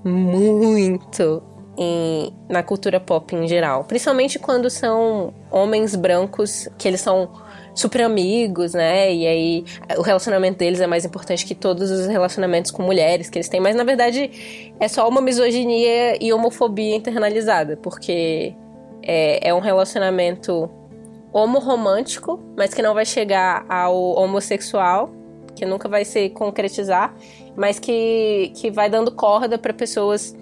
muito 0.03 1.41
em, 1.77 2.33
na 2.49 2.61
cultura 2.61 2.99
pop 2.99 3.33
em 3.35 3.47
geral. 3.47 3.85
Principalmente 3.85 4.37
quando 4.37 4.69
são 4.69 5.33
homens 5.49 5.95
brancos, 5.95 6.67
que 6.77 6.87
eles 6.87 6.99
são 6.99 7.29
super 7.77 8.01
amigos, 8.01 8.73
né? 8.73 9.13
E 9.13 9.27
aí 9.27 9.65
o 9.97 10.01
relacionamento 10.01 10.57
deles 10.57 10.81
é 10.81 10.87
mais 10.87 11.05
importante 11.05 11.45
que 11.45 11.53
todos 11.53 11.91
os 11.91 12.07
relacionamentos 12.07 12.71
com 12.71 12.81
mulheres 12.81 13.29
que 13.29 13.37
eles 13.37 13.47
têm. 13.47 13.59
Mas 13.59 13.75
na 13.75 13.83
verdade 13.83 14.73
é 14.79 14.87
só 14.87 15.07
uma 15.07 15.21
misoginia 15.21 16.17
e 16.21 16.33
homofobia 16.33 16.95
internalizada, 16.95 17.77
porque 17.77 18.53
é, 19.03 19.49
é 19.49 19.53
um 19.53 19.59
relacionamento 19.59 20.69
homoromântico, 21.31 22.39
mas 22.57 22.73
que 22.73 22.81
não 22.81 22.93
vai 22.93 23.05
chegar 23.05 23.65
ao 23.69 23.95
homossexual, 24.15 25.11
que 25.55 25.65
nunca 25.65 25.87
vai 25.87 26.03
se 26.03 26.29
concretizar, 26.29 27.15
mas 27.55 27.77
que, 27.77 28.51
que 28.55 28.71
vai 28.71 28.89
dando 28.89 29.11
corda 29.11 29.57
para 29.57 29.73
pessoas 29.73 30.35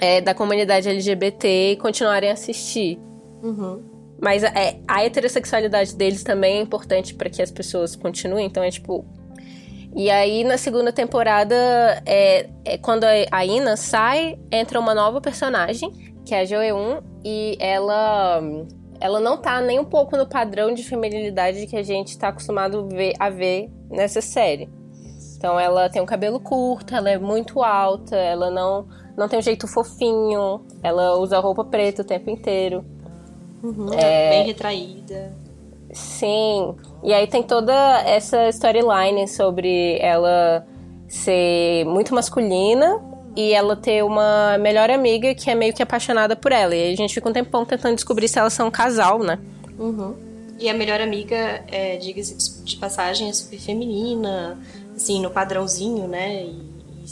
é, 0.00 0.20
da 0.20 0.34
comunidade 0.34 0.88
LGBT 0.88 1.78
continuarem 1.80 2.30
a 2.30 2.32
assistir. 2.32 2.98
Uhum. 3.42 3.91
Mas 4.22 4.44
é, 4.44 4.78
a 4.86 5.04
heterossexualidade 5.04 5.96
deles 5.96 6.22
também 6.22 6.58
é 6.58 6.60
importante 6.60 7.14
para 7.14 7.28
que 7.28 7.42
as 7.42 7.50
pessoas 7.50 7.96
continuem, 7.96 8.46
então 8.46 8.62
é 8.62 8.70
tipo. 8.70 9.04
E 9.94 10.10
aí 10.10 10.44
na 10.44 10.56
segunda 10.56 10.92
temporada, 10.92 11.54
é, 12.06 12.48
é 12.64 12.78
quando 12.78 13.04
a 13.04 13.44
Ina 13.44 13.76
sai, 13.76 14.38
entra 14.50 14.78
uma 14.78 14.94
nova 14.94 15.20
personagem 15.20 15.90
que 16.24 16.34
é 16.34 16.40
a 16.40 16.44
Joeun, 16.44 17.00
e 17.24 17.56
ela 17.60 18.40
ela 19.00 19.18
não 19.18 19.36
tá 19.36 19.60
nem 19.60 19.80
um 19.80 19.84
pouco 19.84 20.16
no 20.16 20.28
padrão 20.28 20.72
de 20.72 20.84
feminilidade 20.84 21.66
que 21.66 21.76
a 21.76 21.82
gente 21.82 22.16
tá 22.16 22.28
acostumado 22.28 22.86
ver, 22.88 23.14
a 23.18 23.28
ver 23.28 23.68
nessa 23.90 24.20
série. 24.20 24.70
Então 25.36 25.58
ela 25.58 25.90
tem 25.90 26.00
um 26.00 26.06
cabelo 26.06 26.38
curto, 26.38 26.94
ela 26.94 27.10
é 27.10 27.18
muito 27.18 27.64
alta, 27.64 28.16
ela 28.16 28.48
não, 28.48 28.86
não 29.16 29.28
tem 29.28 29.40
um 29.40 29.42
jeito 29.42 29.66
fofinho, 29.66 30.64
ela 30.84 31.16
usa 31.18 31.40
roupa 31.40 31.64
preta 31.64 32.02
o 32.02 32.04
tempo 32.04 32.30
inteiro. 32.30 32.84
Uhum, 33.62 33.92
é... 33.94 34.30
Bem 34.30 34.46
retraída. 34.46 35.32
Sim. 35.92 36.74
E 37.02 37.12
aí 37.12 37.26
tem 37.26 37.42
toda 37.42 37.72
essa 38.06 38.48
storyline 38.48 39.28
sobre 39.28 39.98
ela 40.00 40.66
ser 41.06 41.84
muito 41.84 42.14
masculina 42.14 43.00
e 43.36 43.52
ela 43.52 43.76
ter 43.76 44.02
uma 44.02 44.56
melhor 44.58 44.90
amiga 44.90 45.34
que 45.34 45.50
é 45.50 45.54
meio 45.54 45.74
que 45.74 45.82
apaixonada 45.82 46.34
por 46.34 46.52
ela. 46.52 46.74
E 46.74 46.92
a 46.92 46.96
gente 46.96 47.12
fica 47.12 47.28
um 47.28 47.32
tempão 47.32 47.64
tentando 47.64 47.94
descobrir 47.94 48.28
se 48.28 48.38
elas 48.38 48.52
são 48.52 48.68
um 48.68 48.70
casal, 48.70 49.18
né? 49.18 49.38
Uhum. 49.78 50.14
E 50.58 50.68
a 50.68 50.74
melhor 50.74 51.00
amiga, 51.00 51.64
é, 51.68 51.96
diga-se 51.96 52.62
de 52.62 52.76
passagem, 52.76 53.28
é 53.28 53.32
super 53.32 53.58
feminina, 53.58 54.58
assim, 54.94 55.20
no 55.20 55.30
padrãozinho, 55.30 56.06
né? 56.06 56.44
E, 56.44 56.50
e 56.50 57.06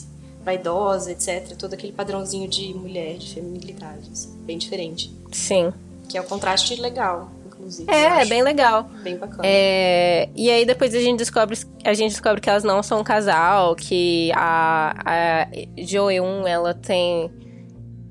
vaidosa, 0.45 1.11
etc. 1.13 1.57
Todo 1.59 1.75
aquele 1.75 1.93
padrãozinho 1.93 2.49
de 2.49 2.73
mulher, 2.75 3.17
de 3.17 3.35
feminilidade, 3.35 4.09
assim, 4.13 4.31
bem 4.45 4.57
diferente. 4.57 5.13
Sim. 5.33 5.73
Que 6.11 6.19
é 6.19 6.21
o 6.21 6.25
um 6.25 6.27
contraste 6.27 6.75
legal 6.81 7.31
inclusive. 7.61 7.91
É, 7.91 8.23
é 8.23 8.25
bem 8.25 8.43
legal. 8.43 8.89
Bem 9.03 9.17
bacana. 9.17 9.43
É, 9.45 10.29
e 10.35 10.51
aí 10.51 10.65
depois 10.65 10.95
a 10.95 11.01
gente 11.01 11.19
descobre 11.19 11.59
a 11.85 11.95
gente 11.95 12.11
descobre 12.11 12.41
que 12.41 12.49
elas 12.49 12.65
não 12.65 12.83
são 12.83 13.01
um 13.01 13.05
casal, 13.05 13.77
que 13.77 14.33
a, 14.35 14.95
a 15.05 15.47
Joeun, 15.79 16.47
ela 16.47 16.75
tem 16.75 17.31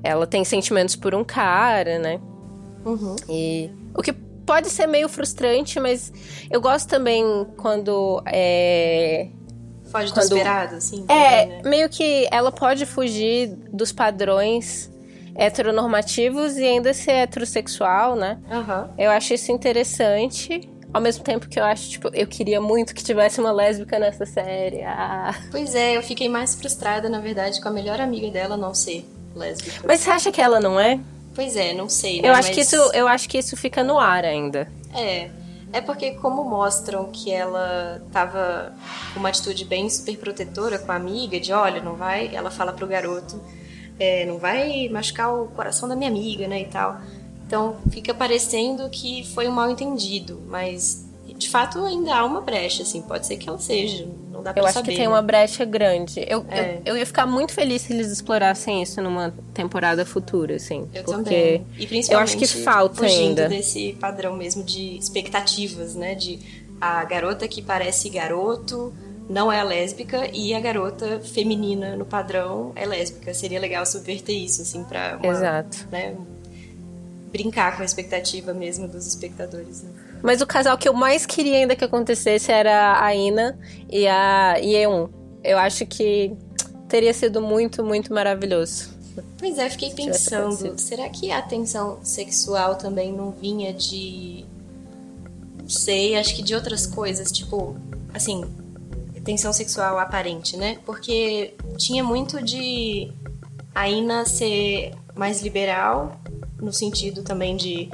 ela 0.02 0.26
tem 0.26 0.46
sentimentos 0.46 0.96
por 0.96 1.14
um 1.14 1.24
cara, 1.24 2.00
né? 2.00 2.22
Uhum. 2.86 3.16
E 3.28 3.70
o 3.94 4.02
que 4.02 4.14
pode 4.14 4.70
ser 4.70 4.88
meio 4.88 5.10
frustrante, 5.10 5.80
mas 5.80 6.12
eu 6.50 6.62
gosto 6.62 6.88
também 6.88 7.24
quando 7.58 8.22
é 8.26 9.28
Foge 9.92 10.14
quando, 10.14 10.30
do 10.30 10.38
esperado, 10.38 10.76
assim. 10.76 11.04
É, 11.08 11.42
também, 11.42 11.58
né? 11.64 11.70
meio 11.70 11.90
que 11.90 12.28
ela 12.32 12.52
pode 12.52 12.86
fugir 12.86 13.48
dos 13.74 13.92
padrões 13.92 14.90
heteronormativos 15.40 16.58
e 16.58 16.66
ainda 16.66 16.94
ser 16.94 17.12
heterossexual, 17.12 18.16
né? 18.16 18.38
Uhum. 18.52 18.94
Eu 18.98 19.10
acho 19.10 19.34
isso 19.34 19.52
interessante. 19.54 20.70
Ao 20.94 21.00
mesmo 21.00 21.24
tempo 21.24 21.48
que 21.48 21.60
eu 21.60 21.64
acho, 21.64 21.90
tipo, 21.92 22.10
eu 22.14 22.28
queria 22.28 22.60
muito 22.60 22.94
que 22.94 23.04
tivesse 23.04 23.40
uma 23.40 23.52
lésbica 23.52 23.98
nessa 23.98 24.26
série. 24.26 24.84
Ah. 24.84 25.34
Pois 25.50 25.76
é, 25.76 25.96
eu 25.96 26.04
fiquei 26.04 26.28
mais 26.28 26.56
frustrada, 26.56 27.08
na 27.08 27.20
verdade, 27.20 27.62
com 27.62 27.70
a 27.70 27.72
melhor 27.72 28.02
amiga 28.02 28.30
dela 28.30 28.58
não 28.58 28.74
ser 28.74 29.08
lésbica. 29.34 29.82
Mas 29.88 30.02
você 30.02 30.10
acha 30.10 30.32
que 30.32 30.42
ela 30.42 30.60
não 30.60 30.80
é? 30.80 31.00
Pois 31.34 31.56
é, 31.56 31.74
não 31.74 31.88
sei. 31.88 32.22
Né? 32.22 32.28
Eu 32.28 32.34
acho 32.34 32.50
Mas... 32.50 32.56
que 32.56 32.62
isso, 32.62 32.76
eu 32.76 33.08
acho 33.08 33.30
que 33.30 33.38
isso 33.38 33.56
fica 33.56 33.84
no 33.84 33.98
ar 33.98 34.26
ainda. 34.26 34.68
É. 34.94 35.30
É 35.72 35.80
porque 35.80 36.12
como 36.12 36.44
mostram 36.44 37.12
que 37.12 37.32
ela 37.32 38.02
tava 38.12 38.74
com 39.14 39.20
uma 39.20 39.30
atitude 39.30 39.64
bem 39.66 39.88
super 39.88 40.18
protetora 40.18 40.80
com 40.80 40.92
a 40.92 40.96
amiga, 40.96 41.40
de 41.40 41.54
olha, 41.54 41.80
não 41.80 41.96
vai, 41.96 42.34
ela 42.34 42.50
fala 42.50 42.74
pro 42.74 42.88
garoto, 42.88 43.40
é, 44.00 44.26
não 44.26 44.38
vai 44.38 44.88
machucar 44.90 45.34
o 45.34 45.48
coração 45.48 45.88
da 45.88 45.96
minha 45.96 46.10
amiga, 46.10 46.48
né, 46.48 46.62
e 46.62 46.66
tal. 46.66 47.00
Então 47.46 47.78
fica 47.92 48.14
parecendo 48.14 48.90
que 48.90 49.24
foi 49.34 49.48
um 49.48 49.52
mal 49.52 49.70
entendido, 49.70 50.42
mas 50.48 51.06
de 51.36 51.50
fato 51.50 51.84
ainda 51.84 52.14
há 52.16 52.26
uma 52.26 52.42
brecha, 52.42 52.84
assim, 52.84 53.02
pode 53.02 53.26
ser 53.26 53.38
que 53.38 53.48
ela 53.48 53.58
seja, 53.58 54.06
não 54.32 54.44
dá 54.44 54.54
pra 54.54 54.62
Eu 54.62 54.66
acho 54.66 54.74
saber, 54.74 54.92
que 54.92 54.98
tem 54.98 55.08
né? 55.08 55.14
uma 55.14 55.22
brecha 55.22 55.66
grande. 55.66 56.24
Eu, 56.28 56.46
é. 56.50 56.76
eu, 56.86 56.94
eu, 56.94 56.98
ia 56.98 57.06
ficar 57.06 57.26
muito 57.26 57.54
feliz 57.54 57.84
se 57.84 57.94
eles 57.94 58.12
explorassem 58.12 58.84
isso 58.84 59.02
numa 59.02 59.34
temporada 59.54 60.06
futura, 60.06 60.58
assim. 60.58 60.88
Eu 60.94 61.04
porque 61.04 61.24
também. 61.24 61.66
E 61.78 61.88
principalmente 61.88 62.12
eu 62.12 62.20
acho 62.20 62.38
que 62.38 62.48
falta 62.64 63.06
ainda. 63.06 63.48
desse 63.48 63.94
padrão 64.00 64.36
mesmo 64.36 64.64
de 64.64 64.98
expectativas, 64.98 65.96
né, 65.96 66.14
de 66.14 66.40
a 66.80 67.04
garota 67.06 67.48
que 67.48 67.62
parece 67.62 68.10
garoto 68.10 68.94
não 69.30 69.52
é 69.52 69.64
lésbica 69.64 70.28
e 70.34 70.56
a 70.56 70.60
garota 70.60 71.20
feminina 71.20 71.96
no 71.96 72.04
padrão 72.04 72.72
é 72.76 72.86
lésbica. 72.86 73.32
Seria 73.34 73.60
legal 73.60 73.86
subverter 73.86 74.36
isso, 74.36 74.64
assim, 74.64 74.84
pra 74.84 75.20
uma, 75.22 75.32
Exato. 75.32 75.88
Né, 75.92 76.16
brincar 77.32 77.76
com 77.76 77.84
a 77.84 77.86
expectativa 77.86 78.54
mesmo 78.54 78.88
dos 78.88 79.06
espectadores. 79.06 79.84
Né? 79.84 79.92
Mas 80.24 80.42
o 80.42 80.48
casal 80.48 80.76
que 80.78 80.90
eu 80.90 80.94
mais 80.94 81.28
queria 81.28 81.58
ainda 81.58 81.76
que 81.76 81.86
acontecesse 81.86 82.52
era 82.52 83.04
a 83.04 83.16
Ina 83.16 83.58
e 83.88 84.08
a 84.08 84.56
Yeon. 84.56 85.08
Eu 85.44 85.60
acho 85.60 85.86
que 85.86 86.36
teria 86.88 87.14
sido 87.14 87.40
muito, 87.40 87.84
muito 87.84 88.12
maravilhoso. 88.12 88.98
Pois 89.38 89.58
é, 89.58 89.70
fiquei 89.70 89.92
pensando, 89.94 90.78
será 90.80 91.08
que 91.08 91.32
a 91.32 91.42
tensão 91.42 92.00
sexual 92.04 92.76
também 92.76 93.14
não 93.14 93.32
vinha 93.32 93.74
de. 93.74 94.46
Não 95.62 95.70
sei, 95.70 96.16
acho 96.16 96.36
que 96.36 96.42
de 96.42 96.56
outras 96.56 96.88
coisas, 96.88 97.32
tipo, 97.32 97.76
assim, 98.14 98.44
tensão 99.24 99.52
sexual 99.54 100.00
aparente, 100.00 100.58
né? 100.58 100.80
Porque 100.86 101.56
tinha 101.78 102.04
muito 102.04 102.42
de 102.44 103.12
a 103.74 103.88
Ina 103.88 104.26
ser 104.26 104.94
mais 105.16 105.42
liberal, 105.42 106.20
no 106.60 106.74
sentido 106.74 107.24
também 107.24 107.56
de 107.56 107.90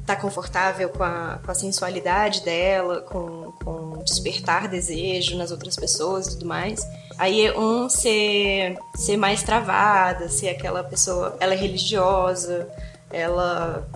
estar 0.00 0.16
tá 0.16 0.16
confortável 0.16 0.88
com 0.88 1.02
a, 1.02 1.40
com 1.44 1.50
a 1.50 1.54
sensualidade 1.54 2.42
dela, 2.42 3.00
com, 3.00 3.52
com 3.64 4.02
despertar 4.04 4.68
desejo 4.68 5.36
nas 5.36 5.50
outras 5.50 5.76
pessoas 5.76 6.26
e 6.26 6.30
tudo 6.30 6.46
mais. 6.46 6.86
Aí 7.18 7.50
um 7.56 7.88
ser, 7.88 8.76
ser 8.96 9.16
mais 9.16 9.42
travada, 9.42 10.28
ser 10.28 10.48
aquela 10.48 10.82
pessoa, 10.84 11.36
ela 11.40 11.54
é 11.54 11.56
religiosa, 11.56 12.68
ela 13.10 13.88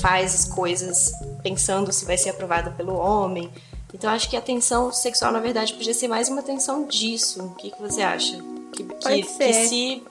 faz 0.00 0.34
as 0.34 0.44
coisas 0.44 1.12
pensando 1.42 1.92
se 1.92 2.04
vai 2.04 2.18
ser 2.18 2.30
aprovada 2.30 2.70
pelo 2.70 2.94
homem. 2.94 3.50
Então 3.96 4.10
acho 4.10 4.28
que 4.28 4.36
a 4.36 4.42
tensão 4.42 4.92
sexual, 4.92 5.32
na 5.32 5.40
verdade, 5.40 5.72
podia 5.72 5.94
ser 5.94 6.06
mais 6.06 6.28
uma 6.28 6.42
tensão 6.42 6.84
disso. 6.84 7.42
O 7.42 7.54
que, 7.54 7.70
que 7.70 7.80
você 7.80 8.02
acha? 8.02 8.36
Que, 8.70 8.84
que, 8.84 9.22
que, 9.22 9.52
se, 9.54 10.02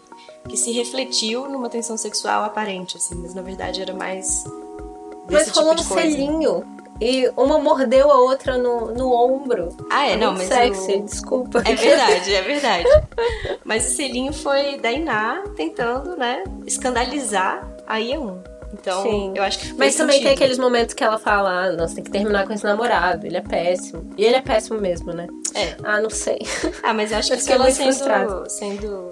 que 0.50 0.58
se 0.58 0.72
refletiu 0.72 1.48
numa 1.48 1.70
tensão 1.70 1.96
sexual 1.96 2.44
aparente, 2.44 2.98
assim, 2.98 3.14
mas 3.14 3.36
na 3.36 3.44
verdade 3.44 3.84
era 3.84 3.94
mais. 3.94 4.44
Mas 5.30 5.46
tipo 5.46 5.60
rolou 5.60 5.76
de 5.76 5.84
um 5.84 5.88
coisa. 5.88 6.02
selinho. 6.02 6.76
E 7.00 7.32
uma 7.38 7.60
mordeu 7.60 8.10
a 8.10 8.18
outra 8.18 8.58
no, 8.58 8.92
no 8.92 9.12
ombro. 9.12 9.78
Ah, 9.92 10.08
é, 10.08 10.18
não, 10.18 10.34
mas. 10.34 10.48
Sexy, 10.48 10.96
o... 10.96 11.04
desculpa. 11.04 11.62
É 11.64 11.76
verdade, 11.76 12.34
é 12.34 12.42
verdade. 12.42 12.90
mas 13.64 13.86
o 13.86 13.96
selinho 13.96 14.34
foi 14.34 14.80
da 14.80 14.92
Iná 14.92 15.44
tentando, 15.56 16.18
né, 16.18 16.44
escandalizar 16.66 17.70
a 17.86 17.98
Yeon. 17.98 18.40
Então, 18.80 19.04
Sim. 19.04 19.34
eu 19.36 19.44
acho 19.44 19.60
que. 19.60 19.74
Mas 19.74 19.96
também 19.96 20.16
sentido. 20.16 20.28
tem 20.28 20.36
aqueles 20.36 20.58
momentos 20.58 20.94
que 20.94 21.04
ela 21.04 21.18
fala: 21.18 21.50
ah, 21.50 21.72
nossa, 21.72 21.96
tem 21.96 22.04
que 22.04 22.12
terminar 22.12 22.46
com 22.46 22.54
esse 22.54 22.64
namorado, 22.64 23.26
ele 23.26 23.38
é 23.38 23.42
péssimo. 23.42 24.14
E 24.18 24.26
ele 24.26 24.36
é 24.36 24.42
péssimo 24.42 24.80
mesmo, 24.80 25.14
né? 25.14 25.28
É. 25.54 25.76
Ah, 25.84 26.02
não 26.02 26.10
sei. 26.10 26.40
Ah, 26.84 26.94
mas 26.94 27.12
eu 27.12 27.18
acho 27.18 27.36
que 27.44 27.52
ela 27.52 27.72
sendo, 27.72 28.50
sendo 28.50 29.10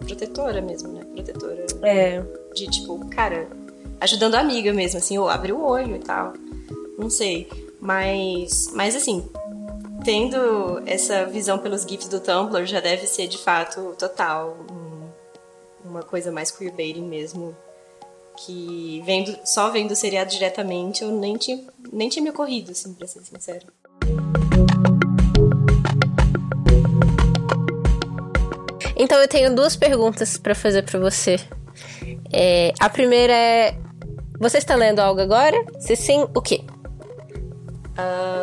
protetora 0.00 0.60
mesmo, 0.60 0.92
né? 0.92 1.02
Protetora. 1.14 1.66
É. 1.82 2.22
De 2.54 2.66
tipo, 2.66 3.08
cara, 3.08 3.48
ajudando 4.00 4.34
a 4.34 4.40
amiga 4.40 4.72
mesmo, 4.72 4.98
assim, 4.98 5.16
ou 5.16 5.28
abre 5.28 5.52
o 5.52 5.62
olho 5.62 5.96
e 5.96 6.00
tal. 6.00 6.32
Não 6.98 7.08
sei. 7.08 7.48
Mas, 7.80 8.70
mas 8.74 8.96
assim, 8.96 9.28
tendo 10.04 10.82
essa 10.84 11.24
visão 11.24 11.58
pelos 11.58 11.82
GIFs 11.82 12.08
do 12.08 12.18
Tumblr, 12.18 12.66
já 12.66 12.80
deve 12.80 13.06
ser 13.06 13.28
de 13.28 13.38
fato 13.38 13.94
total 13.96 14.56
uma 15.84 16.02
coisa 16.02 16.30
mais 16.30 16.50
queerbaiting 16.50 17.06
mesmo 17.06 17.56
que 18.44 19.02
vendo, 19.04 19.36
só 19.44 19.70
vendo 19.70 19.92
o 19.92 19.96
seriado 19.96 20.30
diretamente 20.30 21.02
eu 21.02 21.10
nem 21.10 21.36
tinha, 21.36 21.60
nem 21.92 22.08
tinha 22.08 22.22
me 22.22 22.30
ocorrido, 22.30 22.70
assim, 22.70 22.94
pra 22.94 23.06
ser 23.06 23.20
sincero. 23.24 23.66
Então 28.96 29.18
eu 29.18 29.28
tenho 29.28 29.54
duas 29.54 29.76
perguntas 29.76 30.36
para 30.36 30.54
fazer 30.54 30.82
para 30.82 30.98
você. 30.98 31.36
É, 32.32 32.72
a 32.80 32.88
primeira 32.88 33.32
é: 33.32 33.78
você 34.38 34.58
está 34.58 34.74
lendo 34.74 35.00
algo 35.00 35.20
agora? 35.20 35.56
Se 35.80 35.94
sim, 35.96 36.26
o 36.34 36.42
quê? 36.42 36.62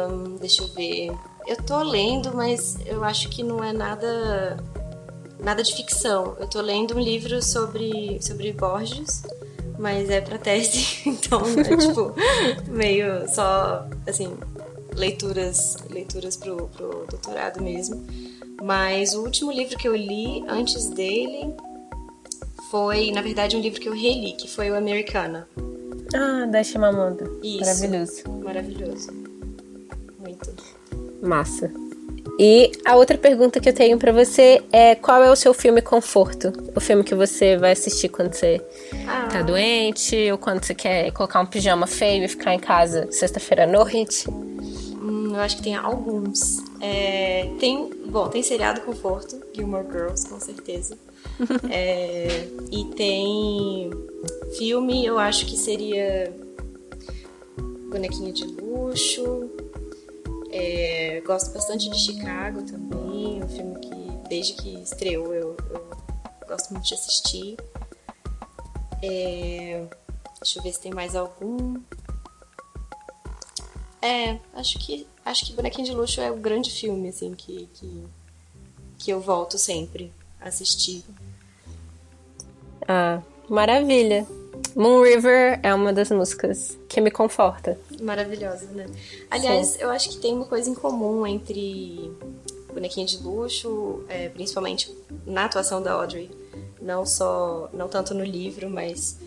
Um, 0.10 0.36
deixa 0.38 0.64
eu 0.64 0.68
ver. 0.70 1.12
Eu 1.48 1.58
tô 1.58 1.82
lendo, 1.84 2.34
mas 2.34 2.78
eu 2.86 3.04
acho 3.04 3.30
que 3.30 3.44
não 3.44 3.64
é 3.64 3.72
nada 3.72 4.58
nada 5.40 5.62
de 5.62 5.74
ficção. 5.76 6.36
Eu 6.40 6.48
tô 6.48 6.62
lendo 6.62 6.96
um 6.96 7.00
livro 7.00 7.42
sobre 7.42 8.18
sobre 8.22 8.52
Borges 8.54 9.24
mas 9.78 10.10
é 10.10 10.22
pra 10.22 10.38
tese, 10.38 11.02
então 11.06 11.42
é 11.42 11.78
tipo 11.78 12.14
meio 12.68 13.28
só 13.28 13.88
assim 14.08 14.36
leituras 14.96 15.78
leituras 15.90 16.38
pro, 16.38 16.68
pro 16.70 17.06
doutorado 17.10 17.62
mesmo. 17.62 18.06
Mas 18.64 19.14
o 19.14 19.22
último 19.22 19.52
livro 19.52 19.78
que 19.78 19.88
eu 19.88 19.96
li 19.96 20.44
antes 20.48 20.88
dele 20.88 21.54
foi, 22.72 23.12
na 23.12 23.22
verdade, 23.22 23.56
um 23.56 23.60
livro 23.60 23.80
que 23.80 23.88
eu 23.88 23.94
reli, 23.94 24.34
que 24.34 24.48
foi 24.48 24.72
o 24.72 24.76
Americana. 24.76 25.48
Ah, 26.14 26.46
da 26.46 26.64
Shimamoto. 26.64 27.40
Isso. 27.44 27.60
Maravilhoso. 27.60 28.24
Maravilhoso. 28.44 29.12
Muito. 30.20 30.54
Massa. 31.22 31.72
E 32.38 32.72
a 32.84 32.98
outra 32.98 33.18
pergunta 33.18 33.60
que 33.60 33.70
eu 33.70 33.74
tenho 33.74 33.98
para 33.98 34.12
você 34.12 34.62
é 34.72 34.94
qual 34.94 35.24
é 35.24 35.32
o 35.32 35.36
seu 35.36 35.54
filme 35.54 35.82
conforto? 35.82 36.52
O 36.76 36.82
filme 36.82 37.04
que 37.04 37.16
você 37.16 37.56
vai 37.56 37.72
assistir 37.72 38.10
quando 38.10 38.34
você 38.34 38.62
ah. 39.08 39.30
tá 39.32 39.42
doente 39.42 40.30
ou 40.32 40.38
quando 40.38 40.64
você 40.64 40.76
quer 40.76 41.12
colocar 41.12 41.40
um 41.40 41.46
pijama 41.46 41.88
feio 41.88 42.26
e 42.26 42.28
ficar 42.28 42.54
em 42.54 42.60
casa 42.60 43.10
sexta-feira 43.10 43.64
à 43.64 43.68
noite? 43.68 44.30
Hum, 44.30 45.32
eu 45.34 45.40
acho 45.40 45.58
que 45.58 45.64
tem 45.64 45.76
alguns. 45.76 46.58
É, 46.82 47.50
tem, 47.58 47.90
bom, 48.08 48.28
tem 48.28 48.44
seriado 48.44 48.82
conforto, 48.82 49.42
Gilmore 49.54 49.86
Girls, 49.90 50.28
com 50.28 50.40
certeza. 50.40 50.98
é, 51.72 52.48
e 52.70 52.86
tem 52.96 53.92
filme, 54.58 55.06
eu 55.06 55.18
acho 55.18 55.46
que 55.46 55.56
seria 55.56 56.34
Bonequinha 57.90 58.34
de 58.34 58.44
Luxo. 58.46 59.50
É, 60.58 61.22
gosto 61.26 61.52
bastante 61.52 61.90
de 61.90 62.00
Chicago 62.00 62.62
também, 62.62 63.44
um 63.44 63.50
filme 63.50 63.78
que 63.78 64.30
desde 64.30 64.54
que 64.54 64.74
estreou 64.82 65.34
eu, 65.34 65.58
eu 65.70 65.90
gosto 66.48 66.72
muito 66.72 66.88
de 66.88 66.94
assistir. 66.94 67.58
É, 69.04 69.86
deixa 70.42 70.58
eu 70.60 70.64
ver 70.64 70.72
se 70.72 70.80
tem 70.80 70.94
mais 70.94 71.14
algum. 71.14 71.76
É, 74.02 74.40
acho 74.54 74.80
que 74.80 75.06
acho 75.26 75.46
que 75.46 75.52
Bonequinho 75.52 75.88
de 75.88 75.94
Luxo 75.94 76.22
é 76.22 76.32
o 76.32 76.38
grande 76.38 76.72
filme 76.72 77.10
assim 77.10 77.34
que, 77.34 77.68
que, 77.74 78.08
que 78.98 79.12
eu 79.12 79.20
volto 79.20 79.58
sempre 79.58 80.14
a 80.40 80.48
assistir. 80.48 81.04
Ah, 82.88 83.22
maravilha. 83.50 84.26
Moon 84.76 85.02
River 85.02 85.60
é 85.64 85.74
uma 85.74 85.94
das 85.94 86.12
músicas 86.12 86.78
que 86.90 87.00
me 87.00 87.10
conforta. 87.10 87.80
Maravilhosa, 88.02 88.66
né? 88.74 88.86
Aliás, 89.32 89.68
Sim. 89.68 89.78
eu 89.80 89.90
acho 89.90 90.10
que 90.10 90.18
tem 90.18 90.34
uma 90.34 90.46
coisa 90.46 90.70
em 90.70 90.76
comum 90.76 91.26
entre 91.26 92.12
Bonequinha 92.74 93.06
de 93.06 93.18
Luxo, 93.24 94.04
é, 94.10 94.28
principalmente 94.28 94.94
na 95.26 95.46
atuação 95.46 95.82
da 95.82 95.94
Audrey. 95.94 96.30
Não 96.82 97.06
só, 97.06 97.70
não 97.74 97.88
tanto 97.88 98.14
no 98.14 98.24
livro, 98.24 98.70
mas 98.70 99.18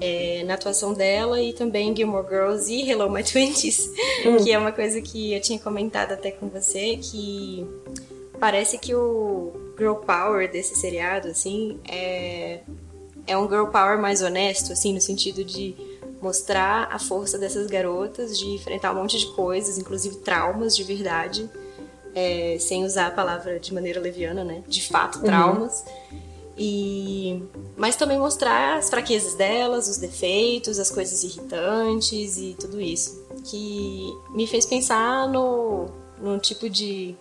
é, 0.00 0.42
na 0.44 0.54
atuação 0.54 0.94
dela 0.94 1.40
e 1.40 1.52
também 1.52 1.94
Gilmore 1.94 2.26
Girls 2.26 2.72
e 2.72 2.88
Hello 2.88 3.10
My 3.10 3.22
Twenties, 3.22 3.90
hum. 4.24 4.38
que 4.42 4.52
é 4.52 4.58
uma 4.58 4.72
coisa 4.72 5.02
que 5.02 5.34
eu 5.34 5.40
tinha 5.40 5.58
comentado 5.58 6.12
até 6.12 6.30
com 6.30 6.48
você, 6.48 6.96
que 6.96 7.66
parece 8.40 8.78
que 8.78 8.94
o 8.94 9.52
girl 9.78 9.96
power 9.96 10.50
desse 10.50 10.74
seriado, 10.76 11.28
assim, 11.28 11.78
é 11.86 12.60
é 13.26 13.36
um 13.36 13.48
girl 13.48 13.66
power 13.66 13.98
mais 13.98 14.22
honesto, 14.22 14.72
assim, 14.72 14.92
no 14.92 15.00
sentido 15.00 15.44
de 15.44 15.74
mostrar 16.20 16.88
a 16.90 16.98
força 16.98 17.38
dessas 17.38 17.66
garotas 17.66 18.38
de 18.38 18.46
enfrentar 18.46 18.92
um 18.92 18.96
monte 18.96 19.18
de 19.18 19.26
coisas, 19.34 19.78
inclusive 19.78 20.16
traumas 20.16 20.74
de 20.74 20.82
verdade, 20.82 21.48
é, 22.14 22.56
sem 22.58 22.84
usar 22.84 23.08
a 23.08 23.10
palavra 23.10 23.58
de 23.58 23.74
maneira 23.74 24.00
leviana, 24.00 24.42
né? 24.42 24.62
De 24.66 24.86
fato, 24.86 25.18
uhum. 25.18 25.24
traumas. 25.24 25.84
Uhum. 26.10 26.18
E 26.56 27.42
mas 27.76 27.96
também 27.96 28.18
mostrar 28.18 28.78
as 28.78 28.88
fraquezas 28.88 29.34
delas, 29.34 29.88
os 29.88 29.96
defeitos, 29.96 30.78
as 30.78 30.90
coisas 30.90 31.24
irritantes 31.24 32.36
e 32.38 32.56
tudo 32.58 32.80
isso, 32.80 33.22
que 33.44 34.06
me 34.30 34.46
fez 34.46 34.64
pensar 34.64 35.28
no, 35.28 35.86
no 36.20 36.38
tipo 36.38 36.70
de 36.70 37.16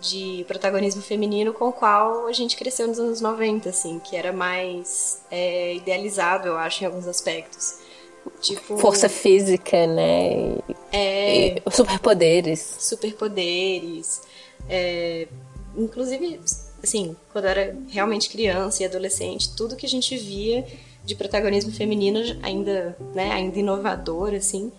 de 0.00 0.44
protagonismo 0.46 1.02
feminino 1.02 1.52
com 1.52 1.68
o 1.68 1.72
qual 1.72 2.26
a 2.26 2.32
gente 2.32 2.56
cresceu 2.56 2.86
nos 2.86 2.98
anos 2.98 3.20
90, 3.20 3.68
assim, 3.68 3.98
que 3.98 4.16
era 4.16 4.32
mais 4.32 5.22
é, 5.30 5.74
idealizado, 5.74 6.48
eu 6.48 6.56
acho, 6.56 6.82
em 6.82 6.86
alguns 6.86 7.06
aspectos. 7.06 7.78
Tipo, 8.40 8.76
Força 8.76 9.08
física, 9.08 9.86
né? 9.86 10.58
É. 10.92 11.58
E 11.58 11.62
superpoderes. 11.70 12.76
Superpoderes. 12.78 14.22
É, 14.68 15.28
inclusive, 15.76 16.40
assim, 16.82 17.16
quando 17.32 17.44
eu 17.46 17.50
era 17.50 17.76
realmente 17.88 18.28
criança 18.28 18.82
e 18.82 18.86
adolescente, 18.86 19.54
tudo 19.56 19.76
que 19.76 19.86
a 19.86 19.88
gente 19.88 20.16
via 20.16 20.66
de 21.04 21.14
protagonismo 21.14 21.72
feminino 21.72 22.20
ainda, 22.42 22.96
né, 23.14 23.30
ainda 23.32 23.58
inovador, 23.58 24.34
assim, 24.34 24.72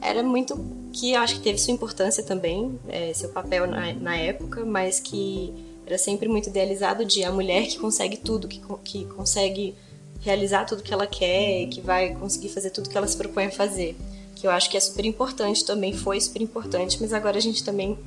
era 0.00 0.22
muito 0.22 0.56
que 0.92 1.14
acho 1.14 1.36
que 1.36 1.40
teve 1.40 1.58
sua 1.58 1.72
importância 1.72 2.22
também, 2.22 2.78
é, 2.88 3.12
seu 3.14 3.28
papel 3.30 3.66
na, 3.66 3.92
na, 3.94 4.16
época, 4.16 4.64
mas 4.64 5.00
que 5.00 5.52
era 5.86 5.98
sempre 5.98 6.28
muito 6.28 6.48
idealizado 6.48 7.04
de 7.04 7.24
a 7.24 7.32
mulher 7.32 7.66
que 7.66 7.78
consegue 7.78 8.16
tudo, 8.16 8.48
que, 8.48 8.60
que 8.84 9.04
consegue 9.06 9.74
realizar 10.20 10.64
tudo 10.64 10.82
que 10.82 10.92
ela 10.92 11.06
quer, 11.06 11.66
que 11.66 11.80
vai 11.80 12.14
conseguir 12.14 12.48
fazer 12.48 12.70
tudo 12.70 12.88
que 12.88 12.96
ela 12.96 13.06
se 13.06 13.16
propõe 13.16 13.46
a 13.46 13.50
fazer. 13.50 13.96
Que 14.36 14.46
eu 14.46 14.50
acho 14.50 14.70
que 14.70 14.76
é 14.76 14.80
super 14.80 15.04
importante 15.04 15.64
também, 15.64 15.92
foi 15.92 16.20
super 16.20 16.42
importante, 16.42 16.98
mas 17.00 17.12
agora 17.12 17.38
a 17.38 17.40
gente 17.40 17.64
também 17.64 17.98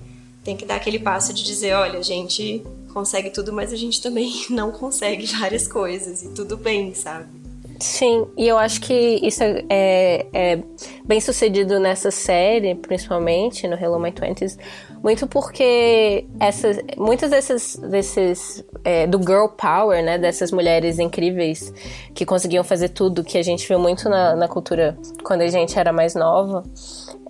tem 0.43 0.57
que 0.57 0.65
dar 0.65 0.75
aquele 0.75 0.99
passo 0.99 1.33
de 1.33 1.43
dizer, 1.43 1.73
olha, 1.73 1.99
a 1.99 2.03
gente 2.03 2.63
consegue 2.93 3.29
tudo, 3.29 3.53
mas 3.53 3.71
a 3.71 3.75
gente 3.75 4.01
também 4.01 4.31
não 4.49 4.71
consegue 4.71 5.25
várias 5.25 5.67
coisas 5.67 6.23
e 6.23 6.29
tudo 6.29 6.57
bem, 6.57 6.93
sabe? 6.93 7.42
Sim, 7.83 8.27
e 8.37 8.47
eu 8.47 8.57
acho 8.57 8.79
que 8.79 9.19
isso 9.21 9.43
é, 9.43 10.25
é, 10.31 10.63
bem 11.03 11.19
sucedido 11.19 11.81
nessa 11.81 12.11
série, 12.11 12.75
principalmente 12.75 13.67
no 13.67 13.75
Hello 13.75 13.99
My 13.99 14.09
Twenties, 14.09 14.57
muito 15.03 15.27
porque 15.27 16.25
essas, 16.39 16.79
muitas 16.97 17.29
dessas 17.29 17.75
desses 17.75 18.63
é, 18.85 19.05
do 19.05 19.17
girl 19.17 19.47
power, 19.49 20.01
né, 20.01 20.17
dessas 20.17 20.49
mulheres 20.49 20.97
incríveis 20.97 21.73
que 22.15 22.25
conseguiam 22.25 22.63
fazer 22.63 22.87
tudo 22.87 23.21
que 23.21 23.37
a 23.37 23.43
gente 23.43 23.67
viu 23.67 23.77
muito 23.77 24.07
na, 24.07 24.33
na 24.33 24.47
cultura 24.47 24.97
quando 25.21 25.41
a 25.41 25.47
gente 25.49 25.77
era 25.77 25.91
mais 25.91 26.15
nova, 26.15 26.63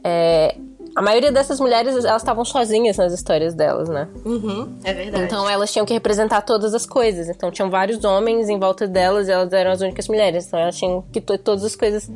é, 0.04 0.56
a 0.96 1.02
maioria 1.02 1.32
dessas 1.32 1.60
mulheres, 1.60 2.06
elas 2.06 2.22
estavam 2.22 2.46
sozinhas 2.46 2.98
nas 2.98 3.12
histórias 3.14 3.54
delas, 3.56 3.90
né? 3.90 4.08
Uhum, 4.24 4.78
é 4.84 4.94
verdade. 4.94 5.26
Então 5.26 5.50
elas 5.50 5.72
tinham 5.72 5.86
que 5.86 5.94
representar 5.94 6.42
todas 6.42 6.74
as 6.74 6.86
coisas. 6.86 7.30
Então 7.30 7.50
tinham 7.50 7.70
vários 7.70 8.04
homens 8.04 8.48
em 8.48 8.60
volta 8.60 8.88
delas 8.88 9.28
e 9.28 9.32
elas 9.32 9.52
eram 9.54 9.72
as 9.72 9.82
únicas 9.82 10.08
mulheres. 10.08 10.46
Então 10.46 10.60
elas 10.60 10.78
tinham 10.78 11.02
que 11.02 11.20
ter 11.20 11.40
todas 11.40 11.64
as 11.64 11.76
coisas 11.76 12.10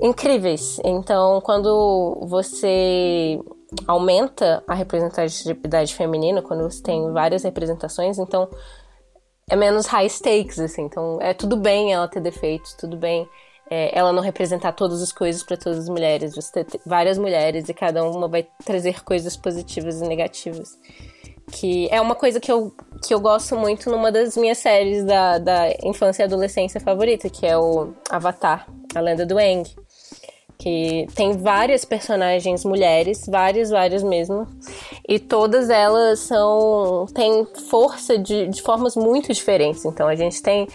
incríveis. 0.00 0.80
Então 0.84 1.40
quando 1.42 2.18
você 2.22 3.38
aumenta 3.86 4.62
a 4.66 4.74
representatividade 4.74 5.94
feminina, 5.94 6.42
quando 6.42 6.64
você 6.64 6.82
tem 6.82 7.12
várias 7.12 7.44
representações, 7.44 8.18
então 8.18 8.48
é 9.48 9.54
menos 9.54 9.86
high 9.86 10.08
stakes, 10.08 10.58
assim. 10.58 10.82
Então 10.82 11.18
é 11.20 11.32
tudo 11.32 11.56
bem 11.56 11.92
ela 11.92 12.08
ter 12.08 12.20
defeitos, 12.20 12.74
tudo 12.74 12.96
bem 12.96 13.28
é, 13.74 13.90
ela 13.98 14.12
não 14.12 14.22
representar 14.22 14.72
todas 14.72 15.00
as 15.00 15.10
coisas 15.10 15.42
para 15.42 15.56
todas 15.56 15.78
as 15.78 15.88
mulheres. 15.88 16.34
Você 16.34 16.62
tem 16.62 16.78
várias 16.84 17.16
mulheres 17.16 17.70
e 17.70 17.72
cada 17.72 18.04
uma 18.04 18.28
vai 18.28 18.46
trazer 18.66 19.02
coisas 19.02 19.34
positivas 19.34 20.02
e 20.02 20.04
negativas. 20.06 20.78
Que 21.50 21.88
é 21.90 21.98
uma 21.98 22.14
coisa 22.14 22.38
que 22.38 22.52
eu, 22.52 22.70
que 23.02 23.14
eu 23.14 23.18
gosto 23.18 23.56
muito 23.56 23.90
numa 23.90 24.12
das 24.12 24.36
minhas 24.36 24.58
séries 24.58 25.06
da, 25.06 25.38
da 25.38 25.70
infância 25.82 26.22
e 26.22 26.26
adolescência 26.26 26.80
favorita, 26.82 27.30
que 27.30 27.46
é 27.46 27.56
o 27.56 27.94
Avatar, 28.10 28.68
a 28.94 29.00
lenda 29.00 29.24
do 29.24 29.38
Aang. 29.38 29.64
Que 30.58 31.06
tem 31.14 31.32
várias 31.32 31.86
personagens 31.86 32.66
mulheres, 32.66 33.24
várias, 33.26 33.70
várias 33.70 34.02
mesmo. 34.02 34.46
E 35.08 35.18
todas 35.18 35.70
elas 35.70 36.18
são. 36.18 37.06
têm 37.14 37.46
força 37.70 38.18
de, 38.18 38.48
de 38.48 38.60
formas 38.60 38.94
muito 38.94 39.32
diferentes. 39.32 39.86
Então 39.86 40.06
a 40.08 40.14
gente 40.14 40.42
tem 40.42 40.68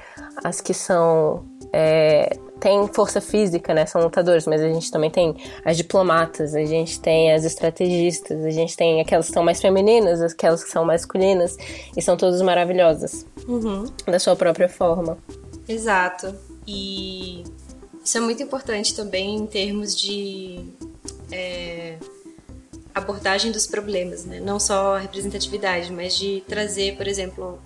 as 0.43 0.59
que 0.59 0.73
são 0.73 1.45
é, 1.71 2.37
tem 2.59 2.87
força 2.87 3.21
física, 3.21 3.73
né? 3.73 3.85
São 3.85 4.01
lutadores, 4.01 4.45
mas 4.47 4.61
a 4.61 4.67
gente 4.67 4.91
também 4.91 5.09
tem 5.09 5.35
as 5.63 5.77
diplomatas, 5.77 6.55
a 6.55 6.65
gente 6.65 6.99
tem 6.99 7.31
as 7.31 7.43
estrategistas, 7.43 8.43
a 8.43 8.49
gente 8.49 8.75
tem 8.75 9.01
aquelas 9.01 9.27
que 9.27 9.33
são 9.33 9.43
mais 9.43 9.61
femininas, 9.61 10.21
aquelas 10.21 10.63
que 10.63 10.69
são 10.69 10.85
masculinas, 10.85 11.57
e 11.95 12.01
são 12.01 12.17
todas 12.17 12.41
maravilhosas. 12.41 13.25
Uhum. 13.47 13.85
Da 14.05 14.19
sua 14.19 14.35
própria 14.35 14.67
forma. 14.69 15.17
Exato. 15.67 16.33
E 16.65 17.43
isso 18.03 18.17
é 18.17 18.21
muito 18.21 18.41
importante 18.41 18.95
também 18.95 19.35
em 19.35 19.45
termos 19.45 19.95
de 19.95 20.65
é, 21.31 21.97
abordagem 22.93 23.51
dos 23.51 23.67
problemas, 23.67 24.25
né? 24.25 24.39
Não 24.39 24.59
só 24.59 24.95
a 24.95 24.99
representatividade, 24.99 25.91
mas 25.91 26.15
de 26.15 26.43
trazer, 26.47 26.95
por 26.97 27.07
exemplo, 27.07 27.59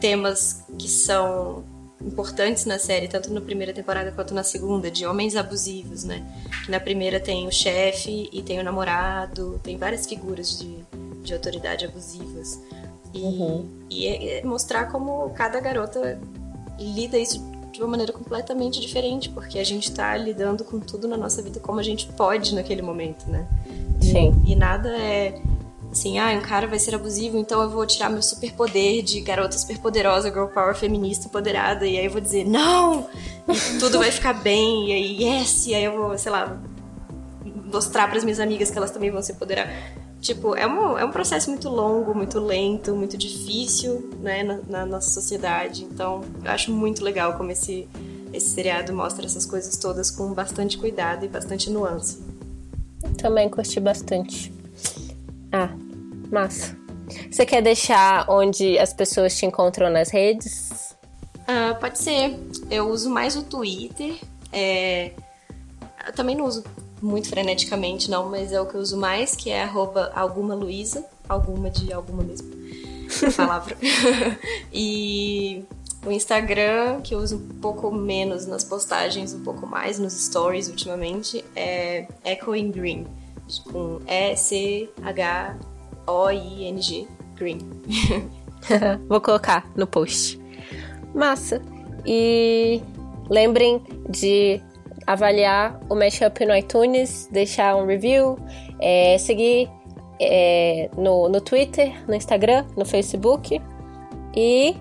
temas 0.00 0.64
que 0.78 0.88
são 0.88 1.64
importantes 2.04 2.64
na 2.64 2.78
série, 2.78 3.08
tanto 3.08 3.32
na 3.32 3.40
primeira 3.40 3.72
temporada 3.72 4.12
quanto 4.12 4.34
na 4.34 4.42
segunda, 4.42 4.90
de 4.90 5.06
homens 5.06 5.36
abusivos, 5.36 6.04
né? 6.04 6.24
Que 6.64 6.70
na 6.70 6.78
primeira 6.78 7.18
tem 7.18 7.46
o 7.46 7.52
chefe 7.52 8.28
e 8.32 8.42
tem 8.42 8.60
o 8.60 8.64
namorado, 8.64 9.60
tem 9.62 9.76
várias 9.76 10.06
figuras 10.06 10.58
de, 10.58 10.76
de 11.22 11.32
autoridade 11.32 11.84
abusivas. 11.84 12.60
E, 13.14 13.22
uhum. 13.22 13.66
e 13.88 14.06
é, 14.06 14.38
é 14.38 14.44
mostrar 14.44 14.86
como 14.86 15.30
cada 15.30 15.58
garota 15.60 16.20
lida 16.78 17.18
isso 17.18 17.40
de 17.72 17.80
uma 17.80 17.88
maneira 17.88 18.12
completamente 18.12 18.80
diferente, 18.80 19.28
porque 19.28 19.58
a 19.58 19.64
gente 19.64 19.90
tá 19.92 20.16
lidando 20.16 20.64
com 20.64 20.80
tudo 20.80 21.06
na 21.08 21.16
nossa 21.16 21.42
vida 21.42 21.60
como 21.60 21.78
a 21.78 21.82
gente 21.82 22.06
pode 22.12 22.54
naquele 22.54 22.82
momento, 22.82 23.28
né? 23.28 23.46
Sim. 24.00 24.42
E, 24.46 24.52
e 24.52 24.56
nada 24.56 24.88
é 24.88 25.40
assim, 25.96 26.18
ah, 26.18 26.28
um 26.36 26.42
cara 26.42 26.66
vai 26.66 26.78
ser 26.78 26.94
abusivo, 26.94 27.38
então 27.38 27.62
eu 27.62 27.70
vou 27.70 27.86
tirar 27.86 28.10
meu 28.10 28.22
superpoder 28.22 29.02
de 29.02 29.20
garota 29.22 29.56
superpoderosa, 29.56 30.28
girl 30.28 30.46
power 30.46 30.74
feminista 30.74 31.26
empoderada, 31.26 31.86
e 31.86 31.98
aí 31.98 32.04
eu 32.04 32.10
vou 32.10 32.20
dizer, 32.20 32.44
não! 32.44 33.08
E 33.48 33.78
tudo 33.78 33.98
vai 33.98 34.10
ficar 34.10 34.34
bem, 34.34 34.90
e 34.90 34.92
aí, 34.92 35.22
yes! 35.22 35.66
E 35.66 35.74
aí 35.74 35.84
eu 35.84 35.96
vou, 35.96 36.18
sei 36.18 36.30
lá, 36.30 36.60
mostrar 37.72 38.08
para 38.08 38.18
as 38.18 38.24
minhas 38.24 38.38
amigas 38.38 38.70
que 38.70 38.76
elas 38.76 38.90
também 38.90 39.10
vão 39.10 39.22
se 39.22 39.32
empoderar. 39.32 39.68
Tipo, 40.20 40.54
é 40.54 40.66
um, 40.66 40.98
é 40.98 41.04
um 41.04 41.10
processo 41.10 41.50
muito 41.50 41.68
longo, 41.68 42.14
muito 42.14 42.38
lento, 42.38 42.94
muito 42.94 43.16
difícil, 43.16 44.10
né, 44.20 44.42
na, 44.42 44.60
na 44.68 44.86
nossa 44.86 45.10
sociedade. 45.10 45.84
Então, 45.84 46.22
eu 46.44 46.50
acho 46.50 46.70
muito 46.72 47.02
legal 47.02 47.34
como 47.38 47.50
esse, 47.50 47.88
esse 48.32 48.50
seriado 48.50 48.92
mostra 48.92 49.24
essas 49.24 49.46
coisas 49.46 49.76
todas 49.76 50.10
com 50.10 50.32
bastante 50.34 50.76
cuidado 50.76 51.24
e 51.24 51.28
bastante 51.28 51.70
nuance. 51.70 52.18
Também 53.16 53.48
curti 53.48 53.78
bastante. 53.78 54.52
Ah, 55.52 55.70
massa. 56.30 56.76
Você 57.30 57.46
quer 57.46 57.62
deixar 57.62 58.28
onde 58.28 58.78
as 58.78 58.92
pessoas 58.92 59.36
te 59.36 59.46
encontram 59.46 59.90
nas 59.90 60.10
redes? 60.10 60.94
Ah, 61.46 61.76
pode 61.78 61.98
ser. 61.98 62.38
Eu 62.70 62.88
uso 62.88 63.08
mais 63.08 63.36
o 63.36 63.42
Twitter. 63.42 64.16
É... 64.52 65.12
Eu 66.06 66.12
também 66.12 66.36
não 66.36 66.44
uso 66.44 66.64
muito 67.00 67.28
freneticamente, 67.28 68.10
não, 68.10 68.28
mas 68.28 68.52
é 68.52 68.60
o 68.60 68.66
que 68.66 68.74
eu 68.74 68.80
uso 68.80 68.96
mais, 68.96 69.36
que 69.36 69.50
é 69.50 69.62
arroba 69.62 70.12
alguma 70.14 70.54
Luísa. 70.54 71.04
Alguma 71.28 71.70
de 71.70 71.92
alguma 71.92 72.22
mesmo. 72.22 72.48
A 73.26 73.32
palavra. 73.32 73.76
e 74.72 75.64
o 76.04 76.10
Instagram, 76.10 77.00
que 77.02 77.14
eu 77.14 77.18
uso 77.18 77.36
um 77.36 77.60
pouco 77.60 77.90
menos 77.92 78.46
nas 78.46 78.62
postagens, 78.62 79.34
um 79.34 79.42
pouco 79.42 79.66
mais 79.66 79.98
nos 79.98 80.12
stories 80.12 80.68
ultimamente, 80.68 81.44
é 81.54 82.06
Echoing 82.24 82.70
Green. 82.70 83.06
Com 83.70 84.00
E-C-H-O-I-N-G. 86.06 87.08
Green. 87.34 87.58
Vou 89.08 89.20
colocar 89.20 89.70
no 89.76 89.86
post. 89.86 90.40
Massa. 91.14 91.60
E 92.06 92.80
lembrem 93.28 93.82
de 94.08 94.60
avaliar 95.06 95.78
o 95.88 95.94
Mashup 95.94 96.44
no 96.44 96.56
iTunes, 96.56 97.28
deixar 97.30 97.76
um 97.76 97.86
review, 97.86 98.38
é, 98.80 99.18
seguir 99.18 99.68
é, 100.20 100.88
no, 100.96 101.28
no 101.28 101.40
Twitter, 101.40 101.92
no 102.08 102.14
Instagram, 102.14 102.64
no 102.76 102.84
Facebook. 102.84 103.60
E 104.34 104.76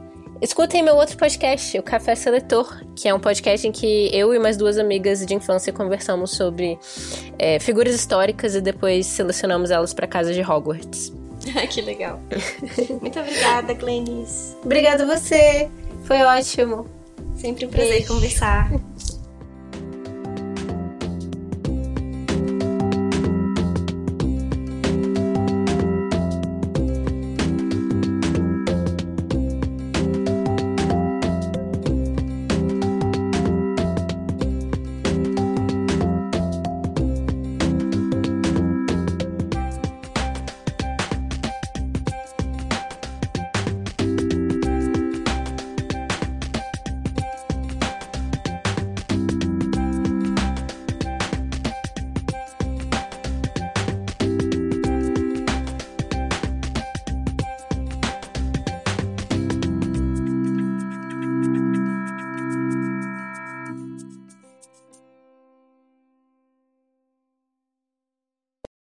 escutem 0.46 0.84
meu 0.84 0.96
outro 0.96 1.18
podcast, 1.18 1.78
o 1.80 1.84
Café 1.84 2.14
Seletor, 2.14 2.84
que 2.96 3.08
é 3.08 3.14
um 3.14 3.20
podcast 3.20 3.68
em 3.68 3.72
que 3.72 4.10
eu 4.16 4.34
e 4.34 4.38
mais 4.38 4.56
duas 4.56 4.78
amigas 4.78 5.26
de 5.26 5.34
infância 5.34 5.74
conversamos 5.74 6.32
sobre 6.32 6.78
é, 7.40 7.60
figuras 7.60 7.96
históricas 7.96 8.54
e 8.54 8.62
depois 8.62 9.08
selecionamos 9.08 9.72
elas 9.72 9.94
para 9.94 10.06
casa 10.06 10.34
de 10.34 10.42
Hogwarts. 10.42 11.12
que 11.70 11.82
legal. 11.82 12.20
Muito 13.02 13.20
obrigada, 13.20 13.74
Glennis. 13.74 14.56
Obrigada 14.64 15.04
a 15.04 15.18
você. 15.18 15.68
Foi 16.04 16.22
ótimo. 16.22 16.88
Sempre 17.36 17.66
um 17.66 17.70
prazer 17.70 17.94
Beijo. 17.94 18.14
conversar. 18.14 18.72